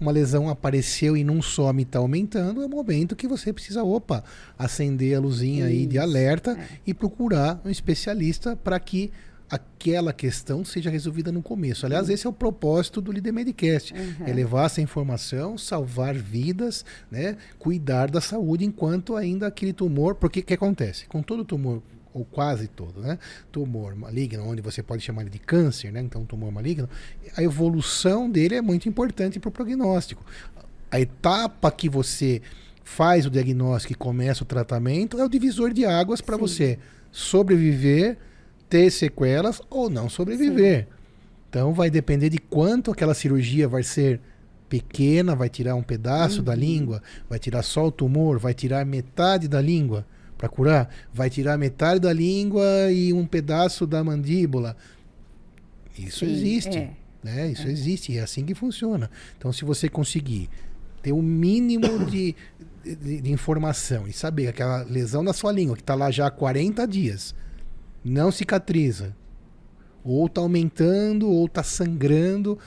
Uma 0.01 0.11
lesão 0.11 0.49
apareceu 0.49 1.17
e 1.19 1.23
não 1.25 1.43
some 1.43 1.83
e 1.83 1.85
está 1.85 1.99
aumentando, 1.99 2.63
é 2.63 2.67
o 2.67 2.69
momento 2.69 3.15
que 3.15 3.29
você 3.29 3.53
precisa, 3.53 3.85
opa, 3.85 4.25
acender 4.59 5.17
a 5.17 5.21
luzinha 5.21 5.67
aí 5.67 5.85
de 5.87 5.97
Isso, 5.97 6.03
alerta 6.05 6.53
é. 6.53 6.67
e 6.87 6.95
procurar 6.95 7.61
um 7.65 7.69
especialista 7.71 8.57
para 8.57 8.79
que 8.81 9.11
aquela 9.49 10.13
questão 10.13 10.65
seja 10.65 10.91
resolvida 10.91 11.31
no 11.31 11.43
começo. 11.43 11.87
Aliás, 11.87 12.09
esse 12.09 12.27
é 12.27 12.31
o 12.31 12.33
propósito 12.33 13.01
do 13.01 13.13
Líder 13.13 13.33
Medicast. 13.33 13.95
Uhum. 13.95 14.27
É 14.27 14.33
levar 14.33 14.67
essa 14.67 14.81
informação, 14.81 15.57
salvar 15.57 16.15
vidas, 16.15 16.85
né? 17.11 17.37
cuidar 17.59 18.11
da 18.11 18.21
saúde 18.21 18.65
enquanto 18.65 19.17
ainda 19.17 19.47
aquele 19.47 19.73
tumor. 19.73 20.17
Porque 20.17 20.41
o 20.41 20.43
que 20.43 20.55
acontece? 20.55 21.07
Com 21.07 21.23
todo 21.23 21.45
tumor, 21.45 21.83
ou 22.13 22.25
quase 22.25 22.67
todo, 22.67 23.01
né? 23.01 23.19
Tumor 23.53 23.95
maligno, 23.95 24.43
onde 24.49 24.63
você 24.63 24.83
pode 24.83 25.03
chamar 25.03 25.25
de 25.27 25.39
câncer, 25.39 25.93
né? 25.93 26.01
Então, 26.01 26.25
tumor 26.25 26.51
maligno, 26.51 26.89
a 27.37 27.43
evolução 27.43 28.31
dele 28.31 28.55
é 28.55 28.63
muito 28.63 28.89
importante 28.89 29.39
para 29.39 29.49
o 29.49 29.53
prognóstico. 29.53 30.25
A 30.91 30.99
etapa 30.99 31.71
que 31.71 31.89
você 31.89 32.41
faz 32.83 33.27
o 33.27 33.31
diagnóstico 33.31 33.93
e 33.93 33.97
começa 33.97 34.45
o 34.45 34.47
tratamento 34.47 35.21
é 35.21 35.25
o 35.25 35.29
divisor 35.29 35.73
de 35.73 35.85
águas 35.85 36.21
para 36.21 36.37
você 36.37 36.79
sobreviver, 37.13 38.17
ter 38.69 38.91
sequelas 38.91 39.61
ou 39.71 39.89
não 39.89 40.09
sobreviver. 40.09 40.89
Então 41.49 41.73
vai 41.73 41.91
depender 41.91 42.29
de 42.29 42.39
quanto 42.39 42.91
aquela 42.91 43.15
cirurgia 43.15 43.69
vai 43.69 43.83
ser 43.83 44.21
pequena, 44.69 45.35
vai 45.35 45.49
tirar 45.49 45.75
um 45.75 45.83
pedaço 45.83 46.43
da 46.43 46.55
língua, 46.55 47.03
vai 47.29 47.39
tirar 47.39 47.63
só 47.63 47.87
o 47.87 47.93
tumor, 47.93 48.39
vai 48.39 48.53
tirar 48.53 48.85
metade 48.85 49.49
da 49.49 49.61
língua 49.61 50.05
para 50.37 50.49
curar, 50.49 50.91
vai 51.13 51.31
tirar 51.31 51.57
metade 51.57 52.01
da 52.01 52.13
língua 52.13 52.91
e 52.91 53.13
um 53.13 53.25
pedaço 53.25 53.87
da 53.87 54.03
mandíbula. 54.05 54.77
Isso 55.99 56.27
Sim, 56.27 56.33
existe. 56.33 56.79
é. 56.79 56.91
Né? 57.23 57.51
Isso 57.51 57.67
existe, 57.67 58.17
é 58.17 58.21
assim 58.21 58.45
que 58.45 58.55
funciona. 58.55 59.11
Então, 59.37 59.53
se 59.53 59.65
você 59.65 59.89
conseguir 59.89 60.49
ter 61.03 61.13
o 61.13 61.23
mínimo 61.23 62.05
de, 62.07 62.37
de, 62.85 63.21
de 63.21 63.33
informação 63.33 64.07
e 64.07 64.13
saber 64.13 64.45
que 64.45 64.49
aquela 64.49 64.83
lesão 64.83 65.23
na 65.23 65.33
sua 65.33 65.51
língua, 65.53 65.75
que 65.75 65.83
está 65.83 65.95
lá 65.95 66.11
já 66.11 66.27
há 66.27 66.31
40 66.31 66.87
dias, 66.87 67.35
não 68.11 68.31
cicatriza, 68.31 69.15
ou 70.05 70.27
está 70.27 70.41
aumentando, 70.41 71.29
ou 71.29 71.47
está 71.47 71.63
sangrando, 71.63 72.59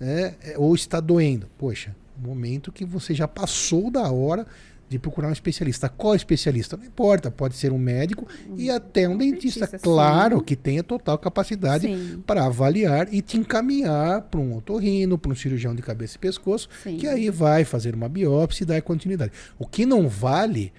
né? 0.00 0.34
É, 0.42 0.58
ou 0.58 0.74
está 0.74 1.00
doendo. 1.00 1.48
Poxa, 1.56 1.94
momento 2.16 2.72
que 2.72 2.84
você 2.84 3.14
já 3.14 3.28
passou 3.28 3.90
da 3.90 4.10
hora 4.10 4.46
de 4.88 4.98
procurar 4.98 5.28
um 5.28 5.32
especialista. 5.32 5.88
Qual 5.88 6.14
especialista? 6.14 6.76
Não 6.76 6.84
importa, 6.84 7.30
pode 7.30 7.56
ser 7.56 7.72
um 7.72 7.78
médico 7.78 8.26
e 8.56 8.70
até 8.70 9.08
um 9.08 9.18
dentista, 9.18 9.66
dentista, 9.66 9.78
claro, 9.78 10.38
sim. 10.38 10.44
que 10.44 10.56
tenha 10.56 10.82
total 10.82 11.18
capacidade 11.18 11.86
Sim. 11.86 12.22
para 12.26 12.46
avaliar 12.46 13.12
e 13.12 13.20
te 13.20 13.36
encaminhar 13.36 14.22
para 14.22 14.40
um 14.40 14.56
otorrino, 14.56 15.18
para 15.18 15.30
um 15.30 15.34
cirurgião 15.34 15.74
de 15.74 15.82
cabeça 15.82 16.16
e 16.16 16.18
pescoço, 16.18 16.68
Sim. 16.82 16.96
que 16.96 17.06
aí 17.06 17.28
vai 17.28 17.64
fazer 17.64 17.94
uma 17.94 18.08
biópsia 18.08 18.64
e 18.64 18.66
dar 18.66 18.82
continuidade. 18.82 19.32
O 19.58 19.66
que 19.66 19.84
não 19.84 20.08
vale 20.08 20.72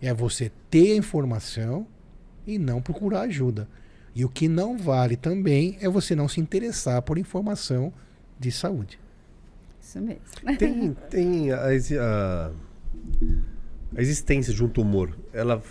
é 0.00 0.12
você 0.12 0.52
ter 0.68 0.92
a 0.92 0.96
informação 0.96 1.86
e 2.46 2.58
não 2.58 2.80
procurar 2.82 3.22
ajuda. 3.22 3.68
E 4.14 4.24
o 4.24 4.28
que 4.28 4.46
não 4.48 4.76
vale 4.76 5.16
também 5.16 5.78
é 5.80 5.88
você 5.88 6.14
não 6.14 6.28
se 6.28 6.40
interessar 6.40 7.00
por 7.02 7.16
informação 7.18 7.92
de 8.38 8.50
saúde. 8.52 8.98
Isso 9.80 10.00
mesmo. 10.00 10.20
Tem, 10.58 10.94
tem 11.10 11.50
a, 11.52 11.58
a- 12.00 12.50
a 13.96 14.00
existência 14.00 14.52
de 14.52 14.62
um 14.64 14.68
tumor, 14.68 15.16
ela 15.32 15.62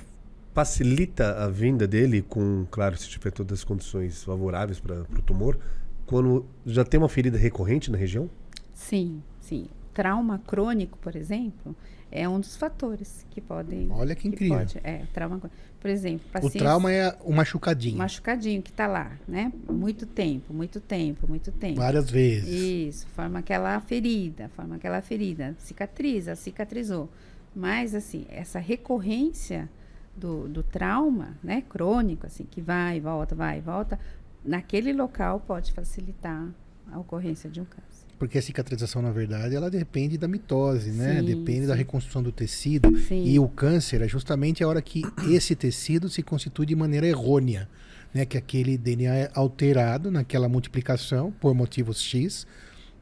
facilita 0.53 1.43
a 1.43 1.47
vinda 1.47 1.87
dele 1.87 2.21
com, 2.21 2.65
claro, 2.69 2.97
se 2.97 3.07
tiver 3.07 3.31
todas 3.31 3.59
as 3.59 3.63
condições 3.63 4.23
favoráveis 4.23 4.79
para 4.79 5.01
o 5.01 5.21
tumor, 5.21 5.57
quando 6.05 6.45
já 6.65 6.83
tem 6.83 6.97
uma 6.99 7.07
ferida 7.09 7.37
recorrente 7.37 7.89
na 7.89 7.97
região? 7.97 8.29
Sim, 8.73 9.21
sim. 9.39 9.67
Trauma 9.93 10.39
crônico, 10.45 10.97
por 10.97 11.15
exemplo, 11.15 11.75
é 12.11 12.27
um 12.27 12.39
dos 12.39 12.55
fatores 12.57 13.25
que 13.31 13.39
podem. 13.41 13.87
Olha 13.91 14.13
que 14.15 14.27
incrível. 14.27 14.57
pode- 14.57 14.79
é, 14.83 15.03
trauma. 15.13 15.41
Por 15.79 15.89
exemplo, 15.89 16.27
O 16.27 16.31
pacientes 16.31 16.59
trauma 16.61 16.91
é 16.91 17.17
o 17.23 17.31
machucadinho. 17.33 17.97
machucadinho 17.97 18.61
que 18.61 18.69
está 18.69 18.85
lá, 18.85 19.13
né? 19.27 19.51
Muito 19.69 20.05
tempo, 20.05 20.53
muito 20.53 20.79
tempo, 20.79 21.27
muito 21.27 21.51
tempo. 21.51 21.77
Várias 21.79 22.09
vezes. 22.11 22.49
Isso, 22.49 23.07
forma 23.07 23.39
aquela 23.39 23.79
ferida, 23.79 24.49
forma 24.55 24.75
aquela 24.75 25.01
ferida, 25.01 25.55
cicatriza, 25.57 26.35
cicatrizou. 26.35 27.09
Mas, 27.55 27.95
assim, 27.95 28.25
essa 28.29 28.59
recorrência 28.59 29.67
do, 30.15 30.47
do 30.47 30.61
trauma, 30.61 31.37
né, 31.43 31.63
crônico, 31.67 32.27
assim, 32.27 32.45
que 32.49 32.61
vai 32.61 32.99
volta, 32.99 33.33
vai 33.33 33.57
e 33.57 33.61
volta, 33.61 33.99
naquele 34.45 34.93
local 34.93 35.39
pode 35.39 35.71
facilitar 35.71 36.47
a 36.91 36.99
ocorrência 36.99 37.49
de 37.49 37.59
um 37.59 37.65
câncer. 37.65 38.05
Porque 38.17 38.37
a 38.37 38.41
cicatrização, 38.41 39.01
na 39.01 39.11
verdade, 39.11 39.55
ela 39.55 39.69
depende 39.69 40.17
da 40.17 40.27
mitose, 40.27 40.91
né? 40.91 41.19
Sim, 41.19 41.25
Depende 41.25 41.65
da 41.65 41.73
sim. 41.73 41.79
reconstrução 41.79 42.21
do 42.21 42.31
tecido. 42.31 42.95
Sim. 42.99 43.25
E 43.25 43.39
o 43.39 43.47
câncer 43.47 44.01
é 44.01 44.07
justamente 44.07 44.63
a 44.63 44.67
hora 44.67 44.81
que 44.81 45.01
esse 45.29 45.55
tecido 45.55 46.07
se 46.07 46.21
constitui 46.21 46.67
de 46.67 46.75
maneira 46.75 47.07
errônea. 47.07 47.67
Né? 48.13 48.23
Que 48.25 48.37
aquele 48.37 48.77
DNA 48.77 49.15
é 49.15 49.31
alterado 49.33 50.11
naquela 50.11 50.47
multiplicação 50.47 51.31
por 51.31 51.55
motivos 51.55 51.99
X, 51.99 52.45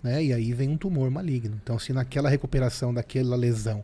né? 0.01 0.23
E 0.23 0.31
aí 0.31 0.53
vem 0.53 0.69
um 0.69 0.77
tumor 0.77 1.09
maligno. 1.09 1.59
Então, 1.61 1.77
se 1.77 1.91
naquela 1.91 2.29
recuperação 2.29 2.93
daquela 2.93 3.35
lesão 3.35 3.83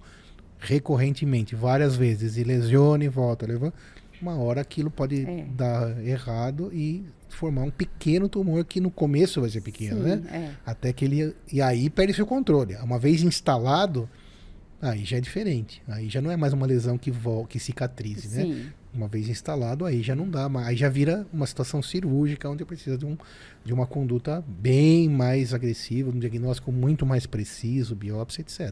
recorrentemente, 0.60 1.56
várias 1.56 1.96
vezes, 1.96 2.38
e 2.38 2.44
lesiona 2.44 3.04
e 3.04 3.10
volta, 3.10 3.46
leva, 3.46 3.74
uma 4.22 4.36
hora 4.38 4.62
aquilo 4.62 4.90
pode 4.92 5.26
É. 5.26 5.46
dar 5.56 6.04
errado 6.06 6.70
e 6.74 7.06
formar 7.30 7.64
um 7.64 7.72
pequeno 7.72 8.30
tumor 8.30 8.64
que 8.66 8.80
no 8.80 8.90
começo 8.90 9.42
vai 9.42 9.50
ser 9.50 9.62
pequeno, 9.62 9.98
Sim, 9.98 10.04
né? 10.04 10.22
é. 10.32 10.52
Até 10.66 10.94
que 10.94 11.06
ele. 11.06 11.36
E 11.52 11.62
aí 11.62 11.90
perde 11.90 12.14
seu 12.14 12.26
controle. 12.26 12.76
Uma 12.78 12.98
vez 12.98 13.22
instalado, 13.24 14.10
aí 14.82 15.04
já 15.06 15.18
é 15.18 15.22
diferente. 15.22 15.82
Aí 15.88 16.10
já 16.10 16.22
não 16.22 16.32
é 16.32 16.38
mais 16.38 16.54
uma 16.54 16.66
lesão 16.66 16.98
que, 16.98 17.12
vol 17.12 17.46
que 17.46 17.60
cicatrize, 17.60 18.28
né? 18.36 18.44
Sim, 18.44 18.66
Uma 18.94 19.10
vez 19.10 19.28
instalado, 19.28 19.84
aí 19.86 20.02
já 20.02 20.16
não 20.16 20.30
dá 20.30 20.48
mais. 20.48 20.68
Aí 20.68 20.76
já 20.78 20.88
vira 20.88 21.28
uma 21.34 21.46
situação 21.46 21.82
cirúrgica 21.82 22.50
onde 22.50 22.64
precisa 22.64 22.98
de, 22.98 23.06
um, 23.06 23.18
de 23.66 23.74
uma 23.74 23.86
conduta 23.86 24.42
bem 24.48 25.10
mais 25.10 25.54
agressiva, 25.54 26.10
um 26.10 26.18
diagnóstico 26.18 26.72
muito 26.72 27.06
mais 27.06 27.26
preciso, 27.26 27.94
biópsia, 27.94 28.40
etc. 28.42 28.72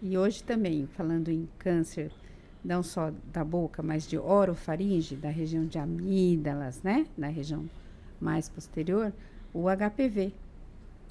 E 0.00 0.16
hoje 0.16 0.44
também, 0.44 0.86
falando 0.96 1.28
em 1.30 1.48
câncer, 1.58 2.12
não 2.64 2.82
só 2.82 3.12
da 3.32 3.44
boca, 3.44 3.82
mas 3.82 4.08
de 4.08 4.16
orofaringe, 4.16 5.14
da 5.16 5.28
região 5.28 5.66
de 5.66 5.78
amígdalas, 5.78 6.82
né? 6.82 7.06
Na 7.16 7.28
região 7.28 7.68
mais 8.20 8.48
posterior, 8.48 9.12
o 9.52 9.66
HPV, 9.68 10.32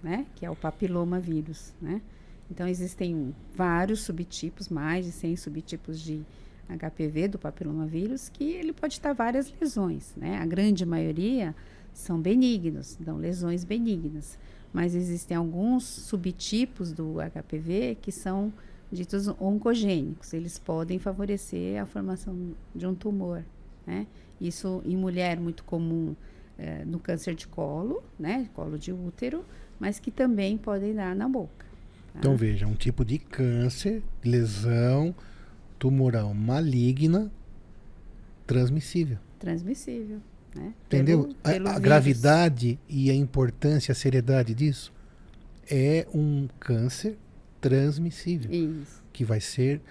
né? 0.02 0.26
Que 0.36 0.46
é 0.46 0.50
o 0.50 0.56
papiloma 0.56 1.20
vírus, 1.20 1.74
né? 1.80 2.02
Então, 2.50 2.68
existem 2.68 3.34
vários 3.56 4.02
subtipos, 4.02 4.68
mais 4.68 5.06
de 5.06 5.12
100 5.12 5.38
subtipos 5.38 6.00
de 6.00 6.22
HPV 6.68 7.28
do 7.30 7.40
papilomavírus, 7.40 8.30
que 8.30 8.44
ele 8.44 8.74
pode 8.74 8.96
estar 8.96 9.14
várias 9.14 9.54
lesões, 9.60 10.14
né? 10.16 10.38
A 10.38 10.46
grande 10.46 10.86
maioria 10.86 11.56
são 11.94 12.20
benignos, 12.20 12.98
dão 13.00 13.18
lesões 13.18 13.64
benignas, 13.64 14.38
mas 14.72 14.96
existem 14.96 15.38
alguns 15.38 15.84
subtipos 15.84 16.92
do 16.92 17.18
HPV 17.18 17.98
que 18.02 18.12
são 18.12 18.52
ditos 18.94 19.28
oncogênicos. 19.40 20.34
Eles 20.34 20.58
podem 20.60 21.00
favorecer 21.00 21.82
a 21.82 21.86
formação 21.86 22.54
de 22.74 22.86
um 22.86 22.94
tumor, 22.94 23.44
né? 23.86 24.08
Isso 24.40 24.82
em 24.86 24.96
mulher 24.96 25.40
muito 25.40 25.64
comum 25.64 26.16
é, 26.58 26.86
no 26.86 27.00
câncer 27.00 27.36
de 27.36 27.48
colo, 27.48 28.04
né? 28.20 28.50
Colo 28.54 28.78
de 28.78 28.92
útero, 28.92 29.44
mas 29.80 30.00
que 30.00 30.12
também 30.12 30.58
podem 30.58 30.94
dar 30.94 31.16
na 31.16 31.28
boca. 31.28 31.66
Tá? 32.14 32.20
Então 32.20 32.36
veja, 32.38 32.68
um 32.68 32.76
tipo 32.76 33.04
de 33.04 33.18
câncer, 33.18 34.04
lesão 34.24 35.16
tumoral 35.80 36.34
maligna 36.34 37.32
transmissível. 38.46 39.18
Transmissível. 39.40 40.20
Né? 40.56 40.74
Entendeu? 40.86 41.34
Pelo, 41.42 41.68
a, 41.68 41.76
a 41.76 41.80
gravidade 41.80 42.80
e 42.88 43.10
a 43.10 43.16
importância, 43.16 43.92
a 43.92 43.96
seriedade 43.96 44.54
disso 44.54 44.94
é 45.70 46.06
um 46.14 46.48
câncer 46.60 47.18
transmissível. 47.64 48.52
Isso. 48.52 49.02
Que 49.14 49.24
vai 49.24 49.40
ser 49.40 49.82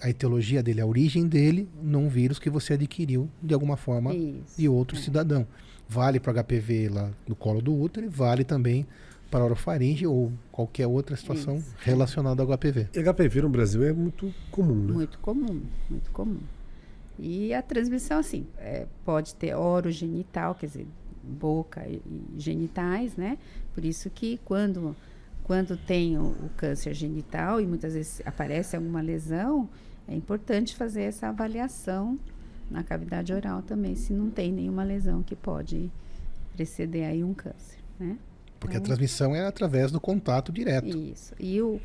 a 0.00 0.08
etiologia 0.08 0.62
dele, 0.62 0.80
a 0.80 0.86
origem 0.86 1.28
dele, 1.28 1.68
num 1.82 2.08
vírus 2.08 2.38
que 2.38 2.48
você 2.48 2.72
adquiriu 2.72 3.28
de 3.42 3.52
alguma 3.52 3.76
forma 3.76 4.14
Isso. 4.14 4.56
de 4.56 4.68
outro 4.68 4.96
é. 4.96 5.00
cidadão. 5.00 5.46
Vale 5.88 6.18
para 6.18 6.42
HPV 6.42 6.88
lá 6.88 7.10
no 7.26 7.34
colo 7.34 7.60
do 7.60 7.78
útero 7.78 8.06
e 8.06 8.08
vale 8.08 8.44
também 8.44 8.86
para 9.30 9.44
orofaringe 9.44 10.06
ou 10.06 10.32
qualquer 10.50 10.86
outra 10.86 11.16
situação 11.16 11.56
Isso. 11.56 11.74
relacionada 11.80 12.42
ao 12.42 12.48
HPV. 12.48 12.88
E 12.94 13.02
HPV 13.02 13.42
no 13.42 13.48
Brasil 13.48 13.84
é 13.84 13.92
muito 13.92 14.32
comum, 14.50 14.86
né? 14.86 14.92
Muito 14.92 15.18
comum, 15.18 15.62
muito 15.90 16.10
comum. 16.12 16.40
E 17.18 17.52
a 17.52 17.60
transmissão, 17.60 18.20
assim, 18.20 18.46
é, 18.58 18.86
pode 19.04 19.34
ter 19.34 19.54
orogenital, 19.54 20.54
quer 20.54 20.66
dizer, 20.66 20.86
boca 21.22 21.84
e, 21.86 21.96
e, 21.96 22.40
genitais, 22.40 23.16
né? 23.16 23.36
Por 23.74 23.84
isso 23.84 24.08
que 24.08 24.38
quando, 24.44 24.94
quando 25.48 25.78
tem 25.78 26.18
o, 26.18 26.26
o, 26.26 26.50
câncer 26.58 26.92
genital 26.92 27.58
e 27.58 27.66
muitas 27.66 27.94
vezes 27.94 28.20
aparece 28.26 28.76
alguma 28.76 29.00
lesão, 29.00 29.66
é 30.06 30.14
importante 30.14 30.76
fazer 30.76 31.04
essa 31.04 31.28
avaliação 31.28 32.18
na 32.70 32.84
cavidade 32.84 33.32
oral 33.32 33.62
também, 33.62 33.96
se 33.96 34.12
não 34.12 34.28
tem 34.28 34.52
nenhuma 34.52 34.84
lesão 34.84 35.22
que 35.22 35.34
pode 35.34 35.90
preceder 36.52 37.06
aí 37.06 37.24
um 37.24 37.32
câncer, 37.32 37.78
né? 37.98 38.18
Porque 38.60 38.76
então, 38.76 38.84
a 38.84 38.86
transmissão 38.88 39.34
é 39.34 39.46
através 39.46 39.90
do 39.90 39.98
contato 39.98 40.52
direto. 40.52 40.86
Isso. 40.86 41.34
E 41.40 41.62
o, 41.62 41.80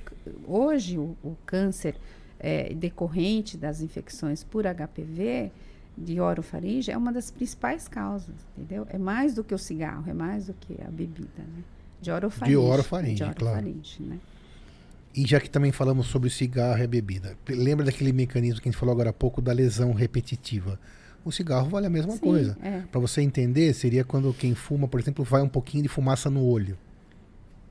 hoje 0.45 0.97
o, 0.97 1.15
o 1.23 1.37
câncer 1.45 1.95
é, 2.37 2.73
decorrente 2.73 3.55
das 3.55 3.79
infecções 3.79 4.43
por 4.43 4.65
HPV 4.65 5.51
de 5.97 6.19
orofaringe 6.19 6.91
é 6.91 6.97
uma 6.97 7.13
das 7.13 7.31
principais 7.31 7.87
causas, 7.87 8.35
entendeu? 8.57 8.85
É 8.89 8.97
mais 8.97 9.35
do 9.35 9.41
que 9.41 9.53
o 9.53 9.57
cigarro, 9.57 10.03
é 10.09 10.13
mais 10.13 10.47
do 10.47 10.53
que 10.53 10.81
a 10.81 10.91
bebida, 10.91 11.29
né? 11.37 11.63
De 12.03 12.11
orofaringe. 12.11 12.51
De 12.51 12.57
orofaringe, 12.57 13.15
de 13.15 13.23
orofaringe 13.23 13.97
claro. 13.97 14.11
né? 14.11 14.19
E 15.15 15.27
já 15.27 15.39
que 15.39 15.49
também 15.49 15.71
falamos 15.71 16.07
sobre 16.07 16.27
o 16.27 16.31
cigarro 16.31 16.79
e 16.79 16.83
a 16.83 16.87
bebida, 16.87 17.37
lembra 17.47 17.85
daquele 17.85 18.11
mecanismo 18.11 18.59
que 18.61 18.67
a 18.67 18.71
gente 18.71 18.79
falou 18.79 18.93
agora 18.93 19.11
há 19.11 19.13
pouco 19.13 19.41
da 19.41 19.53
lesão 19.53 19.93
repetitiva? 19.93 20.79
O 21.23 21.31
cigarro 21.31 21.69
vale 21.69 21.85
a 21.85 21.89
mesma 21.89 22.13
Sim, 22.13 22.19
coisa. 22.19 22.57
É. 22.61 22.81
Para 22.91 22.99
você 22.99 23.21
entender, 23.21 23.73
seria 23.73 24.03
quando 24.03 24.33
quem 24.33 24.55
fuma, 24.55 24.87
por 24.87 24.99
exemplo, 24.99 25.23
vai 25.23 25.41
um 25.41 25.47
pouquinho 25.47 25.83
de 25.83 25.89
fumaça 25.89 26.29
no 26.29 26.43
olho, 26.43 26.77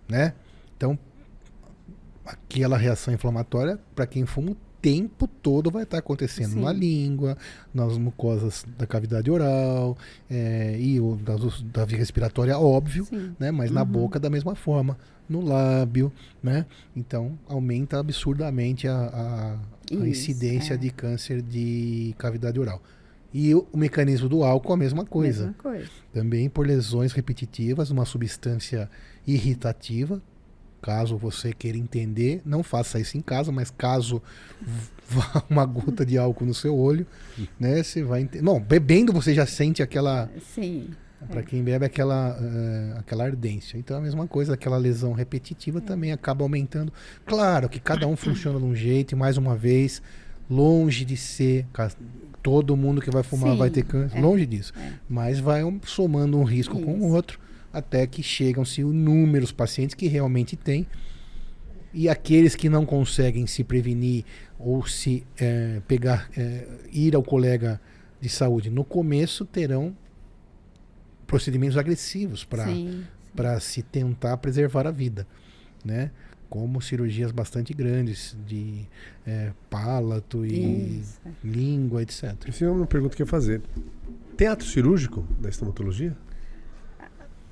né? 0.08 0.34
Então, 0.76 0.98
aquela 2.24 2.76
reação 2.76 3.12
inflamatória, 3.12 3.78
para 3.94 4.06
quem 4.06 4.24
fuma, 4.24 4.56
tempo 4.82 5.28
todo 5.28 5.70
vai 5.70 5.84
estar 5.84 5.96
tá 5.96 6.00
acontecendo 6.00 6.54
Sim. 6.54 6.62
na 6.62 6.72
língua, 6.72 7.38
nas 7.72 7.96
mucosas 7.96 8.66
da 8.76 8.84
cavidade 8.84 9.30
oral 9.30 9.96
é, 10.28 10.76
e 10.78 11.00
o, 11.00 11.14
da, 11.14 11.36
da, 11.72 11.84
via 11.84 11.96
respiratória, 11.96 12.58
óbvio, 12.58 13.04
Sim. 13.04 13.32
né? 13.38 13.52
Mas 13.52 13.70
uhum. 13.70 13.76
na 13.76 13.84
boca 13.84 14.18
da 14.18 14.28
mesma 14.28 14.56
forma, 14.56 14.98
no 15.28 15.40
lábio, 15.40 16.12
né? 16.42 16.66
Então 16.96 17.38
aumenta 17.48 18.00
absurdamente 18.00 18.88
a, 18.88 18.96
a, 18.96 19.58
Isso, 19.90 20.02
a 20.02 20.08
incidência 20.08 20.74
é. 20.74 20.76
de 20.76 20.90
câncer 20.90 21.40
de 21.40 22.12
cavidade 22.18 22.58
oral. 22.58 22.82
E 23.32 23.54
o, 23.54 23.66
o, 23.72 23.78
mecanismo 23.78 24.28
do 24.28 24.42
álcool 24.42 24.72
a 24.74 24.76
mesma 24.76 25.06
coisa. 25.06 25.46
Mesma 25.46 25.62
coisa. 25.62 25.88
Também 26.12 26.50
por 26.50 26.66
lesões 26.66 27.12
repetitivas, 27.12 27.90
uma 27.90 28.04
substância 28.04 28.90
irritativa, 29.26 30.20
Caso 30.82 31.16
você 31.16 31.52
queira 31.52 31.78
entender, 31.78 32.42
não 32.44 32.64
faça 32.64 32.98
isso 32.98 33.16
em 33.16 33.20
casa, 33.20 33.52
mas 33.52 33.70
caso 33.70 34.20
vá 35.08 35.44
uma 35.48 35.64
gota 35.64 36.04
de 36.04 36.18
álcool 36.18 36.44
no 36.44 36.52
seu 36.52 36.76
olho, 36.76 37.06
né, 37.58 37.84
você 37.84 38.02
vai 38.02 38.22
entender. 38.22 38.44
Não, 38.44 38.60
bebendo 38.60 39.12
você 39.12 39.32
já 39.32 39.46
sente 39.46 39.80
aquela. 39.80 40.28
Sim. 40.54 40.90
Para 41.30 41.38
é. 41.38 41.44
quem 41.44 41.62
bebe 41.62 41.86
aquela, 41.86 42.36
uh, 42.36 42.98
aquela 42.98 43.22
ardência. 43.22 43.78
Então 43.78 43.96
a 43.96 44.00
mesma 44.00 44.26
coisa, 44.26 44.54
aquela 44.54 44.76
lesão 44.76 45.12
repetitiva 45.12 45.78
é. 45.78 45.80
também 45.80 46.10
acaba 46.10 46.42
aumentando. 46.44 46.92
Claro 47.24 47.68
que 47.68 47.78
cada 47.78 48.08
um 48.08 48.16
funciona 48.16 48.58
de 48.58 48.64
um 48.64 48.74
jeito, 48.74 49.12
e 49.12 49.14
mais 49.14 49.36
uma 49.36 49.54
vez, 49.54 50.02
longe 50.50 51.04
de 51.04 51.16
ser 51.16 51.64
todo 52.42 52.76
mundo 52.76 53.00
que 53.00 53.08
vai 53.08 53.22
fumar 53.22 53.52
Sim, 53.52 53.58
vai 53.58 53.70
ter 53.70 53.84
câncer, 53.84 54.18
é. 54.18 54.20
longe 54.20 54.44
disso. 54.46 54.72
É. 54.76 54.94
Mas 55.08 55.38
vai 55.38 55.62
um, 55.62 55.80
somando 55.84 56.36
um 56.36 56.42
risco 56.42 56.76
Isso. 56.76 56.84
com 56.84 56.92
o 56.94 57.12
outro 57.12 57.38
até 57.72 58.06
que 58.06 58.22
chegam-se 58.22 58.80
inúmeros 58.80 59.52
pacientes 59.52 59.94
que 59.94 60.06
realmente 60.06 60.56
têm. 60.56 60.86
E 61.94 62.08
aqueles 62.08 62.54
que 62.54 62.68
não 62.68 62.86
conseguem 62.86 63.46
se 63.46 63.62
prevenir 63.62 64.24
ou 64.58 64.86
se 64.86 65.26
é, 65.38 65.80
pegar, 65.86 66.30
é, 66.36 66.66
ir 66.90 67.14
ao 67.14 67.22
colega 67.22 67.80
de 68.20 68.28
saúde 68.28 68.70
no 68.70 68.84
começo 68.84 69.44
terão 69.44 69.94
procedimentos 71.26 71.76
agressivos 71.76 72.44
para 72.44 73.58
se 73.60 73.82
tentar 73.82 74.36
preservar 74.36 74.86
a 74.86 74.90
vida, 74.90 75.26
né? 75.84 76.10
Como 76.48 76.80
cirurgias 76.82 77.32
bastante 77.32 77.72
grandes 77.72 78.36
de 78.46 78.86
é, 79.26 79.52
palato 79.70 80.44
e 80.44 81.00
Isso. 81.00 81.20
língua, 81.42 82.02
etc. 82.02 82.34
Isso 82.46 82.64
é 82.64 82.70
uma 82.70 82.86
pergunta 82.86 83.16
que 83.16 83.22
eu 83.22 83.24
ia 83.24 83.30
fazer. 83.30 83.62
Teatro 84.36 84.66
cirúrgico 84.66 85.26
da 85.40 85.48
estomatologia? 85.48 86.14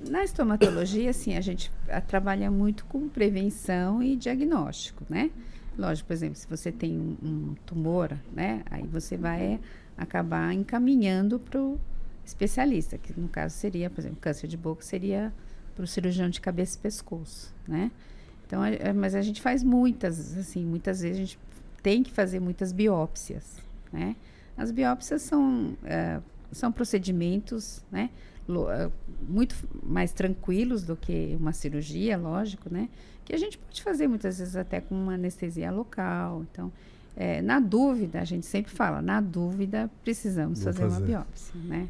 Na 0.09 0.25
estomatologia, 0.25 1.11
assim, 1.11 1.37
a 1.37 1.41
gente 1.41 1.71
a, 1.89 2.01
trabalha 2.01 2.51
muito 2.51 2.85
com 2.87 3.09
prevenção 3.09 4.03
e 4.03 4.17
diagnóstico, 4.17 5.05
né? 5.09 5.31
Lógico, 5.77 6.09
por 6.09 6.15
exemplo, 6.15 6.37
se 6.37 6.47
você 6.49 6.73
tem 6.73 6.99
um, 6.99 7.17
um 7.23 7.55
tumor, 7.67 8.17
né? 8.33 8.63
Aí 8.71 8.87
você 8.87 9.17
vai 9.17 9.61
acabar 9.97 10.53
encaminhando 10.55 11.39
para 11.39 11.61
o 11.61 11.79
especialista, 12.25 12.97
que 12.97 13.19
no 13.19 13.29
caso 13.29 13.55
seria, 13.57 13.91
por 13.91 14.01
exemplo, 14.01 14.19
câncer 14.21 14.47
de 14.47 14.57
boca 14.57 14.83
seria 14.83 15.33
para 15.75 15.85
o 15.85 15.87
cirurgião 15.87 16.29
de 16.31 16.41
cabeça 16.41 16.79
e 16.79 16.81
pescoço, 16.81 17.55
né? 17.69 17.91
Então, 18.47 18.63
a, 18.63 18.93
mas 18.95 19.15
a 19.15 19.23
gente 19.23 19.41
faz 19.41 19.63
muitas, 19.63 20.37
assim, 20.37 20.65
muitas 20.65 21.03
vezes 21.03 21.17
a 21.17 21.21
gente 21.21 21.39
tem 21.83 22.03
que 22.03 22.11
fazer 22.11 22.41
muitas 22.41 22.73
biópsias, 22.73 23.59
né? 23.93 24.17
As 24.57 24.71
biópsias 24.71 25.23
são, 25.23 25.73
uh, 25.73 26.23
são 26.53 26.73
procedimentos, 26.73 27.85
né? 27.91 28.11
Eh, 28.71 28.91
muito 29.29 29.55
mais 29.83 30.13
tranquilos 30.13 30.83
do 30.83 30.97
que 30.97 31.37
uma 31.39 31.53
cirurgia, 31.53 32.17
lógico, 32.17 32.73
né? 32.73 32.89
Que 33.25 33.35
a 33.35 33.39
gente 33.39 33.59
pode 33.59 33.83
fazer 33.83 34.09
muitas 34.09 34.39
vezes 34.39 34.57
até 34.57 34.81
com 34.81 34.95
uma 34.95 35.15
anestesia 35.15 35.71
local. 35.71 36.45
Então, 36.51 36.73
é, 37.17 37.43
na 37.43 37.61
dúvida, 37.61 38.21
a 38.21 38.25
gente 38.25 38.47
sempre 38.47 38.73
fala, 38.73 39.03
na 39.03 39.21
dúvida 39.21 39.91
precisamos 40.03 40.63
fazer, 40.63 40.83
fazer, 40.83 40.97
uma 41.03 41.07
biópsia, 41.07 41.61
né? 41.65 41.89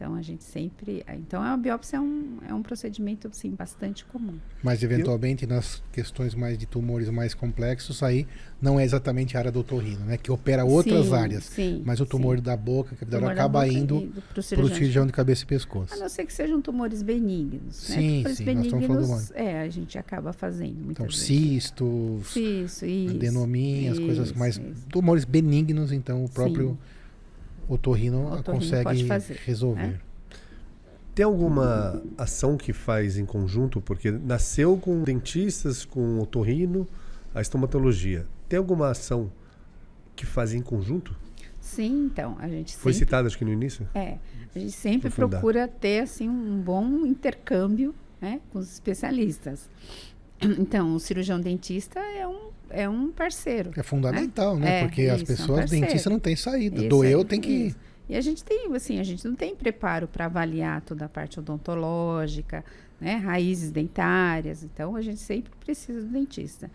Então 0.00 0.14
a 0.14 0.22
gente 0.22 0.42
sempre. 0.42 1.04
Então 1.14 1.42
a 1.42 1.54
biópsia 1.58 1.98
é 1.98 2.00
um, 2.00 2.38
é 2.48 2.54
um 2.54 2.62
procedimento 2.62 3.28
assim, 3.28 3.50
bastante 3.50 4.02
comum. 4.06 4.38
Mas 4.62 4.82
eventualmente 4.82 5.46
nas 5.46 5.82
questões 5.92 6.34
mais 6.34 6.56
de 6.56 6.64
tumores 6.64 7.10
mais 7.10 7.34
complexos, 7.34 8.02
aí 8.02 8.26
não 8.62 8.80
é 8.80 8.84
exatamente 8.84 9.36
a 9.36 9.40
área 9.40 9.52
do 9.52 9.60
otorrino, 9.60 10.06
né? 10.06 10.16
Que 10.16 10.32
opera 10.32 10.64
outras 10.64 11.08
sim, 11.08 11.14
áreas. 11.14 11.44
Sim, 11.44 11.82
mas 11.84 12.00
o 12.00 12.06
tumor 12.06 12.38
sim. 12.38 12.42
da 12.42 12.56
boca, 12.56 12.96
que 12.96 13.14
acaba 13.14 13.68
indo 13.68 14.10
para 14.30 14.40
o 14.40 14.42
cirurgião, 14.42 14.74
cirurgião 14.74 15.06
de 15.06 15.12
cabeça 15.12 15.44
e 15.44 15.46
pescoço. 15.46 15.92
A 15.92 15.98
não 15.98 16.08
ser 16.08 16.24
que 16.24 16.32
sejam 16.32 16.62
tumores 16.62 17.02
benignos. 17.02 17.90
Né? 17.90 17.96
Sim, 17.96 18.16
tumores 18.16 18.38
sim. 18.38 18.44
benignos, 18.46 19.30
é, 19.32 19.60
a 19.60 19.68
gente 19.68 19.98
acaba 19.98 20.32
fazendo 20.32 20.76
muitas 20.76 20.92
então, 20.92 21.06
vezes. 21.06 21.20
cistos, 21.20 22.26
Cisto, 22.32 22.86
isso, 22.86 23.16
adenomia, 23.16 23.92
as 23.92 23.98
coisas 23.98 24.32
mais. 24.32 24.56
Isso. 24.56 24.86
Tumores 24.88 25.26
benignos, 25.26 25.92
então 25.92 26.24
o 26.24 26.28
próprio. 26.28 26.70
Sim 26.70 26.99
o 27.70 27.78
torrino, 27.78 28.34
o 28.34 28.42
consegue 28.42 29.06
resolver. 29.44 29.86
Né? 29.86 30.00
Tem 31.14 31.24
alguma 31.24 32.02
ação 32.18 32.56
que 32.56 32.72
faz 32.72 33.16
em 33.16 33.24
conjunto? 33.24 33.80
Porque 33.80 34.10
nasceu 34.10 34.76
com 34.76 35.02
dentistas, 35.02 35.84
com 35.84 36.18
otorrino, 36.18 36.86
a 37.32 37.40
estomatologia, 37.40 38.26
tem 38.48 38.58
alguma 38.58 38.90
ação 38.90 39.30
que 40.16 40.26
faz 40.26 40.52
em 40.52 40.60
conjunto? 40.60 41.16
Sim, 41.60 42.06
então, 42.06 42.36
a 42.40 42.48
gente 42.48 42.76
Foi 42.76 42.92
sempre, 42.92 43.06
citada 43.06 43.28
aqui 43.28 43.44
no 43.44 43.52
início? 43.52 43.86
é, 43.94 44.18
a 44.54 44.58
gente 44.58 44.72
sempre 44.72 45.08
Aprofundar. 45.08 45.40
procura 45.40 45.68
ter 45.68 46.00
assim 46.00 46.28
um 46.28 46.60
bom 46.60 47.06
intercâmbio, 47.06 47.94
né, 48.20 48.40
com 48.50 48.58
os 48.58 48.72
especialistas. 48.72 49.68
Então, 50.42 50.94
o 50.94 50.98
cirurgião 50.98 51.38
dentista 51.38 52.00
é 52.70 52.88
um, 52.88 53.08
é 53.08 53.12
parceiro. 53.12 53.70
É 53.76 53.82
fundamental, 53.82 54.56
né? 54.56 54.80
É, 54.80 54.84
Porque 54.84 55.02
as 55.02 55.22
isso, 55.22 55.30
é 55.30 55.34
um 55.34 55.36
pessoas, 55.36 55.70
dentista 55.70 56.10
não 56.10 56.18
tem 56.18 56.36
saída. 56.36 56.80
Isso 56.80 56.88
Doeu, 56.88 57.18
aí, 57.18 57.24
tem 57.24 57.40
que. 57.40 57.52
isso. 57.52 57.78
E 58.08 58.16
a 58.16 58.20
gente 58.20 58.42
tem, 58.42 58.74
assim, 58.74 58.98
a 58.98 59.04
gente 59.04 59.24
não 59.26 59.36
tem 59.36 59.54
preparo 59.54 60.08
para 60.08 60.24
avaliar 60.24 60.80
toda 60.80 61.04
a 61.04 61.08
parte 61.08 61.38
odontológica, 61.38 62.64
né, 63.00 63.14
raízes 63.14 63.70
dentárias. 63.70 64.64
Então, 64.64 64.96
a 64.96 65.02
gente 65.02 65.20
sempre 65.20 65.52
precisa 65.60 66.00
do 66.00 66.08
dentista. 66.08 66.68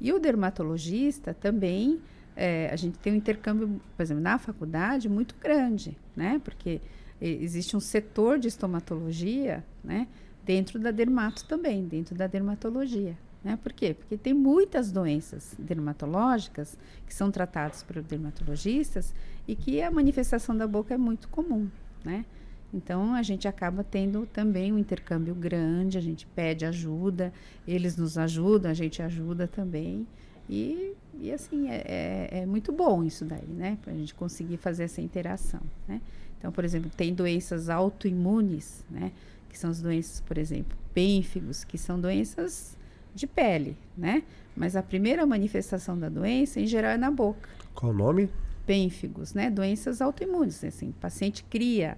E 0.00 0.12
o 0.12 0.18
dermatologista 0.18 1.32
também, 1.32 2.00
eh, 2.34 2.68
a 2.72 2.76
gente 2.76 2.98
tem 2.98 3.12
um 3.12 3.16
intercâmbio, 3.16 3.80
por 3.96 4.02
exemplo, 4.02 4.22
na 4.22 4.36
faculdade 4.38 5.08
muito 5.08 5.36
grande, 5.40 5.96
né? 6.16 6.40
Porque 6.42 6.80
eh, 7.20 7.38
existe 7.40 7.76
um 7.76 7.80
setor 7.80 8.38
de 8.38 8.48
estomatologia, 8.48 9.62
né? 9.84 10.08
Dentro 10.44 10.78
da 10.80 10.90
dermato 10.90 11.44
também, 11.44 11.84
dentro 11.84 12.16
da 12.16 12.26
dermatologia. 12.26 13.16
Né? 13.42 13.58
Por 13.62 13.72
quê? 13.72 13.94
Porque 13.94 14.16
tem 14.16 14.34
muitas 14.34 14.92
doenças 14.92 15.54
dermatológicas 15.58 16.76
que 17.06 17.14
são 17.14 17.30
tratadas 17.30 17.82
por 17.82 18.02
dermatologistas 18.02 19.14
e 19.48 19.56
que 19.56 19.80
a 19.80 19.90
manifestação 19.90 20.56
da 20.56 20.66
boca 20.66 20.92
é 20.92 20.98
muito 20.98 21.28
comum, 21.28 21.68
né? 22.04 22.24
Então 22.72 23.14
a 23.14 23.22
gente 23.22 23.48
acaba 23.48 23.82
tendo 23.82 24.26
também 24.26 24.72
um 24.72 24.78
intercâmbio 24.78 25.34
grande, 25.34 25.98
a 25.98 26.00
gente 26.00 26.26
pede 26.26 26.64
ajuda, 26.64 27.32
eles 27.66 27.96
nos 27.96 28.16
ajudam, 28.16 28.70
a 28.70 28.74
gente 28.74 29.02
ajuda 29.02 29.48
também. 29.48 30.06
E, 30.48 30.94
e 31.18 31.32
assim, 31.32 31.68
é, 31.68 31.82
é, 31.86 32.38
é 32.42 32.46
muito 32.46 32.72
bom 32.72 33.02
isso 33.02 33.24
daí, 33.24 33.48
né? 33.48 33.78
Para 33.82 33.92
a 33.92 33.96
gente 33.96 34.14
conseguir 34.14 34.56
fazer 34.56 34.84
essa 34.84 35.00
interação, 35.00 35.60
né? 35.88 36.00
Então, 36.38 36.52
por 36.52 36.64
exemplo, 36.64 36.90
tem 36.96 37.12
doenças 37.14 37.68
autoimunes, 37.68 38.84
né? 38.90 39.12
Que 39.48 39.58
são 39.58 39.70
as 39.70 39.80
doenças, 39.80 40.20
por 40.20 40.38
exemplo, 40.38 40.76
pênfigos, 40.94 41.64
que 41.64 41.76
são 41.76 42.00
doenças 42.00 42.76
de 43.14 43.26
pele, 43.26 43.76
né? 43.96 44.22
Mas 44.56 44.76
a 44.76 44.82
primeira 44.82 45.24
manifestação 45.26 45.98
da 45.98 46.08
doença, 46.08 46.60
em 46.60 46.66
geral, 46.66 46.92
é 46.92 46.96
na 46.96 47.10
boca. 47.10 47.48
Qual 47.74 47.92
o 47.92 47.94
nome? 47.94 48.28
Pênfigos, 48.66 49.34
né? 49.34 49.50
Doenças 49.50 50.00
autoimunes, 50.00 50.62
assim, 50.64 50.90
o 50.90 50.94
paciente 50.94 51.44
cria 51.44 51.96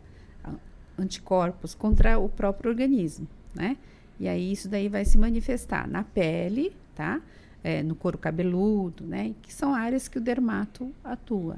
anticorpos 0.99 1.75
contra 1.75 2.19
o 2.19 2.29
próprio 2.29 2.71
organismo, 2.71 3.27
né? 3.55 3.77
E 4.19 4.29
aí 4.29 4.53
isso 4.53 4.69
daí 4.69 4.89
vai 4.89 5.05
se 5.05 5.19
manifestar 5.19 5.89
na 5.89 6.05
pele, 6.05 6.73
tá? 6.95 7.21
É, 7.65 7.83
no 7.83 7.95
couro 7.95 8.19
cabeludo, 8.19 9.05
né? 9.05 9.35
Que 9.43 9.53
são 9.53 9.75
áreas 9.75 10.09
que 10.09 10.19
o 10.19 10.21
dermato 10.21 10.93
atua, 11.03 11.57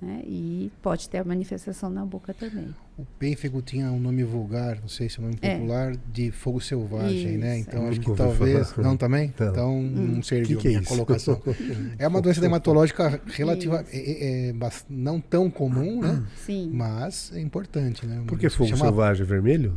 né? 0.00 0.22
E 0.24 0.70
pode 0.82 1.08
ter 1.08 1.18
a 1.18 1.24
manifestação 1.24 1.90
na 1.90 2.04
boca 2.04 2.32
também. 2.32 2.74
O 2.98 3.04
pênfego 3.16 3.62
tinha 3.62 3.92
um 3.92 4.00
nome 4.00 4.24
vulgar, 4.24 4.80
não 4.80 4.88
sei 4.88 5.08
se 5.08 5.18
é 5.18 5.20
um 5.20 5.26
nome 5.26 5.38
É. 5.40 5.54
popular, 5.54 5.94
de 6.12 6.32
fogo 6.32 6.60
selvagem, 6.60 7.38
né? 7.38 7.60
Isso, 7.60 7.68
Então 7.68 7.86
é. 7.86 7.88
acho 7.90 8.00
que 8.00 8.12
talvez. 8.12 8.70
falar. 8.72 8.88
Não, 8.88 8.96
também? 8.96 9.32
Então 9.38 9.78
Hum. 9.78 10.14
não 10.16 10.22
serviu 10.24 10.56
Que 10.56 10.62
que 10.62 10.66
é 10.68 10.70
minha 10.72 10.80
isso? 10.80 10.88
colocação. 10.90 11.40
É 11.96 12.08
uma 12.08 12.20
doença 12.20 12.40
dermatológica 12.40 13.20
relativa, 13.28 13.84
é, 13.92 13.98
é- 13.98 14.48
é 14.50 14.54
não 14.90 15.20
tão 15.20 15.48
comum, 15.48 16.00
né? 16.02 16.24
Sim. 16.44 16.70
Mas 16.74 17.30
é 17.34 17.40
importante, 17.40 18.04
né? 18.04 18.20
Por 18.26 18.36
que 18.36 18.48
fogo 18.48 18.68
Chama- 18.70 18.86
selvagem 18.86 19.24
vermelho? 19.24 19.76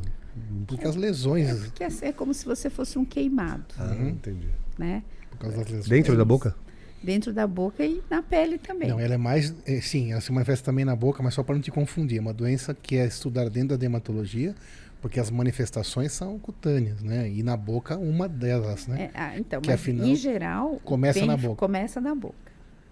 Porque 0.65 0.87
as 0.87 0.95
lesões, 0.95 1.53
Porque 1.59 1.83
é, 1.83 1.89
é 2.01 2.11
como 2.11 2.33
se 2.33 2.43
você 2.45 2.71
fosse 2.71 2.97
um 2.97 3.05
queimado, 3.05 3.65
Ah, 3.77 3.91
Uhum. 3.99 4.09
entendi. 4.09 4.47
né? 4.79 5.03
por 5.29 5.37
causa 5.37 5.57
das 5.57 5.67
lesões. 5.67 5.87
Dentro 5.89 6.17
da 6.17 6.25
boca? 6.25 6.55
Dentro 7.03 7.33
da 7.33 7.47
boca 7.47 7.83
e 7.83 8.01
na 8.09 8.21
pele 8.21 8.57
também. 8.57 8.89
Não, 8.89 8.99
ela 8.99 9.15
é 9.15 9.17
mais. 9.17 9.53
é, 9.65 9.81
sim, 9.81 10.11
ela 10.11 10.21
se 10.21 10.31
manifesta 10.31 10.65
também 10.65 10.85
na 10.85 10.95
boca, 10.95 11.23
mas 11.23 11.33
só 11.33 11.41
para 11.43 11.55
não 11.55 11.61
te 11.61 11.71
confundir. 11.71 12.17
É 12.19 12.21
uma 12.21 12.33
doença 12.33 12.73
que 12.75 12.95
é 12.97 13.05
estudada 13.07 13.49
dentro 13.49 13.69
da 13.69 13.75
dermatologia, 13.77 14.53
porque 15.01 15.19
as 15.19 15.31
manifestações 15.31 16.11
são 16.11 16.37
cutâneas, 16.37 17.01
né? 17.01 17.27
E 17.29 17.41
na 17.41 17.57
boca, 17.57 17.97
uma 17.97 18.29
delas, 18.29 18.85
né? 18.85 19.09
É, 19.13 19.19
ah, 19.19 19.37
então, 19.37 19.61
Que 19.61 19.69
mas 19.71 19.79
afinal, 19.81 20.05
em 20.05 20.15
geral, 20.15 20.79
começa 20.83 21.19
bem- 21.19 21.27
na 21.27 21.37
boca. 21.37 21.55
Começa 21.55 21.99
na 21.99 22.13
boca. 22.13 22.50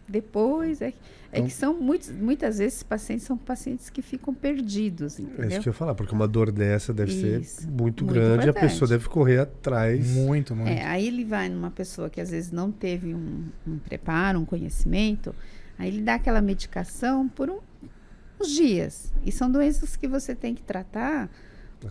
Depois 0.10 0.82
é, 0.82 0.92
que- 0.92 0.98
é 1.32 1.38
Então- 1.38 1.46
que 1.48 1.54
são 1.54 1.80
muitos, 1.80 2.10
muitas 2.10 2.58
vezes 2.58 2.74
esses 2.74 2.84
pacientes 2.84 3.26
são 3.26 3.38
pacientes 3.38 3.90
que 3.90 4.02
ficam 4.02 4.34
perdidos, 4.34 5.14
É 5.20 5.22
isso 5.22 5.22
entendeu? 5.22 5.62
que 5.62 5.70
eu 5.70 5.72
ia 5.72 5.74
falar, 5.78 5.94
porque 5.94 6.14
uma 6.16 6.28
dor 6.28 6.52
dessa 6.52 6.92
deve 6.94 7.12
ser 7.14 7.42
Isso. 7.42 7.62
muito, 7.68 8.04
Muito 8.04 8.06
grande 8.06 8.46
e 8.46 8.48
a 8.48 8.50
importante. 8.50 8.72
pessoa 8.72 8.90
deve 8.90 9.08
correr 9.08 9.40
atrás. 9.40 10.08
Muito, 10.16 10.56
muito. 10.56 10.70
É, 10.70 10.84
aí 10.86 11.08
ele 11.08 11.24
vai 11.24 11.48
numa 11.50 11.70
pessoa 11.70 12.10
que 12.10 12.20
às 12.20 12.32
vezes 12.32 12.52
não 12.52 12.72
teve 12.72 13.14
um, 13.14 13.46
um 13.68 13.78
preparo, 13.78 14.40
um 14.40 14.46
conhecimento, 14.46 15.36
aí 15.78 15.90
ele 15.90 16.02
dá 16.02 16.16
aquela 16.16 16.42
medicação 16.42 17.28
por 17.30 17.50
um- 17.50 17.60
uns 18.42 18.50
dias. 18.50 19.14
E 19.24 19.32
são 19.32 19.52
doenças 19.52 19.96
que 19.96 20.08
você 20.08 20.34
tem 20.34 20.56
que 20.56 20.64
tratar, 20.64 21.30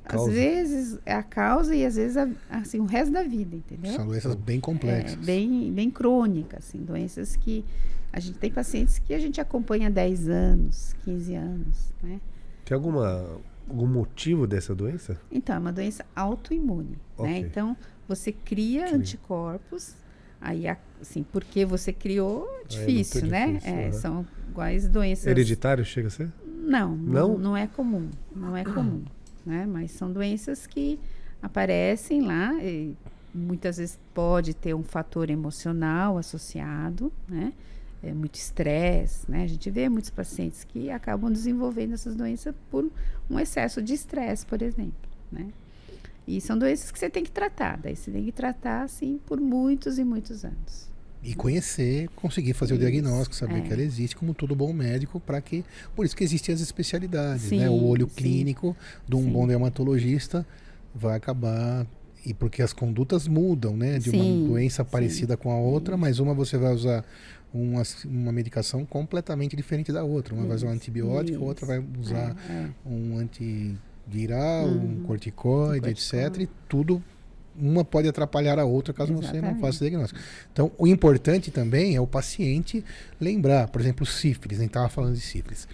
às 0.05 0.27
vezes 0.29 0.99
é 1.07 1.15
a 1.15 1.23
causa 1.23 1.75
e 1.75 1.85
às 1.87 1.95
vezes 1.97 2.17
a- 2.17 2.29
assim, 2.51 2.79
o 2.81 2.85
resto 2.85 3.13
da 3.13 3.23
vida, 3.23 3.55
entendeu? 3.57 3.93
São 3.93 4.07
doenças 4.07 4.35
bem 4.35 4.59
É, 4.59 4.61
complexas. 4.61 5.15
bem, 5.25 5.73
bem 5.73 5.91
crônicas, 5.91 6.59
assim, 6.67 6.79
doenças 6.79 7.37
que 7.37 7.65
a 8.13 8.21
gente 8.21 8.39
tem 8.39 8.51
pacientes 8.51 8.99
que 8.99 9.13
a 9.15 9.19
gente 9.19 9.41
acompanha 9.41 9.89
há 9.89 9.91
10 9.91 10.29
anos, 10.29 10.95
15 11.05 11.35
anos, 11.35 11.93
né? 12.03 12.21
Tem 12.65 12.75
alguma, 12.75 13.41
algum 13.69 13.87
motivo 13.87 14.47
dessa 14.47 14.75
doença? 14.75 15.21
Então, 15.31 15.57
é 15.57 15.59
uma 15.59 15.73
doença 15.73 16.05
autoimune, 16.15 16.99
Ok. 17.17 17.31
né? 17.31 17.39
Então, 17.39 17.77
você 18.07 18.33
cria 18.33 18.89
Sim. 18.89 18.97
anticorpos, 18.97 19.95
aí, 20.41 20.65
assim, 21.01 21.23
porque 21.23 21.65
você 21.65 21.93
criou, 21.93 22.47
é 22.47 22.57
muito 22.57 22.69
difícil, 22.69 23.27
né? 23.27 23.53
difícil, 23.53 23.75
É. 23.75 23.93
São 23.93 24.27
iguais 24.49 24.89
doenças... 24.89 25.27
Hereditário 25.27 25.85
chega 25.85 26.09
a 26.09 26.11
ser? 26.11 26.33
Não, 26.45 26.97
Não? 26.97 27.29
não, 27.29 27.39
não 27.39 27.57
é 27.57 27.67
comum, 27.67 28.11
não 28.35 28.57
é 28.57 28.65
comum, 28.65 29.03
né? 29.47 29.65
Mas 29.67 29.91
são 29.93 30.13
doenças 30.13 30.67
que 30.67 30.99
aparecem 31.41 32.21
lá 32.21 32.53
muitas 33.35 33.77
vezes 33.77 33.99
pode 34.15 34.55
ter 34.55 34.75
um 34.75 34.83
fator 34.83 35.31
emocional 35.31 36.19
associado, 36.19 37.13
né? 37.29 37.53
É 38.03 38.13
muito 38.13 38.37
estresse, 38.37 39.29
né? 39.31 39.43
A 39.43 39.47
gente 39.47 39.69
vê 39.71 39.89
muitos 39.89 40.11
pacientes 40.11 40.65
que 40.65 40.91
acabam 40.91 41.33
desenvolvendo 41.33 41.95
essas 41.95 42.15
doenças 42.15 42.55
por 42.71 42.91
um 43.29 43.39
excesso 43.41 43.83
de 43.83 43.95
estresse, 43.95 44.47
por 44.47 44.63
exemplo, 44.63 45.09
né? 45.33 45.49
E 46.27 46.41
são 46.41 46.59
doenças 46.59 46.91
que 46.91 46.99
você 46.99 47.09
tem 47.09 47.25
que 47.25 47.31
tratar, 47.31 47.79
daí 47.79 47.97
você 47.97 48.11
tem 48.11 48.25
que 48.25 48.33
tratar 48.33 48.83
assim 48.83 49.19
por 49.27 49.41
muitos 49.41 49.99
e 49.99 50.05
muitos 50.05 50.45
anos. 50.45 50.89
E 51.23 51.35
conhecer, 51.35 52.09
conseguir 52.15 52.53
fazer 52.53 52.75
o 52.75 52.77
Isso, 52.77 52.87
diagnóstico, 52.87 53.35
saber 53.35 53.59
é. 53.59 53.61
que 53.63 53.73
ela 53.73 53.83
existe, 53.83 54.15
como 54.15 54.33
todo 54.33 54.55
bom 54.55 54.73
médico, 54.73 55.19
para 55.19 55.41
que. 55.41 55.65
Por 55.97 56.07
isso 56.07 56.15
que 56.15 56.23
existem 56.23 56.55
as 56.55 56.61
especialidades, 56.61 57.43
Sim, 57.43 57.59
né? 57.59 57.69
O 57.69 57.85
olho 57.85 58.09
sim. 58.09 58.15
clínico 58.15 58.77
de 59.09 59.17
um 59.17 59.25
Sim. 59.25 59.33
bom 59.33 59.47
dermatologista 59.47 60.47
vai 60.95 61.17
acabar. 61.17 61.87
E 62.25 62.35
porque 62.35 62.63
as 62.63 62.73
condutas 62.73 63.27
mudam, 63.27 63.77
né? 63.77 63.99
De 63.99 64.11
Sim, 64.11 64.43
uma 64.43 64.49
doença 64.51 64.85
sim. 64.85 64.91
parecida 64.91 65.37
com 65.37 65.51
a 65.51 65.57
outra, 65.57 65.97
mas 65.97 66.19
uma 66.19 66.35
você 66.35 66.57
vai 66.57 66.73
usar 66.73 67.05
uma, 67.53 67.83
uma 68.05 68.33
medicação 68.33 68.85
completamente 68.85 69.57
diferente 69.57 69.91
da 69.93 70.05
outra. 70.05 70.35
Uma 70.35 70.47
vai 70.47 70.57
usar 70.57 70.67
um 70.67 70.71
Isso, 70.71 70.77
antibiótico, 70.77 71.39
a 71.45 71.47
outra 71.47 71.67
vai 71.67 71.85
usar 72.01 72.37
É, 72.49 72.53
é. 72.53 72.71
um 72.87 73.17
antiviral, 73.19 74.67
um 74.67 74.71
Uhum. 74.71 75.03
corticoide, 75.07 75.87
Um 75.87 75.91
etc. 75.91 76.11
corticoide. 76.13 76.43
E 76.45 76.49
tudo, 76.69 77.03
uma 77.57 77.85
pode 77.85 78.07
atrapalhar 78.09 78.59
a 78.59 78.65
outra 78.65 78.95
caso 78.95 79.13
você 79.13 79.27
não 79.27 79.35
Exatamente. 79.37 79.61
faça 79.61 79.77
o 79.79 79.81
diagnóstico. 79.81 80.21
Então, 80.53 80.71
o 80.79 80.87
importante 80.87 81.51
também 81.51 81.97
é 81.97 82.01
o 82.01 82.07
paciente 82.07 82.85
lembrar, 83.21 83.69
por 83.69 83.81
exemplo, 83.81 84.07
sífilis, 84.07 84.59
a 84.59 84.63
gente 84.63 84.71
estava 84.71 84.89
falando 84.89 85.15
de 85.15 85.21
sífilis. 85.21 85.67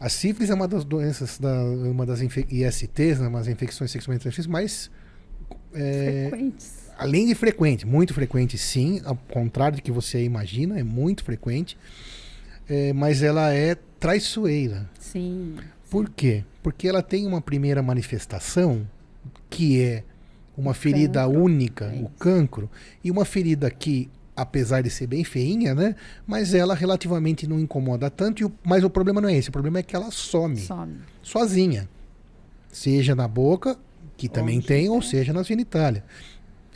A 0.00 0.08
sífilis 0.08 0.48
é 0.50 0.54
uma 0.54 0.68
das 0.68 0.84
doenças, 0.84 1.38
da, 1.40 1.64
uma 1.64 2.06
das 2.06 2.20
ISTs, 2.20 3.18
né, 3.18 3.28
infecções 3.48 3.90
sexualmente 3.90 4.22
transmissíveis, 4.22 4.46
mais 4.46 4.90
é, 5.74 6.26
Frequentes. 6.30 6.87
Além 6.98 7.26
de 7.26 7.34
frequente, 7.34 7.86
muito 7.86 8.12
frequente 8.12 8.58
sim, 8.58 9.00
ao 9.04 9.14
contrário 9.16 9.76
do 9.76 9.82
que 9.82 9.92
você 9.92 10.22
imagina, 10.24 10.78
é 10.78 10.82
muito 10.82 11.22
frequente, 11.24 11.78
é, 12.68 12.92
mas 12.92 13.22
ela 13.22 13.54
é 13.54 13.76
traiçoeira. 14.00 14.90
Sim. 14.98 15.56
Por 15.90 16.10
quê? 16.10 16.44
Porque 16.62 16.86
ela 16.88 17.02
tem 17.02 17.26
uma 17.26 17.40
primeira 17.40 17.82
manifestação 17.82 18.86
que 19.48 19.80
é 19.80 20.02
uma 20.56 20.74
ferida 20.74 21.22
cancro. 21.24 21.40
única, 21.42 21.84
É 21.86 22.00
o 22.02 22.08
cancro, 22.18 22.70
e 23.02 23.10
uma 23.10 23.24
ferida 23.24 23.70
que, 23.70 24.10
apesar 24.36 24.82
de 24.82 24.90
ser 24.90 25.06
bem 25.06 25.22
feinha, 25.24 25.74
né? 25.74 25.94
Mas 26.26 26.52
ela 26.52 26.74
relativamente 26.74 27.46
não 27.46 27.58
incomoda 27.60 28.10
tanto, 28.10 28.46
o- 28.46 28.52
mas 28.64 28.82
o 28.84 28.90
problema 28.90 29.20
não 29.20 29.28
é 29.28 29.36
esse, 29.36 29.48
o 29.48 29.52
problema 29.52 29.78
é 29.78 29.82
que 29.82 29.94
ela 29.96 30.10
some, 30.10 30.58
Some. 30.58 30.96
sozinha. 31.22 31.88
Seja 32.70 33.14
na 33.14 33.26
boca, 33.26 33.78
que 34.16 34.28
também 34.28 34.58
Onde 34.58 34.66
tem, 34.66 34.88
ou 34.88 34.98
é. 34.98 35.02
seja 35.02 35.32
na 35.32 35.42
genitália. 35.42 36.04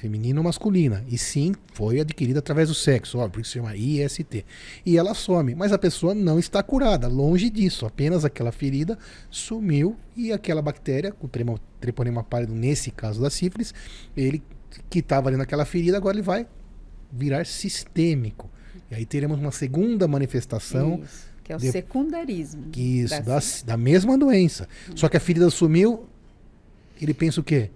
Feminina 0.02 0.40
ou 0.40 0.44
masculina. 0.44 1.04
E 1.06 1.16
sim, 1.16 1.54
foi 1.74 2.00
adquirida 2.00 2.40
através 2.40 2.68
do 2.68 2.74
sexo, 2.74 3.18
óbvio, 3.18 3.34
por 3.34 3.40
isso 3.42 3.50
se 3.52 3.58
chama 3.60 3.76
IST. 3.76 4.44
E 4.84 4.96
ela 4.98 5.14
some, 5.14 5.54
mas 5.54 5.70
a 5.72 5.78
pessoa 5.78 6.12
não 6.12 6.40
está 6.40 6.60
curada, 6.60 7.06
longe 7.06 7.48
disso. 7.48 7.86
Apenas 7.86 8.24
aquela 8.24 8.50
ferida 8.50 8.98
sumiu 9.30 9.96
e 10.16 10.32
aquela 10.32 10.60
bactéria, 10.60 11.14
o 11.22 11.28
treponema 11.80 12.24
pálido, 12.24 12.52
nesse 12.52 12.90
caso 12.90 13.22
da 13.22 13.30
sífilis, 13.30 13.72
ele 14.16 14.42
que 14.90 14.98
estava 14.98 15.28
ali 15.28 15.36
naquela 15.36 15.64
ferida, 15.64 15.98
agora 15.98 16.16
ele 16.16 16.22
vai 16.22 16.48
virar 17.12 17.46
sistêmico. 17.46 18.50
E 18.90 18.96
aí 18.96 19.06
teremos 19.06 19.38
uma 19.38 19.52
segunda 19.52 20.08
manifestação. 20.08 21.00
Isso, 21.04 21.26
que 21.44 21.52
é 21.52 21.56
o 21.56 21.58
de- 21.60 21.70
secundarismo. 21.70 22.70
Que 22.72 23.02
isso, 23.02 23.22
da 23.22 23.38
da, 23.38 23.42
da 23.66 23.76
mesma 23.76 24.18
doença. 24.18 24.68
Só 24.96 25.08
que 25.08 25.16
a 25.16 25.20
ferida 25.20 25.48
sumiu, 25.48 26.06
ele 27.00 27.14
pensa 27.14 27.40
o 27.40 27.44
quê? 27.44 27.70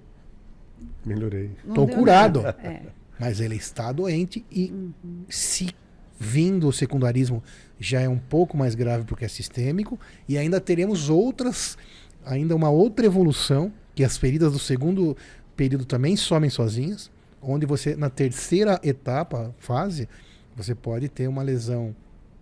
Melhorei. 1.05 1.51
Não 1.64 1.74
Tô 1.74 1.87
deu 1.87 1.97
curado. 1.97 2.47
É. 2.47 2.83
Mas 3.18 3.41
ele 3.41 3.57
está 3.57 3.93
doente 3.93 4.45
e 4.51 4.70
Uhum. 4.70 4.93
se 5.29 5.74
vindo 6.18 6.68
o 6.68 6.72
secundarismo 6.72 7.43
já 7.79 8.01
é 8.01 8.09
um 8.09 8.18
pouco 8.18 8.57
mais 8.57 8.74
grave 8.74 9.05
porque 9.05 9.24
é 9.24 9.29
sistêmico 9.29 9.99
e 10.29 10.37
ainda 10.39 10.61
teremos 10.61 11.09
outras, 11.11 11.77
ainda 12.24 12.55
uma 12.57 12.70
outra 12.70 13.07
evolução 13.07 13.72
que 13.95 14.03
as 14.05 14.16
feridas 14.16 14.53
do 14.53 14.59
segundo 14.59 15.16
período 15.57 15.85
também 15.85 16.16
somem 16.16 16.51
sozinhas, 16.51 17.11
onde 17.41 17.64
você 17.64 17.97
na 17.97 18.11
terceira 18.11 18.79
etapa, 18.83 19.55
fase, 19.59 20.09
você 20.55 20.74
pode 20.74 21.09
ter 21.09 21.29
uma 21.29 21.43
lesão 21.43 21.95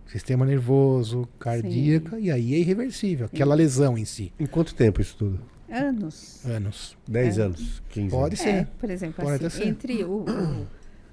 sistema 0.07 0.45
nervoso, 0.45 1.27
cardíaca 1.39 2.19
e 2.19 2.29
aí 2.29 2.53
é 2.53 2.59
irreversível, 2.59 3.25
aquela 3.25 3.55
lesão 3.55 3.97
em 3.97 4.05
si. 4.05 4.31
Em 4.39 4.45
quanto 4.45 4.75
tempo 4.75 5.01
isso 5.01 5.15
tudo? 5.17 5.39
Anos. 5.69 6.45
Anos. 6.45 6.97
10 7.07 7.37
É. 7.37 7.41
anos? 7.41 7.81
15 7.89 8.09
Pode 8.11 8.25
anos? 8.35 8.39
ser. 8.39 8.49
É, 8.49 8.67
por 8.79 8.89
exemplo, 8.89 9.23
Pode 9.25 9.45
assim, 9.45 9.57
ser. 9.63 9.67
entre 9.67 10.03
o, 10.03 10.09
o- 10.25 10.61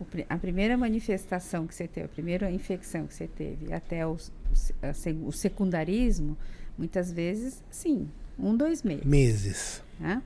o 0.00 0.06
a 0.28 0.36
primeira 0.36 0.76
manifestação 0.76 1.66
que 1.66 1.74
você 1.74 1.86
teve, 1.88 2.06
a 2.06 2.08
primeira 2.08 2.50
infecção 2.50 3.06
que 3.06 3.14
você 3.14 3.26
teve, 3.28 3.72
até 3.72 4.06
o, 4.06 4.16
o 5.26 5.32
secundarismo, 5.32 6.36
muitas 6.76 7.12
vezes, 7.12 7.62
sim, 7.70 8.08
um, 8.38 8.56
dois 8.56 8.82
meses. 8.82 9.04
Meses. 9.04 9.82
né? 10.00 10.22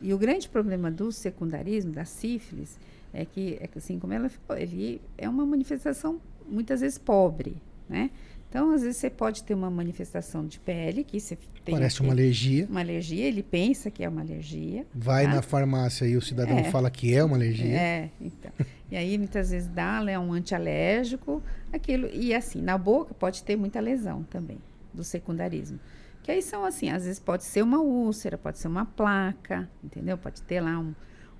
E 0.00 0.12
o 0.14 0.18
grande 0.18 0.48
problema 0.48 0.90
do 0.90 1.10
secundarismo, 1.10 1.90
da 1.92 2.04
sífilis, 2.04 2.78
é 3.12 3.24
que, 3.24 3.56
é 3.60 3.66
que, 3.66 3.78
assim 3.78 3.98
como 3.98 4.12
ela 4.12 4.28
falou, 4.28 4.62
ele 4.62 5.00
é 5.16 5.28
uma 5.28 5.44
manifestação 5.46 6.20
muitas 6.48 6.80
vezes 6.82 6.98
pobre, 6.98 7.56
né? 7.88 8.10
Então, 8.48 8.70
às 8.72 8.80
vezes 8.82 8.96
você 8.96 9.10
pode 9.10 9.42
ter 9.44 9.52
uma 9.52 9.70
manifestação 9.70 10.46
de 10.46 10.58
pele, 10.58 11.04
que 11.04 11.20
você 11.20 11.36
tem 11.64 11.74
Parece 11.74 12.00
uma 12.00 12.12
alergia. 12.12 12.66
uma 12.70 12.80
alergia, 12.80 13.26
ele 13.26 13.42
pensa 13.42 13.90
que 13.90 14.02
é 14.02 14.08
uma 14.08 14.22
alergia, 14.22 14.86
Vai 14.94 15.26
Ah. 15.26 15.34
na 15.34 15.42
farmácia 15.42 16.06
e 16.06 16.16
o 16.16 16.22
cidadão 16.22 16.56
É. 16.58 16.64
fala 16.70 16.90
que 16.90 17.14
é 17.14 17.22
uma 17.22 17.36
alergia. 17.36 17.66
É, 17.76 18.10
então. 18.18 18.50
E 18.90 18.96
aí 18.96 19.18
muitas 19.18 19.50
vezes 19.50 19.68
dá, 19.68 20.02
é 20.08 20.18
um 20.18 20.32
antialérgico, 20.32 21.42
aquilo. 21.70 22.08
E 22.10 22.32
assim, 22.34 22.62
na 22.62 22.78
boca 22.78 23.12
pode 23.12 23.42
ter 23.42 23.54
muita 23.54 23.80
lesão 23.80 24.22
também, 24.24 24.56
do 24.94 25.04
secundarismo. 25.04 25.78
Que 26.22 26.32
aí 26.32 26.40
são 26.40 26.64
assim, 26.64 26.88
às 26.88 27.04
vezes 27.04 27.18
pode 27.20 27.44
ser 27.44 27.60
uma 27.62 27.80
úlcera, 27.80 28.38
pode 28.38 28.58
ser 28.58 28.68
uma 28.68 28.86
placa, 28.86 29.68
entendeu? 29.84 30.16
Pode 30.16 30.40
ter 30.42 30.60
lá 30.62 30.78
um- 30.78 30.94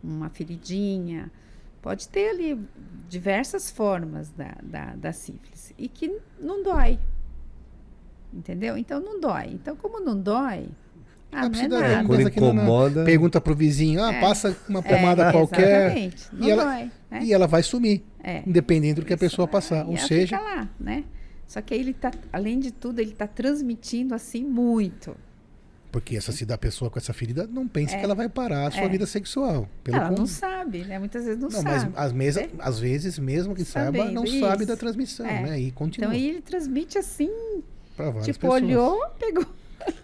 uma 0.04 0.28
feridinha, 0.28 1.30
pode 1.82 2.08
ter 2.08 2.30
ali 2.30 2.60
diversas 3.08 3.70
formas 3.70 4.30
da, 4.30 4.54
da, 4.62 4.94
da 4.96 5.12
sífilis. 5.12 5.72
E 5.78 5.88
que 5.88 6.18
não 6.40 6.62
dói. 6.62 6.98
Entendeu? 8.32 8.76
Então 8.76 9.00
não 9.00 9.18
dói. 9.20 9.46
Então, 9.52 9.74
como 9.76 10.00
não 10.00 10.18
dói, 10.20 10.68
ah, 11.32 11.40
Ah, 11.40 11.40
não 11.40 11.46
é 11.46 11.50
precisa- 11.50 11.68
nada. 11.80 12.06
Quando 12.06 12.20
não- 12.20 12.28
incomoda. 12.28 13.04
Pergunta 13.04 13.40
pro 13.40 13.54
vizinho, 13.54 14.02
ah, 14.02 14.12
É. 14.12 14.20
passa 14.20 14.56
uma 14.68 14.80
É, 14.80 14.82
pomada 14.82 15.32
qualquer 15.32 15.86
Exatamente. 15.96 16.26
Não 16.32 16.46
e 16.46 16.50
ela- 16.50 16.64
dói. 16.64 16.90
Né? 17.10 17.20
e 17.24 17.32
ela 17.32 17.46
vai 17.46 17.62
sumir, 17.62 18.02
É. 18.22 18.42
independente 18.46 19.00
do 19.00 19.06
que 19.06 19.14
a 19.14 19.18
pessoa 19.18 19.46
é, 19.48 19.50
passar. 19.50 19.84
e 19.86 19.88
Ou 19.88 19.96
ela 19.96 20.06
seja, 20.06 20.36
fica 20.38 20.40
lá, 20.54 20.68
né? 20.78 21.04
Só 21.46 21.62
que 21.62 21.72
aí 21.72 21.80
ele 21.80 21.94
tá, 21.94 22.10
além 22.30 22.58
de 22.60 22.70
tudo, 22.70 23.00
ele 23.00 23.12
tá 23.12 23.26
transmitindo 23.26 24.14
assim 24.14 24.44
muito. 24.44 25.16
Porque 25.90 26.16
essa 26.16 26.32
se 26.32 26.44
da 26.44 26.58
pessoa 26.58 26.90
com 26.90 26.98
essa 26.98 27.12
ferida 27.12 27.46
não 27.46 27.66
pense 27.66 27.94
É. 27.94 27.98
que 27.98 28.04
ela 28.04 28.14
vai 28.14 28.28
parar 28.28 28.66
a 28.68 28.70
sua 28.70 28.82
É. 28.84 28.88
vida 28.88 29.06
sexual. 29.06 29.68
Pelo 29.82 29.96
ela 29.96 30.10
não 30.10 30.26
sabe, 30.26 30.84
né? 30.84 30.98
Muitas 30.98 31.24
vezes 31.24 31.40
não, 31.40 31.48
Não, 31.48 31.62
mas 31.62 31.82
sabe. 31.82 31.94
às, 31.96 32.12
mesa, 32.12 32.42
É. 32.42 32.48
às 32.58 32.78
vezes, 32.78 33.18
mesmo 33.18 33.54
que 33.54 33.64
saiba, 33.64 33.98
Sabendo, 33.98 34.14
não 34.14 34.26
sabe 34.26 34.58
isso. 34.64 34.66
da 34.66 34.76
transmissão, 34.76 35.26
É. 35.26 35.42
né? 35.42 35.60
E 35.60 35.70
continua 35.70 36.08
Então 36.08 36.16
aí 36.18 36.28
ele 36.28 36.40
transmite 36.42 36.98
assim, 36.98 37.30
para 37.96 38.06
várias 38.10 38.26
tipo, 38.26 38.40
pessoas. 38.40 38.62
olhou, 38.62 39.00
pegou. 39.18 39.46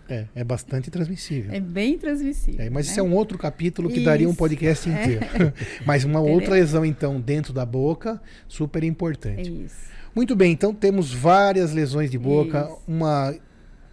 É, 0.09 0.27
é 0.35 0.45
bastante 0.45 0.91
transmissível. 0.91 1.53
É 1.53 1.61
bem 1.61 1.99
transmissível. 1.99 2.61
É, 2.65 2.71
mas 2.71 2.87
né? 2.87 2.91
isso 2.93 3.01
é 3.01 3.03
um 3.03 3.13
outro 3.15 3.37
capítulo 3.37 3.89
que 3.91 4.01
daria 4.05 4.27
um 4.27 4.31
Isso. 4.31 4.39
podcast 4.39 4.89
inteiro. 4.89 5.21
mas 5.85 6.05
uma 6.05 6.21
Entendeu? 6.21 6.35
outra 6.35 6.55
lesão, 6.55 6.85
então, 6.85 7.21
dentro 7.21 7.53
da 7.53 7.67
boca, 7.67 8.21
super 8.49 8.83
É 8.83 8.87
importante. 8.87 9.51
isso. 9.65 9.93
Muito 10.15 10.37
bem, 10.37 10.53
então 10.53 10.73
temos 10.73 11.13
várias 11.13 11.73
lesões 11.73 12.09
de 12.11 12.17
boca, 12.19 12.69
Isso. 12.71 12.79
uma 12.87 13.35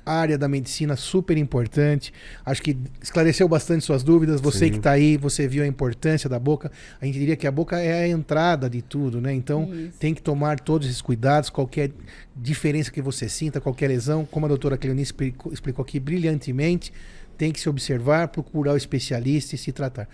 área 0.05 0.37
da 0.37 0.47
medicina 0.47 0.95
super 0.95 1.37
importante. 1.37 2.13
Acho 2.45 2.61
que 2.61 2.77
esclareceu 3.01 3.47
bastante 3.47 3.85
suas 3.85 4.03
dúvidas. 4.03 4.41
Você 4.41 4.65
Sim. 4.65 4.71
que 4.71 4.77
está 4.77 4.91
aí, 4.91 5.17
você 5.17 5.47
viu 5.47 5.63
a 5.63 5.67
importância 5.67 6.29
da 6.29 6.39
boca. 6.39 6.71
A 6.99 7.05
gente 7.05 7.19
diria 7.19 7.35
que 7.35 7.47
a 7.47 7.51
boca 7.51 7.79
é 7.79 8.03
a 8.03 8.07
entrada 8.07 8.69
de 8.69 8.81
tudo, 8.81 9.21
né? 9.21 9.33
Então 9.33 9.69
Isso. 9.73 9.97
tem 9.99 10.13
que 10.13 10.21
tomar 10.21 10.59
todos 10.59 10.87
esses 10.87 11.01
cuidados. 11.01 11.49
Qualquer 11.49 11.91
diferença 12.35 12.91
que 12.91 13.01
você 13.01 13.29
sinta, 13.29 13.61
qualquer 13.61 13.87
lesão, 13.87 14.25
como 14.25 14.45
a 14.45 14.49
doutora 14.49 14.77
Cleonice 14.77 15.11
explicou, 15.11 15.51
explicou 15.51 15.83
aqui 15.83 15.99
brilhantemente, 15.99 16.91
tem 17.37 17.51
que 17.51 17.59
se 17.59 17.69
observar, 17.69 18.27
procurar 18.27 18.73
o 18.73 18.77
especialista 18.77 19.55
e 19.55 19.57
se 19.57 19.71
tratar. 19.71 20.07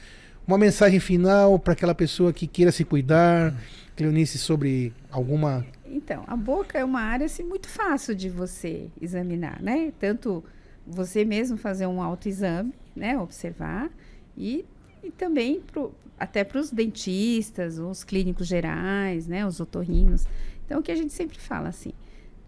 Uma 0.48 0.58
mensagem 0.58 1.00
final 1.00 1.60
para 1.60 1.74
aquela 1.74 1.94
pessoa 1.94 2.32
que 2.32 2.48
queira 2.48 2.72
se 2.72 2.86
cuidar, 2.86 3.54
Cleonice, 3.98 4.38
sobre 4.38 4.94
alguma 5.12 5.66
Então, 5.92 6.24
a 6.28 6.36
boca 6.36 6.78
é 6.78 6.86
uma 6.86 7.02
área 7.02 7.26
assim, 7.26 7.44
muito 7.44 7.68
fácil 7.68 8.16
de 8.16 8.30
você 8.30 8.90
examinar, 9.02 9.62
né? 9.62 9.94
Tanto 10.00 10.44
você 10.86 11.26
mesmo 11.26 11.58
fazer 11.58 11.88
um 11.88 12.02
autoexame, 12.02 12.74
né? 12.96 13.18
Observar, 13.18 13.90
e, 14.38 14.66
e 15.04 15.12
também 15.12 15.62
pro, 15.62 15.94
até 16.20 16.44
para 16.44 16.60
os 16.60 16.72
dentistas, 16.72 17.78
os 17.80 18.04
clínicos 18.04 18.48
gerais, 18.48 19.28
né? 19.28 19.46
Os 19.46 19.60
otorrinos. 19.60 20.26
Então, 20.66 20.80
o 20.80 20.84
que 20.84 20.92
a 20.92 20.96
gente 20.96 21.14
sempre 21.14 21.38
fala 21.38 21.70
assim, 21.70 21.94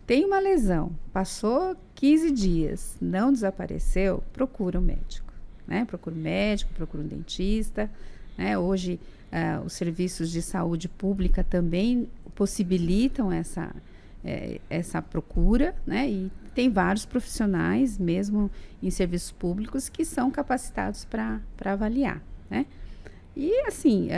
tem 0.05 0.25
uma 0.25 0.39
lesão, 0.39 0.91
passou 1.13 1.75
15 1.95 2.31
dias, 2.31 2.97
não 2.99 3.31
desapareceu, 3.31 4.23
procura 4.33 4.79
um 4.79 4.81
médico, 4.81 5.31
né? 5.67 5.85
Procura 5.85 6.15
um 6.15 6.19
médico, 6.19 6.73
procura 6.73 7.03
um 7.03 7.07
dentista, 7.07 7.89
né? 8.37 8.57
Hoje, 8.57 8.99
ah, 9.31 9.61
os 9.63 9.73
serviços 9.73 10.31
de 10.31 10.41
saúde 10.41 10.89
pública 10.89 11.43
também 11.43 12.09
possibilitam 12.35 13.31
essa, 13.31 13.73
eh, 14.23 14.59
essa 14.69 15.01
procura, 15.01 15.75
né? 15.85 16.09
E 16.09 16.31
tem 16.53 16.69
vários 16.69 17.05
profissionais, 17.05 17.97
mesmo 17.97 18.49
em 18.81 18.89
serviços 18.89 19.31
públicos, 19.31 19.89
que 19.89 20.03
são 20.03 20.29
capacitados 20.31 21.05
para 21.05 21.41
avaliar, 21.65 22.21
né? 22.49 22.65
E 23.35 23.65
assim, 23.67 24.09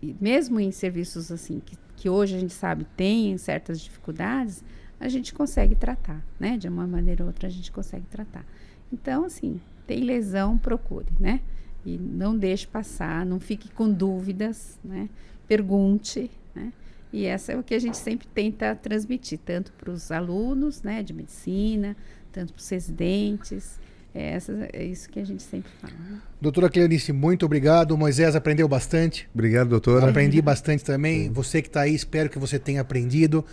e 0.00 0.16
mesmo 0.18 0.58
em 0.58 0.70
serviços 0.70 1.30
assim 1.30 1.60
que, 1.60 1.76
que 1.96 2.08
hoje 2.08 2.36
a 2.36 2.38
gente 2.38 2.54
sabe 2.54 2.86
tem 2.96 3.36
certas 3.36 3.80
dificuldades, 3.80 4.64
a 4.98 5.08
gente 5.08 5.34
consegue 5.34 5.74
tratar, 5.74 6.24
né? 6.38 6.56
De 6.56 6.68
uma 6.68 6.86
maneira 6.86 7.22
ou 7.22 7.28
outra 7.28 7.48
a 7.48 7.50
gente 7.50 7.70
consegue 7.70 8.06
tratar. 8.06 8.44
Então, 8.92 9.24
assim, 9.24 9.60
tem 9.86 10.02
lesão, 10.02 10.56
procure, 10.56 11.08
né? 11.18 11.40
E 11.84 11.98
não 11.98 12.36
deixe 12.36 12.66
passar, 12.66 13.26
não 13.26 13.38
fique 13.38 13.68
com 13.70 13.92
dúvidas, 13.92 14.78
né? 14.82 15.08
Pergunte, 15.46 16.30
né? 16.54 16.72
E 17.14 17.26
essa 17.26 17.52
é 17.52 17.56
o 17.56 17.62
que 17.62 17.76
a 17.76 17.78
gente 17.78 17.96
sempre 17.96 18.26
tenta 18.34 18.74
transmitir, 18.74 19.38
tanto 19.38 19.72
para 19.74 19.88
os 19.88 20.10
alunos, 20.10 20.82
né, 20.82 21.00
de 21.00 21.12
medicina, 21.12 21.96
tanto 22.32 22.52
para 22.52 22.60
os 22.60 22.68
residentes. 22.68 23.78
É, 24.12 24.32
essa, 24.32 24.68
é 24.72 24.84
isso 24.84 25.08
que 25.08 25.20
a 25.20 25.24
gente 25.24 25.44
sempre 25.44 25.70
fala. 25.80 25.92
né? 25.92 26.18
Doutora 26.40 26.68
Cleonice, 26.68 27.12
muito 27.12 27.46
obrigado. 27.46 27.96
Moisés 27.96 28.34
aprendeu 28.34 28.66
bastante. 28.66 29.28
Obrigado, 29.32 29.68
doutora. 29.68 30.10
Aprendi 30.10 30.42
bastante 30.42 30.82
também. 30.82 31.30
Você 31.30 31.62
que 31.62 31.68
está 31.68 31.82
aí, 31.82 31.94
espero 31.94 32.28
que 32.28 32.38
você 32.38 32.58
tenha 32.58 32.80
aprendido. 32.80 33.44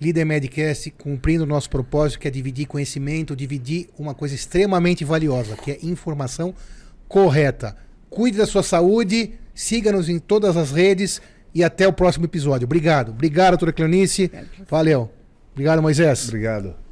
Líder 0.00 0.24
Medcast 0.24 0.88
cumprindo 0.92 1.42
o 1.42 1.46
nosso 1.46 1.68
propósito, 1.68 2.20
que 2.20 2.28
é 2.28 2.30
dividir 2.30 2.66
conhecimento, 2.66 3.34
dividir 3.34 3.88
uma 3.98 4.14
coisa 4.14 4.32
extremamente 4.36 5.04
valiosa, 5.04 5.56
que 5.56 5.72
é 5.72 5.78
informação 5.82 6.54
correta. 7.08 7.76
Cuide 8.08 8.38
da 8.38 8.46
sua 8.46 8.62
saúde, 8.62 9.32
siga-nos 9.52 10.08
em 10.08 10.20
todas 10.20 10.56
as 10.56 10.70
redes 10.70 11.20
e 11.58 11.64
até 11.64 11.88
o 11.88 11.92
próximo 11.92 12.24
episódio. 12.24 12.66
Obrigado. 12.66 13.10
Obrigado, 13.10 13.50
doutora 13.50 13.72
Cleonice. 13.72 14.30
Valeu. 14.70 15.10
Obrigado, 15.52 15.82
Moisés. 15.82 16.28
Obrigado. 16.28 16.87